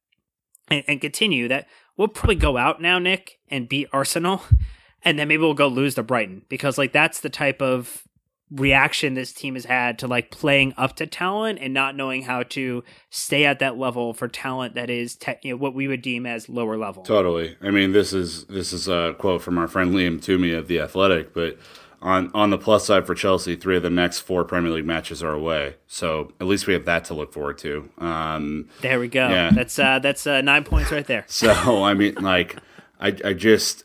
and, 0.68 0.84
and 0.86 1.00
continue 1.00 1.48
that 1.48 1.66
we'll 1.96 2.08
probably 2.08 2.34
go 2.34 2.56
out 2.56 2.80
now, 2.80 2.98
Nick, 2.98 3.38
and 3.48 3.68
beat 3.68 3.88
Arsenal 3.92 4.42
and 5.04 5.18
then 5.18 5.28
maybe 5.28 5.42
we'll 5.42 5.54
go 5.54 5.68
lose 5.68 5.94
to 5.96 6.02
Brighton 6.02 6.42
because 6.48 6.78
like 6.78 6.92
that's 6.92 7.20
the 7.20 7.30
type 7.30 7.62
of 7.62 8.04
reaction 8.50 9.14
this 9.14 9.32
team 9.32 9.54
has 9.54 9.66
had 9.66 9.98
to 9.98 10.06
like 10.06 10.30
playing 10.30 10.72
up 10.76 10.96
to 10.96 11.06
talent 11.06 11.58
and 11.60 11.74
not 11.74 11.94
knowing 11.94 12.22
how 12.22 12.42
to 12.42 12.82
stay 13.10 13.44
at 13.44 13.58
that 13.58 13.76
level 13.76 14.14
for 14.14 14.26
talent 14.26 14.74
that 14.74 14.88
is 14.88 15.16
te- 15.16 15.34
you 15.42 15.52
know, 15.52 15.56
what 15.56 15.74
we 15.74 15.86
would 15.86 16.00
deem 16.00 16.24
as 16.24 16.48
lower 16.48 16.78
level. 16.78 17.02
Totally. 17.02 17.56
I 17.60 17.70
mean, 17.70 17.92
this 17.92 18.12
is 18.12 18.44
this 18.46 18.72
is 18.72 18.88
a 18.88 19.14
quote 19.18 19.42
from 19.42 19.58
our 19.58 19.68
friend 19.68 19.94
Liam 19.94 20.18
Twomey 20.18 20.56
of 20.56 20.66
the 20.66 20.80
Athletic, 20.80 21.34
but 21.34 21.58
on 22.00 22.30
on 22.32 22.50
the 22.50 22.58
plus 22.58 22.86
side 22.86 23.06
for 23.06 23.14
Chelsea, 23.14 23.56
three 23.56 23.76
of 23.76 23.82
the 23.82 23.90
next 23.90 24.20
four 24.20 24.44
Premier 24.44 24.70
League 24.70 24.86
matches 24.86 25.22
are 25.22 25.32
away, 25.32 25.76
so 25.86 26.32
at 26.40 26.46
least 26.46 26.66
we 26.66 26.72
have 26.72 26.84
that 26.86 27.04
to 27.06 27.14
look 27.14 27.32
forward 27.32 27.58
to. 27.58 27.90
Um, 27.98 28.68
there 28.80 29.00
we 29.00 29.08
go. 29.08 29.28
Yeah. 29.28 29.50
That's 29.50 29.78
uh, 29.78 29.98
that's 29.98 30.26
uh, 30.26 30.40
nine 30.40 30.64
points 30.64 30.90
right 30.90 31.06
there. 31.06 31.24
so 31.28 31.82
I 31.84 31.94
mean, 31.94 32.14
like, 32.14 32.56
I 33.00 33.08
I 33.24 33.32
just 33.34 33.84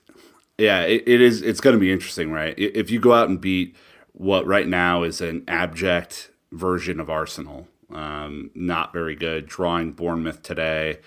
yeah, 0.58 0.82
it, 0.82 1.04
it 1.08 1.22
is. 1.22 1.42
It's 1.42 1.60
going 1.60 1.76
to 1.76 1.80
be 1.80 1.92
interesting, 1.92 2.32
right? 2.32 2.54
If 2.58 2.92
you 2.92 3.00
go 3.00 3.14
out 3.14 3.30
and 3.30 3.40
beat 3.40 3.76
what 4.14 4.46
right 4.46 4.68
now 4.68 5.04
is 5.04 5.22
an 5.22 5.44
abject 5.48 6.30
version 6.52 7.00
of 7.00 7.10
Arsenal, 7.10 7.68
um, 7.92 8.52
not 8.54 8.94
very 8.94 9.16
good, 9.16 9.48
drawing 9.48 9.92
Bournemouth 9.92 10.44
today, 10.44 11.00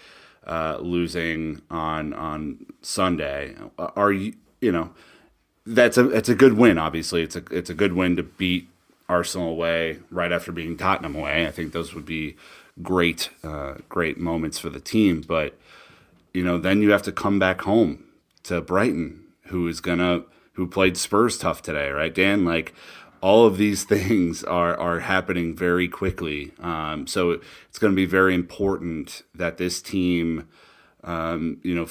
uh, 0.47 0.79
losing 0.81 1.63
on 1.71 2.13
on 2.13 2.67
Sunday. 2.83 3.55
Are 3.79 4.13
you 4.13 4.35
you 4.61 4.73
know 4.73 4.91
that's 5.65 5.99
a 5.99 6.09
it's 6.11 6.29
a 6.29 6.35
good 6.35 6.55
win. 6.55 6.79
Obviously, 6.79 7.23
it's 7.23 7.37
a 7.37 7.43
it's 7.51 7.71
a 7.71 7.75
good 7.75 7.93
win 7.93 8.17
to 8.17 8.23
beat 8.23 8.69
Arsenal 9.09 9.49
away 9.49 9.99
right 10.11 10.33
after 10.33 10.53
being 10.53 10.77
Tottenham 10.77 11.15
away. 11.15 11.47
I 11.47 11.51
think 11.51 11.73
those 11.73 11.95
would 11.95 12.07
be 12.07 12.37
great 12.83 13.31
uh, 13.45 13.75
great 13.89 14.19
moments 14.19 14.59
for 14.59 14.71
the 14.71 14.81
team. 14.81 15.23
But 15.27 15.59
you 16.33 16.45
know, 16.45 16.59
then 16.59 16.83
you 16.83 16.91
have 16.91 17.03
to 17.03 17.13
come 17.13 17.39
back 17.39 17.63
home 17.63 18.05
to 18.45 18.61
Brighton 18.61 19.26
who 19.49 19.69
is 19.69 19.81
gonna 19.81 20.25
who 20.57 20.67
played 20.67 20.97
Spurs 20.97 21.39
tough 21.39 21.63
today, 21.63 21.91
right, 21.91 22.15
Dan? 22.15 22.45
Like 22.45 22.75
all 23.21 23.47
of 23.47 23.57
these 23.57 23.85
things 23.95 24.45
are 24.45 24.77
are 24.77 25.01
happening 25.01 25.55
very 25.55 25.89
quickly. 25.89 26.53
Um, 26.61 27.07
so 27.07 27.41
it's 27.69 27.79
going 27.79 27.93
to 27.93 27.97
be 27.97 28.07
very 28.07 28.35
important 28.35 29.23
that 29.35 29.59
this 29.59 29.81
team, 29.81 30.49
um, 31.05 31.59
you 31.63 31.75
know. 31.75 31.89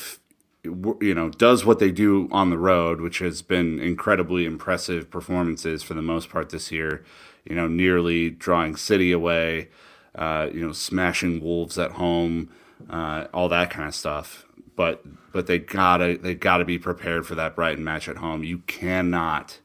You 1.00 1.14
know, 1.14 1.30
does 1.30 1.64
what 1.64 1.78
they 1.78 1.92
do 1.92 2.28
on 2.32 2.50
the 2.50 2.58
road, 2.58 3.00
which 3.00 3.20
has 3.20 3.44
been 3.44 3.80
incredibly 3.80 4.46
impressive 4.46 5.12
performances 5.12 5.84
for 5.84 5.94
the 5.94 6.02
most 6.02 6.28
part 6.28 6.50
this 6.50 6.72
year. 6.72 7.06
You 7.48 7.56
know, 7.56 7.68
nearly 7.68 8.32
drawing 8.32 8.76
City 8.76 9.12
away, 9.12 9.70
uh, 10.16 10.50
you 10.52 10.66
know, 10.66 10.72
smashing 10.72 11.40
Wolves 11.40 11.78
at 11.78 11.92
home, 11.92 12.50
uh, 12.90 13.26
all 13.32 13.48
that 13.50 13.70
kind 13.70 13.88
of 13.88 13.94
stuff. 13.94 14.45
But 14.76 15.04
but 15.32 15.48
they 15.48 15.60
gotta 15.60 16.18
they 16.18 16.36
gotta 16.36 16.66
be 16.66 16.78
prepared 16.78 17.26
for 17.26 17.36
that 17.36 17.56
Brighton 17.56 17.84
match 17.84 18.08
at 18.10 18.18
home. 18.18 18.44
You 18.44 18.60
cannot 18.60 19.60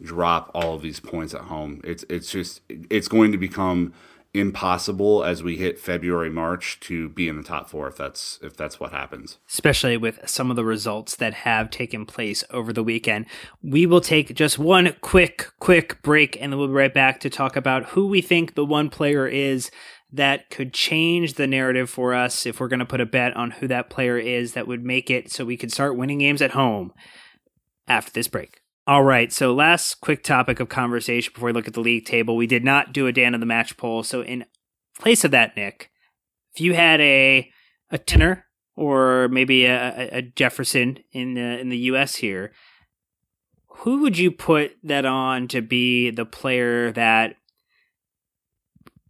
drop 0.00 0.50
all 0.54 0.74
of 0.74 0.82
these 0.82 1.00
points 1.00 1.34
at 1.34 1.42
home. 1.42 1.80
It's 1.84 2.04
it's 2.08 2.30
just 2.30 2.62
it's 2.68 3.08
going 3.08 3.32
to 3.32 3.38
become 3.38 3.92
impossible 4.34 5.24
as 5.24 5.42
we 5.42 5.56
hit 5.56 5.78
February 5.78 6.28
March 6.28 6.78
to 6.80 7.08
be 7.08 7.26
in 7.26 7.36
the 7.36 7.42
top 7.42 7.70
4 7.70 7.88
if 7.88 7.96
that's 7.96 8.38
if 8.42 8.56
that's 8.56 8.78
what 8.78 8.92
happens. 8.92 9.38
Especially 9.48 9.96
with 9.96 10.28
some 10.28 10.50
of 10.50 10.56
the 10.56 10.64
results 10.64 11.16
that 11.16 11.32
have 11.32 11.70
taken 11.70 12.04
place 12.04 12.44
over 12.50 12.72
the 12.72 12.82
weekend. 12.82 13.26
We 13.62 13.86
will 13.86 14.00
take 14.00 14.34
just 14.34 14.58
one 14.58 14.94
quick 15.00 15.50
quick 15.58 16.02
break 16.02 16.40
and 16.40 16.52
then 16.52 16.58
we'll 16.58 16.68
be 16.68 16.74
right 16.74 16.92
back 16.92 17.20
to 17.20 17.30
talk 17.30 17.56
about 17.56 17.84
who 17.90 18.08
we 18.08 18.20
think 18.20 18.54
the 18.54 18.64
one 18.64 18.90
player 18.90 19.26
is 19.26 19.70
that 20.16 20.50
could 20.50 20.72
change 20.72 21.34
the 21.34 21.46
narrative 21.46 21.88
for 21.88 22.14
us 22.14 22.46
if 22.46 22.60
we're 22.60 22.68
going 22.68 22.80
to 22.80 22.86
put 22.86 23.00
a 23.00 23.06
bet 23.06 23.36
on 23.36 23.52
who 23.52 23.68
that 23.68 23.90
player 23.90 24.18
is 24.18 24.52
that 24.52 24.66
would 24.66 24.84
make 24.84 25.10
it 25.10 25.30
so 25.30 25.44
we 25.44 25.56
could 25.56 25.72
start 25.72 25.96
winning 25.96 26.18
games 26.18 26.42
at 26.42 26.52
home 26.52 26.92
after 27.86 28.12
this 28.12 28.28
break. 28.28 28.60
All 28.86 29.02
right. 29.02 29.32
So, 29.32 29.52
last 29.52 30.00
quick 30.00 30.22
topic 30.22 30.60
of 30.60 30.68
conversation 30.68 31.32
before 31.34 31.48
we 31.48 31.52
look 31.52 31.66
at 31.66 31.74
the 31.74 31.80
league 31.80 32.04
table. 32.04 32.36
We 32.36 32.46
did 32.46 32.64
not 32.64 32.92
do 32.92 33.06
a 33.06 33.12
Dan 33.12 33.34
of 33.34 33.40
the 33.40 33.46
match 33.46 33.76
poll. 33.76 34.02
So, 34.02 34.22
in 34.22 34.44
place 34.98 35.24
of 35.24 35.32
that, 35.32 35.56
Nick, 35.56 35.90
if 36.54 36.60
you 36.60 36.74
had 36.74 37.00
a 37.00 37.50
a 37.90 37.98
tenner 37.98 38.46
or 38.76 39.28
maybe 39.28 39.64
a, 39.64 40.08
a 40.18 40.22
Jefferson 40.22 40.98
in 41.12 41.34
the 41.34 41.58
in 41.58 41.68
the 41.68 41.78
U.S. 41.78 42.16
here, 42.16 42.52
who 43.78 44.02
would 44.02 44.18
you 44.18 44.30
put 44.30 44.76
that 44.84 45.04
on 45.04 45.48
to 45.48 45.62
be 45.62 46.10
the 46.10 46.24
player 46.24 46.92
that 46.92 47.36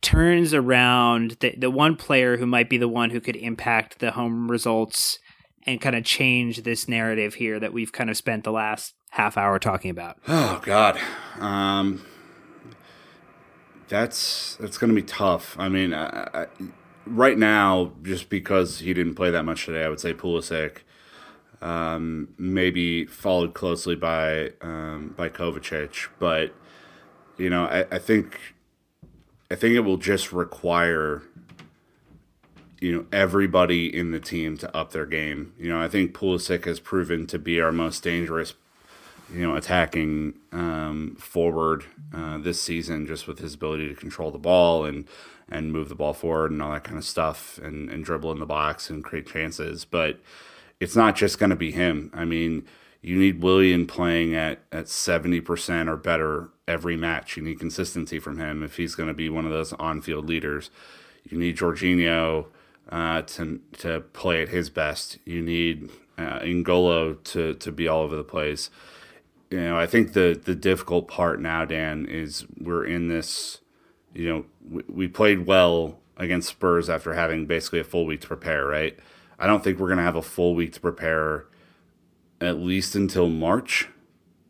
turns 0.01 0.55
around 0.55 1.37
the 1.41 1.55
the 1.57 1.71
one 1.71 1.97
player 1.97 2.37
who 2.37 2.47
might 2.47 2.69
be 2.69 2.79
the 2.79 2.89
one 2.89 3.11
who 3.11 3.21
could 3.21 3.37
impact 3.37 3.99
the 3.99 4.13
home 4.13 4.51
results 4.51 5.19
and 5.67 5.81
kind 5.81 5.97
of 5.97 6.05
change 6.05 6.63
this 6.63 6.89
narrative 6.89 7.35
here 7.35 7.59
that 7.59 7.73
we've 7.73 7.93
kind 7.93 8.09
of 8.09 8.17
spent 8.17 8.45
the 8.45 8.53
last 8.53 8.95
half 9.11 9.37
hour 9.37 9.59
talking 9.59 9.91
about? 9.91 10.19
Oh 10.29 10.61
God, 10.65 10.99
um, 11.41 12.05
that's 13.89 14.57
that's 14.57 14.79
going 14.79 14.95
to 14.95 14.95
be 14.95 15.07
tough. 15.07 15.57
I 15.59 15.69
mean, 15.69 15.93
I, 15.93 16.29
I, 16.33 16.47
right 17.07 17.39
now, 17.39 17.93
just 18.03 18.29
because 18.29 18.81
he 18.81 18.95
didn't 18.95 19.15
play 19.15 19.31
that 19.31 19.45
much 19.45 19.67
today, 19.67 19.85
I 19.85 19.89
would 19.89 20.01
say 20.01 20.15
Pulisic. 20.15 20.79
Um, 21.63 22.29
maybe 22.37 23.07
followed 23.07 23.55
closely 23.55 23.97
by 23.97 24.53
um, 24.61 25.15
by 25.17 25.31
Kovacic, 25.31 26.09
but 26.19 26.53
you 27.39 27.49
know, 27.49 27.65
I, 27.65 27.87
I 27.91 27.99
think 27.99 28.39
I 29.51 29.55
think 29.55 29.75
it 29.75 29.81
will 29.81 29.97
just 29.97 30.33
require 30.33 31.23
you 32.81 32.95
know 32.95 33.07
everybody 33.11 33.95
in 33.95 34.11
the 34.11 34.21
team 34.21 34.57
to 34.59 34.77
up 34.77 34.93
their 34.93 35.07
game. 35.07 35.55
You 35.59 35.71
know, 35.71 35.81
I 35.81 35.89
think 35.89 36.13
Pulisic 36.13 36.65
has 36.65 36.81
proven 36.81 37.27
to 37.29 37.39
be 37.39 37.61
our 37.61 37.73
most 37.73 38.03
dangerous 38.03 38.55
you 39.33 39.43
know, 39.43 39.57
attacking 39.57 40.35
um, 40.53 41.17
forward 41.19 41.85
uh, 42.15 42.39
this 42.39 42.63
season, 42.63 43.07
just 43.07 43.27
with 43.27 43.39
his 43.39 43.55
ability 43.55 43.89
to 43.89 43.95
control 43.95 44.31
the 44.31 44.39
ball 44.39 44.85
and 44.85 45.07
and 45.49 45.73
move 45.73 45.89
the 45.89 45.95
ball 45.95 46.13
forward 46.13 46.51
and 46.51 46.61
all 46.61 46.73
that 46.73 46.83
kind 46.83 46.99
of 46.99 47.05
stuff, 47.05 47.59
and, 47.63 47.89
and 47.89 48.05
dribble 48.05 48.33
in 48.33 48.41
the 48.41 48.47
box 48.47 48.91
and 48.91 49.05
create 49.05 49.27
chances. 49.27 49.85
But 49.85 50.21
it's 50.81 50.97
not 50.97 51.15
just 51.15 51.39
going 51.39 51.51
to 51.51 51.57
be 51.57 51.71
him. 51.71 52.11
I 52.13 52.25
mean, 52.25 52.67
you 53.03 53.17
need 53.17 53.43
Willian 53.43 53.87
playing 53.87 54.35
at 54.35 54.61
at 54.73 54.89
seventy 54.89 55.41
percent 55.41 55.89
or 55.89 55.97
better 55.97 56.51
every 56.67 56.97
match. 56.97 57.37
You 57.37 57.43
need 57.43 57.59
consistency 57.59 58.19
from 58.19 58.39
him 58.39 58.63
if 58.63 58.77
he's 58.77 58.95
going 58.95 59.09
to 59.09 59.15
be 59.15 59.29
one 59.29 59.45
of 59.45 59.53
those 59.53 59.73
on 59.75 60.01
field 60.01 60.29
leaders. 60.29 60.71
You 61.29 61.39
need 61.39 61.57
Jorginho 61.57 62.47
uh, 62.91 63.23
to 63.23 63.61
to 63.79 64.01
play 64.01 64.43
at 64.43 64.49
his 64.49 64.71
best. 64.71 65.19
You 65.25 65.43
need 65.43 65.91
uh, 66.19 66.41
N'Golo 66.41 67.23
to 67.25 67.55
to 67.55 67.73
be 67.73 67.89
all 67.89 68.03
over 68.03 68.17
the 68.17 68.25
place 68.25 68.71
you 69.51 69.61
know, 69.61 69.79
I 69.79 69.87
think 69.87 70.13
the 70.13 70.41
the 70.43 70.55
difficult 70.55 71.09
part 71.09 71.41
now, 71.41 71.65
Dan, 71.65 72.07
is 72.07 72.47
we're 72.59 72.85
in 72.85 73.09
this. 73.09 73.61
You 74.15 74.29
know, 74.29 74.45
we, 74.69 74.83
we 74.89 75.09
played 75.09 75.47
well 75.47 75.99
against 76.17 76.49
Spurs 76.49 76.89
after 76.89 77.13
having 77.13 77.47
basically 77.47 77.81
a 77.81 77.85
full 77.85 78.07
week 78.07 78.23
to 78.23 78.27
prepare. 78.29 78.67
Right? 78.67 78.99
I 79.39 79.47
don't 79.47 79.63
think 79.63 79.79
we're 79.79 79.89
gonna 79.89 80.03
have 80.03 80.17
a 80.17 80.23
full 80.23 80.55
week 80.55 80.73
to 80.75 80.81
prepare 80.81 81.47
at 82.41 82.59
least 82.59 82.95
until 82.95 83.29
March. 83.29 83.89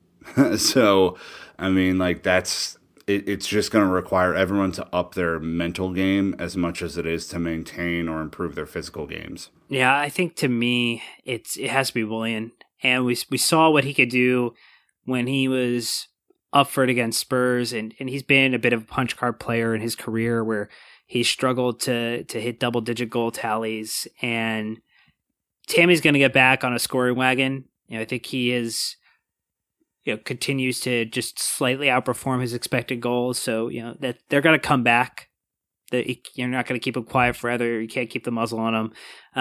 so, 0.56 1.16
I 1.58 1.68
mean, 1.68 1.98
like 1.98 2.22
that's 2.22 2.78
it, 3.06 3.28
it's 3.28 3.46
just 3.46 3.70
going 3.70 3.84
to 3.84 3.90
require 3.90 4.34
everyone 4.34 4.72
to 4.72 4.86
up 4.94 5.14
their 5.14 5.38
mental 5.38 5.92
game 5.92 6.34
as 6.38 6.56
much 6.56 6.82
as 6.82 6.98
it 6.98 7.06
is 7.06 7.26
to 7.28 7.38
maintain 7.38 8.08
or 8.08 8.20
improve 8.20 8.54
their 8.54 8.66
physical 8.66 9.06
games. 9.06 9.50
Yeah, 9.68 9.96
I 9.96 10.08
think 10.08 10.36
to 10.36 10.48
me, 10.48 11.02
it's 11.24 11.56
it 11.56 11.70
has 11.70 11.88
to 11.88 11.94
be 11.94 12.04
Willian, 12.04 12.52
and 12.82 13.04
we 13.04 13.16
we 13.30 13.38
saw 13.38 13.70
what 13.70 13.84
he 13.84 13.94
could 13.94 14.10
do 14.10 14.54
when 15.04 15.26
he 15.26 15.48
was 15.48 16.08
up 16.52 16.68
for 16.68 16.82
it 16.84 16.90
against 16.90 17.20
Spurs, 17.20 17.72
and, 17.72 17.94
and 18.00 18.08
he's 18.08 18.22
been 18.22 18.54
a 18.54 18.58
bit 18.58 18.72
of 18.72 18.82
a 18.82 18.86
punch 18.86 19.16
card 19.16 19.38
player 19.38 19.74
in 19.74 19.80
his 19.80 19.94
career 19.94 20.42
where 20.42 20.68
he 21.06 21.22
struggled 21.22 21.80
to 21.80 22.24
to 22.24 22.40
hit 22.40 22.60
double 22.60 22.80
digit 22.80 23.10
goal 23.10 23.30
tallies. 23.30 24.08
And 24.20 24.80
Tammy's 25.68 26.00
going 26.00 26.14
to 26.14 26.20
get 26.20 26.32
back 26.32 26.64
on 26.64 26.74
a 26.74 26.78
scoring 26.78 27.16
wagon. 27.16 27.64
You 27.88 27.96
know, 27.96 28.02
I 28.02 28.04
think 28.04 28.26
he 28.26 28.52
is. 28.52 28.96
You 30.04 30.14
know, 30.14 30.20
continues 30.24 30.78
to 30.82 31.04
just 31.04 31.40
slightly 31.40 31.88
outperform 31.88 32.40
his 32.40 32.54
expected 32.54 33.00
goals. 33.00 33.40
So 33.40 33.66
you 33.66 33.82
know 33.82 33.96
that 33.98 34.18
they're 34.28 34.40
going 34.40 34.56
to 34.56 34.64
come 34.64 34.84
back. 34.84 35.30
That 35.90 36.06
you're 36.36 36.46
not 36.46 36.66
going 36.66 36.78
to 36.78 36.84
keep 36.84 36.96
him 36.96 37.02
quiet 37.02 37.34
forever. 37.34 37.80
You 37.80 37.88
can't 37.88 38.08
keep 38.08 38.22
the 38.22 38.30
muzzle 38.30 38.60
on 38.60 38.74
him. 38.74 38.92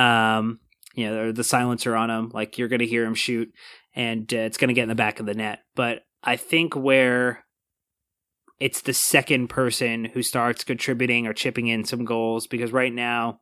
Um, 0.02 0.60
you 0.96 1.08
know, 1.08 1.26
or 1.26 1.32
the 1.32 1.44
silencer 1.44 1.96
on 1.96 2.10
him. 2.10 2.32
Like 2.34 2.58
you're 2.58 2.68
going 2.68 2.80
to 2.80 2.88
hear 2.88 3.06
him 3.06 3.14
shoot, 3.14 3.54
and 3.96 4.32
uh, 4.34 4.38
it's 4.38 4.58
going 4.58 4.70
to 4.70 4.74
get 4.74 4.84
in 4.84 4.90
the 4.90 4.96
back 4.96 5.20
of 5.20 5.28
the 5.28 5.36
net. 5.36 5.60
But 5.76 6.00
I 6.24 6.36
think 6.36 6.76
where 6.76 7.46
it's 8.60 8.82
the 8.82 8.94
second 8.94 9.50
person 9.50 10.06
who 10.06 10.24
starts 10.24 10.64
contributing 10.64 11.28
or 11.28 11.34
chipping 11.34 11.68
in 11.68 11.86
some 11.86 12.06
goals, 12.06 12.48
because 12.48 12.72
right 12.72 12.94
now, 12.94 13.40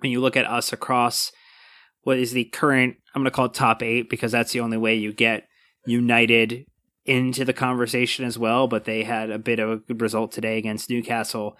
when 0.00 0.10
you 0.10 0.20
look 0.20 0.36
at 0.36 0.46
us 0.46 0.72
across 0.72 1.32
what 2.02 2.18
is 2.18 2.32
the 2.32 2.44
current, 2.44 2.96
I'm 3.14 3.22
going 3.22 3.30
to 3.30 3.34
call 3.34 3.46
it 3.46 3.54
top 3.54 3.82
eight, 3.82 4.10
because 4.10 4.32
that's 4.32 4.52
the 4.52 4.60
only 4.60 4.76
way 4.76 4.94
you 4.94 5.12
get 5.12 5.48
United 5.86 6.66
into 7.04 7.44
the 7.44 7.52
conversation 7.52 8.24
as 8.24 8.38
well. 8.38 8.68
But 8.68 8.84
they 8.84 9.04
had 9.04 9.30
a 9.30 9.38
bit 9.38 9.58
of 9.58 9.70
a 9.70 9.76
good 9.76 10.00
result 10.00 10.32
today 10.32 10.58
against 10.58 10.90
Newcastle. 10.90 11.56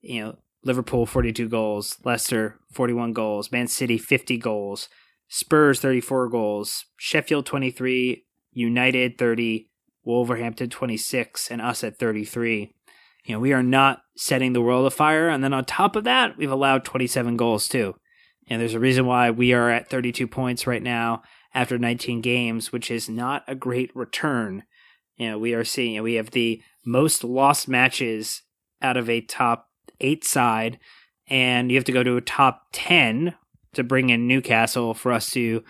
You 0.00 0.24
know, 0.24 0.38
Liverpool 0.64 1.06
42 1.06 1.48
goals, 1.48 1.98
Leicester 2.04 2.58
41 2.72 3.12
goals, 3.12 3.52
Man 3.52 3.68
City 3.68 3.98
50 3.98 4.38
goals. 4.38 4.88
Spurs 5.28 5.80
34 5.80 6.28
goals, 6.28 6.84
Sheffield 6.96 7.46
23, 7.46 8.24
United 8.52 9.18
30, 9.18 9.68
Wolverhampton 10.04 10.70
26, 10.70 11.50
and 11.50 11.60
us 11.60 11.82
at 11.82 11.98
33. 11.98 12.72
You 13.24 13.34
know, 13.34 13.40
we 13.40 13.52
are 13.52 13.62
not 13.62 14.02
setting 14.16 14.52
the 14.52 14.60
world 14.60 14.86
afire. 14.86 15.28
And 15.28 15.42
then 15.42 15.52
on 15.52 15.64
top 15.64 15.96
of 15.96 16.04
that, 16.04 16.36
we've 16.36 16.50
allowed 16.50 16.84
27 16.84 17.36
goals 17.36 17.66
too. 17.66 17.96
And 18.48 18.60
there's 18.60 18.74
a 18.74 18.80
reason 18.80 19.06
why 19.06 19.30
we 19.30 19.52
are 19.52 19.70
at 19.70 19.90
32 19.90 20.26
points 20.26 20.66
right 20.66 20.82
now 20.82 21.22
after 21.54 21.78
19 21.78 22.20
games, 22.20 22.72
which 22.72 22.90
is 22.90 23.08
not 23.08 23.44
a 23.48 23.54
great 23.54 23.94
return. 23.94 24.62
You 25.16 25.30
know, 25.30 25.38
we 25.38 25.54
are 25.54 25.64
seeing, 25.64 26.00
we 26.02 26.14
have 26.14 26.30
the 26.30 26.62
most 26.84 27.24
lost 27.24 27.68
matches 27.68 28.42
out 28.80 28.96
of 28.96 29.10
a 29.10 29.20
top 29.20 29.68
eight 30.00 30.24
side, 30.24 30.78
and 31.28 31.70
you 31.70 31.76
have 31.76 31.84
to 31.84 31.92
go 31.92 32.02
to 32.02 32.16
a 32.16 32.20
top 32.20 32.66
10 32.72 33.34
to 33.72 33.84
bring 33.84 34.10
in 34.10 34.28
Newcastle 34.28 34.94
for 34.94 35.12
us 35.12 35.30
to 35.30 35.64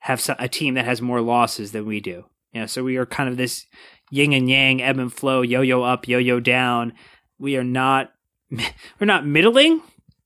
have 0.00 0.24
a 0.38 0.48
team 0.48 0.74
that 0.74 0.84
has 0.84 1.02
more 1.02 1.20
losses 1.20 1.72
than 1.72 1.86
we 1.86 2.00
do. 2.00 2.24
You 2.52 2.60
know, 2.60 2.66
so 2.66 2.84
we 2.84 2.96
are 2.96 3.06
kind 3.06 3.28
of 3.28 3.36
this 3.36 3.66
yin 4.10 4.32
and 4.32 4.48
yang, 4.48 4.82
ebb 4.82 4.98
and 4.98 5.12
flow, 5.12 5.42
yo-yo 5.42 5.82
up, 5.82 6.06
yo-yo 6.06 6.38
down. 6.38 6.92
We 7.38 7.56
are 7.56 7.64
not 7.64 8.12
we're 8.50 9.06
not 9.06 9.26
middling, 9.26 9.80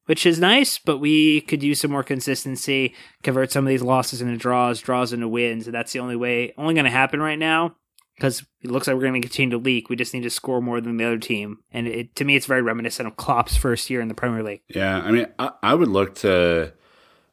which 0.07 0.25
is 0.25 0.41
nice, 0.41 0.79
but 0.79 0.99
we 0.99 1.43
could 1.43 1.63
use 1.63 1.81
some 1.81 1.91
more 1.91 2.03
consistency, 2.03 2.95
convert 3.23 3.53
some 3.53 3.65
of 3.65 3.69
these 3.69 3.83
losses 3.83 4.21
into 4.21 4.37
draws, 4.37 4.81
draws 4.81 5.13
into 5.13 5.29
wins, 5.29 5.67
and 5.67 5.75
that's 5.75 5.93
the 5.93 6.01
only 6.01 6.17
way 6.17 6.53
only 6.57 6.75
going 6.75 6.85
to 6.85 6.91
happen 6.91 7.21
right 7.21 7.39
now 7.39 7.77
because 8.17 8.45
it 8.63 8.71
looks 8.71 8.87
like 8.87 8.95
we're 8.95 9.03
going 9.03 9.21
to 9.21 9.29
continue 9.29 9.51
to 9.51 9.63
leak. 9.63 9.91
We 9.91 9.97
just 9.97 10.15
need 10.15 10.23
to 10.23 10.31
score 10.31 10.63
more 10.63 10.81
than 10.81 10.97
the 10.97 11.05
other 11.05 11.19
team, 11.19 11.59
and 11.71 11.87
it, 11.87 12.17
to 12.17 12.25
me, 12.25 12.37
it's 12.37 12.47
very 12.47 12.63
reminiscent 12.63 13.07
of 13.07 13.17
Klopp's 13.17 13.57
first 13.57 13.91
year 13.91 14.01
in 14.01 14.09
the 14.09 14.15
Premier 14.15 14.43
League. 14.43 14.63
Yeah, 14.69 14.97
I 14.99 15.11
mean, 15.11 15.27
I, 15.39 15.51
I 15.63 15.75
would 15.75 15.89
look 15.89 16.15
to 16.17 16.73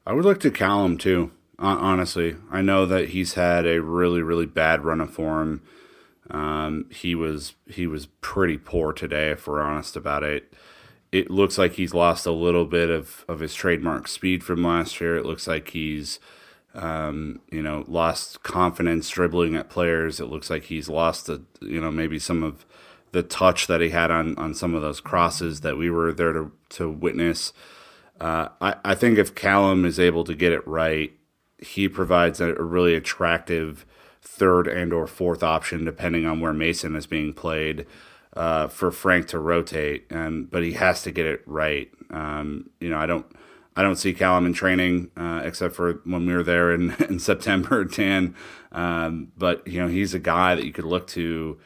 I 0.05 0.13
would 0.13 0.25
look 0.25 0.39
to 0.41 0.51
Callum 0.51 0.97
too. 0.97 1.31
Honestly, 1.59 2.35
I 2.51 2.61
know 2.61 2.85
that 2.87 3.09
he's 3.09 3.35
had 3.35 3.65
a 3.65 3.81
really, 3.81 4.21
really 4.21 4.47
bad 4.47 4.83
run 4.83 4.99
of 4.99 5.11
form. 5.11 5.61
Um, 6.29 6.87
he 6.89 7.15
was 7.15 7.53
he 7.67 7.87
was 7.87 8.07
pretty 8.07 8.57
poor 8.57 8.91
today, 8.91 9.29
if 9.29 9.47
we're 9.47 9.61
honest 9.61 9.95
about 9.95 10.23
it. 10.23 10.53
It 11.13 11.29
looks 11.29 11.59
like 11.59 11.73
he's 11.73 11.93
lost 11.93 12.25
a 12.25 12.31
little 12.31 12.65
bit 12.65 12.89
of, 12.89 13.23
of 13.27 13.39
his 13.39 13.53
trademark 13.53 14.07
speed 14.07 14.43
from 14.43 14.63
last 14.63 14.99
year. 14.99 15.15
It 15.15 15.27
looks 15.27 15.47
like 15.47 15.69
he's 15.69 16.19
um, 16.73 17.39
you 17.51 17.61
know 17.61 17.85
lost 17.87 18.41
confidence 18.41 19.09
dribbling 19.09 19.55
at 19.55 19.69
players. 19.69 20.19
It 20.19 20.25
looks 20.25 20.49
like 20.49 20.63
he's 20.63 20.89
lost 20.89 21.29
a, 21.29 21.43
you 21.61 21.79
know 21.79 21.91
maybe 21.91 22.17
some 22.17 22.41
of 22.41 22.65
the 23.11 23.21
touch 23.21 23.67
that 23.67 23.79
he 23.79 23.89
had 23.89 24.09
on 24.09 24.35
on 24.39 24.55
some 24.55 24.73
of 24.73 24.81
those 24.81 24.99
crosses 24.99 25.61
that 25.61 25.77
we 25.77 25.91
were 25.91 26.11
there 26.11 26.33
to 26.33 26.51
to 26.69 26.89
witness. 26.89 27.53
Uh, 28.19 28.49
I, 28.59 28.75
I 28.83 28.95
think 28.95 29.19
if 29.19 29.35
Callum 29.35 29.85
is 29.85 29.99
able 29.99 30.23
to 30.23 30.33
get 30.33 30.51
it 30.51 30.67
right, 30.67 31.13
he 31.59 31.87
provides 31.87 32.41
a, 32.41 32.55
a 32.55 32.63
really 32.63 32.95
attractive 32.95 33.85
third 34.19 34.67
and 34.67 34.91
or 34.91 35.05
fourth 35.05 35.43
option 35.43 35.85
depending 35.85 36.25
on 36.25 36.39
where 36.39 36.53
Mason 36.53 36.95
is 36.95 37.05
being 37.05 37.33
played 37.33 37.85
uh, 38.35 38.67
for 38.67 38.91
Frank 38.91 39.27
to 39.27 39.39
rotate. 39.39 40.05
Um, 40.11 40.47
but 40.49 40.63
he 40.63 40.73
has 40.73 41.03
to 41.03 41.11
get 41.11 41.25
it 41.25 41.41
right. 41.45 41.89
Um, 42.09 42.69
you 42.79 42.89
know, 42.89 42.97
I 42.97 43.05
don't 43.05 43.25
I 43.75 43.81
don't 43.81 43.95
see 43.95 44.13
Callum 44.13 44.45
in 44.45 44.53
training 44.53 45.11
uh, 45.17 45.41
except 45.43 45.75
for 45.75 46.01
when 46.03 46.25
we 46.25 46.33
were 46.33 46.43
there 46.43 46.73
in, 46.73 46.91
in 47.09 47.19
September, 47.19 47.83
Dan. 47.85 48.35
Um, 48.71 49.31
but 49.37 49.67
you 49.67 49.79
know, 49.81 49.87
he's 49.87 50.13
a 50.13 50.19
guy 50.19 50.55
that 50.55 50.65
you 50.65 50.71
could 50.71 50.85
look 50.85 51.07
to 51.07 51.59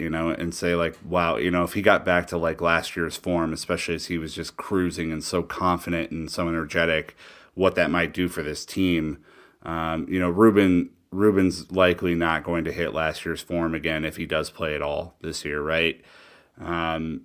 you 0.00 0.08
know, 0.08 0.30
and 0.30 0.54
say 0.54 0.74
like, 0.74 0.96
wow, 1.04 1.36
you 1.36 1.50
know, 1.50 1.62
if 1.62 1.74
he 1.74 1.82
got 1.82 2.06
back 2.06 2.26
to 2.28 2.38
like 2.38 2.62
last 2.62 2.96
year's 2.96 3.16
form, 3.16 3.52
especially 3.52 3.94
as 3.94 4.06
he 4.06 4.16
was 4.16 4.34
just 4.34 4.56
cruising 4.56 5.12
and 5.12 5.22
so 5.22 5.42
confident 5.42 6.10
and 6.10 6.30
so 6.30 6.48
energetic, 6.48 7.14
what 7.54 7.74
that 7.74 7.90
might 7.90 8.14
do 8.14 8.26
for 8.26 8.42
this 8.42 8.64
team. 8.64 9.22
Um, 9.62 10.06
you 10.08 10.18
know, 10.18 10.30
Ruben 10.30 10.88
Ruben's 11.12 11.70
likely 11.72 12.14
not 12.14 12.44
going 12.44 12.64
to 12.64 12.72
hit 12.72 12.94
last 12.94 13.24
year's 13.24 13.42
form 13.42 13.74
again 13.74 14.04
if 14.04 14.16
he 14.16 14.26
does 14.26 14.50
play 14.50 14.74
at 14.74 14.82
all 14.82 15.14
this 15.20 15.44
year, 15.44 15.60
right? 15.60 16.00
Um, 16.60 17.22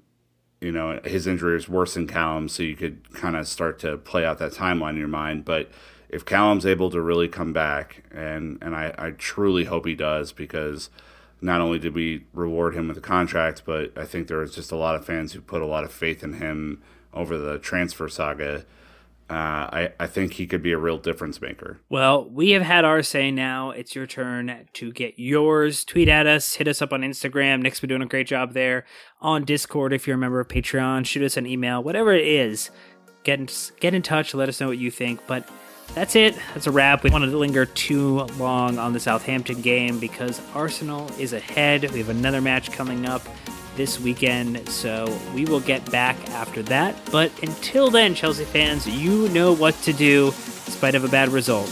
you 0.59 0.71
know, 0.71 0.99
his 1.03 1.27
injury 1.27 1.57
is 1.57 1.69
worse 1.69 1.93
than 1.93 2.07
Callum, 2.07 2.49
so 2.49 2.63
you 2.63 2.75
could 2.75 3.13
kind 3.13 3.35
of 3.35 3.47
start 3.47 3.77
to 3.79 3.97
play 3.97 4.25
out 4.25 4.39
that 4.39 4.53
timeline 4.53 4.91
in 4.91 4.97
your 4.97 5.07
mind. 5.07 5.45
But 5.45 5.69
if 6.09 6.25
Callum's 6.25 6.65
able 6.65 6.89
to 6.91 7.01
really 7.01 7.27
come 7.27 7.53
back, 7.53 8.03
and 8.11 8.57
and 8.61 8.75
I, 8.75 8.93
I 8.97 9.11
truly 9.11 9.65
hope 9.65 9.85
he 9.85 9.95
does 9.95 10.31
because 10.31 10.89
not 11.41 11.61
only 11.61 11.77
did 11.77 11.93
we 11.93 12.25
reward 12.33 12.73
him 12.75 12.87
with 12.87 12.97
a 12.97 13.01
contract, 13.01 13.63
but 13.65 13.95
I 13.97 14.05
think 14.05 14.27
there 14.27 14.37
was 14.37 14.55
just 14.55 14.71
a 14.71 14.77
lot 14.77 14.95
of 14.95 15.05
fans 15.05 15.33
who 15.33 15.41
put 15.41 15.61
a 15.61 15.67
lot 15.67 15.83
of 15.83 15.91
faith 15.91 16.23
in 16.23 16.33
him 16.33 16.81
over 17.13 17.37
the 17.37 17.59
transfer 17.59 18.09
saga. 18.09 18.65
Uh, 19.27 19.33
I, 19.33 19.93
I 19.99 20.05
think 20.05 20.33
he 20.33 20.45
could 20.45 20.61
be 20.61 20.71
a 20.71 20.77
real 20.77 20.99
difference 20.99 21.41
maker. 21.41 21.79
Well, 21.89 22.29
we 22.29 22.51
have 22.51 22.61
had 22.61 22.85
our 22.85 23.01
say 23.01 23.31
now. 23.31 23.71
It's 23.71 23.95
your 23.95 24.05
turn 24.05 24.67
to 24.73 24.91
get 24.91 25.17
yours. 25.17 25.83
Tweet 25.83 26.07
at 26.07 26.27
us, 26.27 26.53
hit 26.55 26.67
us 26.67 26.79
up 26.79 26.93
on 26.93 27.01
Instagram. 27.01 27.63
Nick's 27.63 27.79
been 27.79 27.89
doing 27.89 28.03
a 28.03 28.07
great 28.07 28.27
job 28.27 28.53
there. 28.53 28.85
On 29.21 29.43
Discord, 29.43 29.93
if 29.93 30.05
you're 30.05 30.15
a 30.15 30.19
member 30.19 30.39
of 30.39 30.47
Patreon, 30.47 31.07
shoot 31.07 31.23
us 31.23 31.37
an 31.37 31.47
email, 31.47 31.81
whatever 31.81 32.13
it 32.13 32.27
is. 32.27 32.69
Get 33.23 33.39
in, 33.39 33.49
get 33.79 33.95
in 33.95 34.03
touch, 34.03 34.35
let 34.35 34.47
us 34.47 34.61
know 34.61 34.67
what 34.67 34.77
you 34.77 34.91
think. 34.91 35.25
But 35.25 35.49
that's 35.95 36.15
it. 36.15 36.37
That's 36.53 36.67
a 36.67 36.71
wrap. 36.71 37.03
We 37.03 37.09
wanted 37.09 37.31
to 37.31 37.37
linger 37.37 37.65
too 37.65 38.21
long 38.37 38.77
on 38.77 38.93
the 38.93 38.99
Southampton 38.99 39.61
game 39.61 39.99
because 39.99 40.39
Arsenal 40.53 41.09
is 41.17 41.33
ahead. 41.33 41.89
We 41.91 41.97
have 41.99 42.09
another 42.09 42.41
match 42.41 42.71
coming 42.71 43.07
up 43.07 43.23
this 43.75 43.99
weekend, 43.99 44.67
so 44.69 45.05
we 45.33 45.45
will 45.45 45.59
get 45.59 45.89
back 45.91 46.17
after 46.29 46.61
that. 46.63 46.95
But 47.11 47.31
until 47.43 47.89
then, 47.89 48.15
Chelsea 48.15 48.45
fans, 48.45 48.87
you 48.87 49.29
know 49.29 49.53
what 49.53 49.75
to 49.83 49.93
do 49.93 50.27
in 50.27 50.71
spite 50.71 50.95
of 50.95 51.03
a 51.03 51.09
bad 51.09 51.29
result. 51.29 51.67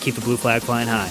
Keep 0.00 0.14
the 0.14 0.20
blue 0.22 0.36
flag 0.36 0.62
flying 0.62 0.88
high. 0.88 1.10